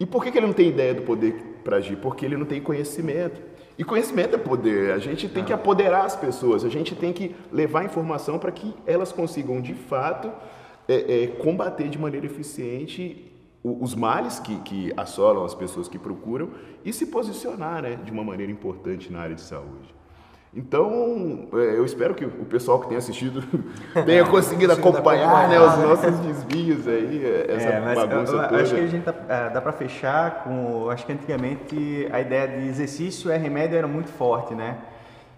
E 0.00 0.06
por 0.06 0.22
que, 0.22 0.30
que 0.30 0.38
ele 0.38 0.46
não 0.46 0.54
tem 0.54 0.68
ideia 0.68 0.94
do 0.94 1.02
poder 1.02 1.34
para 1.64 1.76
agir? 1.76 1.96
Porque 1.96 2.24
ele 2.24 2.36
não 2.36 2.46
tem 2.46 2.60
conhecimento. 2.60 3.40
E 3.76 3.84
conhecimento 3.84 4.34
é 4.34 4.38
poder. 4.38 4.92
A 4.92 4.98
gente 4.98 5.28
tem 5.28 5.44
que 5.44 5.52
apoderar 5.52 6.04
as 6.04 6.16
pessoas, 6.16 6.64
a 6.64 6.68
gente 6.68 6.94
tem 6.94 7.12
que 7.12 7.34
levar 7.52 7.84
informação 7.84 8.38
para 8.38 8.50
que 8.50 8.74
elas 8.86 9.12
consigam, 9.12 9.60
de 9.60 9.74
fato, 9.74 10.32
é, 10.88 11.24
é, 11.24 11.26
combater 11.26 11.88
de 11.88 11.98
maneira 11.98 12.26
eficiente 12.26 13.27
os 13.80 13.94
males 13.94 14.38
que, 14.38 14.56
que 14.60 14.92
assolam 14.96 15.44
as 15.44 15.54
pessoas 15.54 15.88
que 15.88 15.98
procuram 15.98 16.50
e 16.84 16.92
se 16.92 17.06
posicionar 17.06 17.82
né, 17.82 17.98
de 18.04 18.10
uma 18.10 18.24
maneira 18.24 18.50
importante 18.52 19.12
na 19.12 19.20
área 19.20 19.34
de 19.34 19.40
saúde. 19.42 19.94
Então, 20.54 21.46
é, 21.52 21.76
eu 21.76 21.84
espero 21.84 22.14
que 22.14 22.24
o 22.24 22.44
pessoal 22.46 22.80
que 22.80 22.86
tenha 22.88 22.98
assistido 22.98 23.42
tenha 24.06 24.24
conseguido 24.24 24.72
acompanhar 24.72 25.46
né, 25.48 25.60
os 25.60 25.76
nossos 25.78 26.18
desvios 26.20 26.88
aí, 26.88 27.22
é, 27.24 27.54
essa 27.54 27.68
É, 27.68 27.80
mas 27.80 27.98
eu- 27.98 28.08
bagunça 28.08 28.32
eu, 28.32 28.48
toda. 28.48 28.62
acho 28.62 28.74
que 28.74 28.80
a 28.80 28.86
gente 28.86 29.04
tá, 29.04 29.14
é, 29.28 29.50
dá 29.50 29.60
para 29.60 29.72
fechar 29.72 30.42
com. 30.44 30.88
Acho 30.90 31.04
que 31.04 31.12
antigamente 31.12 32.08
a 32.10 32.20
ideia 32.20 32.48
de 32.48 32.66
exercício 32.66 33.30
é 33.30 33.36
remédio 33.36 33.76
era 33.76 33.86
muito 33.86 34.08
forte, 34.10 34.54
né? 34.54 34.78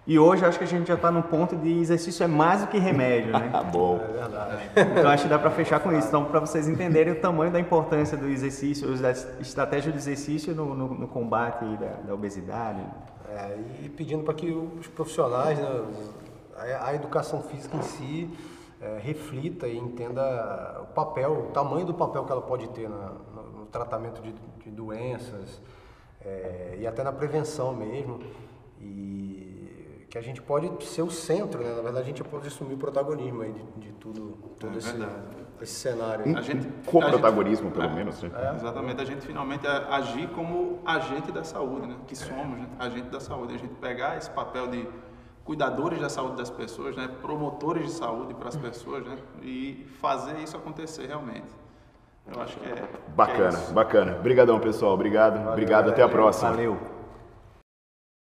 E 0.07 0.17
hoje 0.17 0.43
acho 0.43 0.57
que 0.57 0.63
a 0.63 0.67
gente 0.67 0.87
já 0.87 0.95
está 0.95 1.11
no 1.11 1.21
ponto 1.21 1.55
de 1.55 1.69
exercício 1.79 2.23
é 2.23 2.27
mais 2.27 2.61
do 2.61 2.67
que 2.67 2.79
remédio, 2.79 3.31
né? 3.31 3.49
Tá 3.51 3.61
bom. 3.63 3.99
Então 4.75 5.09
acho 5.09 5.23
que 5.23 5.29
dá 5.29 5.37
para 5.37 5.51
fechar 5.51 5.79
com 5.79 5.91
isso. 5.95 6.07
Então, 6.07 6.25
para 6.25 6.39
vocês 6.39 6.67
entenderem 6.67 7.13
o 7.13 7.19
tamanho 7.21 7.51
da 7.51 7.59
importância 7.59 8.17
do 8.17 8.27
exercício, 8.27 8.87
a 9.05 9.41
estratégia 9.41 9.91
do 9.91 9.97
exercício 9.97 10.55
no, 10.55 10.73
no- 10.73 10.93
no 10.95 11.07
combate 11.07 11.63
da, 11.77 11.93
da 12.07 12.13
obesidade. 12.15 12.81
É, 13.29 13.57
e 13.83 13.89
pedindo 13.89 14.23
para 14.23 14.33
que 14.33 14.51
os 14.51 14.87
profissionais, 14.87 15.57
né, 15.59 15.81
a 16.81 16.93
educação 16.95 17.41
física 17.43 17.77
em 17.77 17.81
si, 17.83 18.29
é, 18.81 18.97
reflita 19.01 19.67
e 19.67 19.77
entenda 19.77 20.81
o 20.81 20.87
papel, 20.93 21.45
o 21.49 21.51
tamanho 21.53 21.85
do 21.85 21.93
papel 21.93 22.25
que 22.25 22.31
ela 22.31 22.41
pode 22.41 22.67
ter 22.69 22.89
na- 22.89 23.11
no, 23.35 23.59
no 23.59 23.65
tratamento 23.67 24.19
de, 24.21 24.33
de 24.63 24.71
doenças 24.71 25.61
é, 26.25 26.75
e 26.79 26.87
até 26.87 27.03
na 27.03 27.11
prevenção 27.11 27.71
mesmo. 27.73 28.19
E 28.83 29.30
que 30.11 30.17
a 30.17 30.21
gente 30.21 30.41
pode 30.41 30.83
ser 30.83 31.01
o 31.03 31.09
centro, 31.09 31.63
né? 31.63 31.69
Na 31.69 31.81
verdade, 31.81 31.99
a 31.99 32.03
gente 32.03 32.21
pode 32.23 32.45
assumir 32.45 32.73
o 32.73 32.77
protagonismo 32.77 33.41
aí 33.43 33.53
de, 33.53 33.63
de 33.87 33.93
tudo, 33.93 34.37
todo 34.59 34.73
É 34.75 34.77
esse, 34.77 34.93
esse 35.61 35.73
cenário. 35.73 36.37
A 36.37 36.41
gente, 36.41 36.67
Com 36.85 36.99
a 36.99 37.03
gente- 37.03 37.11
protagonismo, 37.11 37.71
pelo 37.71 37.85
é, 37.85 37.93
menos, 37.95 38.21
né? 38.21 38.29
Exatamente, 38.55 39.01
a 39.01 39.05
gente 39.05 39.25
finalmente 39.25 39.65
a- 39.65 39.87
agir 39.95 40.27
como 40.31 40.79
agente 40.85 41.31
da 41.31 41.45
saúde, 41.45 41.87
né? 41.87 41.95
Que 42.05 42.15
somos, 42.15 42.59
né? 42.59 42.67
Agente 42.77 43.07
da 43.09 43.21
saúde. 43.21 43.55
A 43.55 43.57
gente 43.57 43.73
pegar 43.75 44.17
esse 44.17 44.29
papel 44.29 44.67
de 44.67 44.85
cuidadores 45.45 46.01
da 46.01 46.09
saúde 46.09 46.35
das 46.35 46.49
pessoas, 46.49 46.93
né? 46.97 47.09
Promotores 47.21 47.85
de 47.85 47.91
saúde 47.93 48.33
para 48.33 48.49
as 48.49 48.57
pessoas, 48.57 49.05
né? 49.05 49.17
E 49.41 49.87
fazer 50.01 50.37
isso 50.39 50.57
acontecer 50.57 51.07
realmente. 51.07 51.47
Eu 52.35 52.41
acho 52.41 52.59
que 52.59 52.69
é. 52.69 52.73
que 52.73 52.79
é 52.81 52.87
Bacana, 53.15 53.49
isso. 53.57 53.73
bacana. 53.73 54.17
Obrigadão, 54.19 54.59
pessoal. 54.59 54.93
Obrigado. 54.93 55.47
Obrigado. 55.49 55.89
Até 55.89 56.03
a 56.03 56.09
próxima. 56.09 56.51
Valeu! 56.51 56.77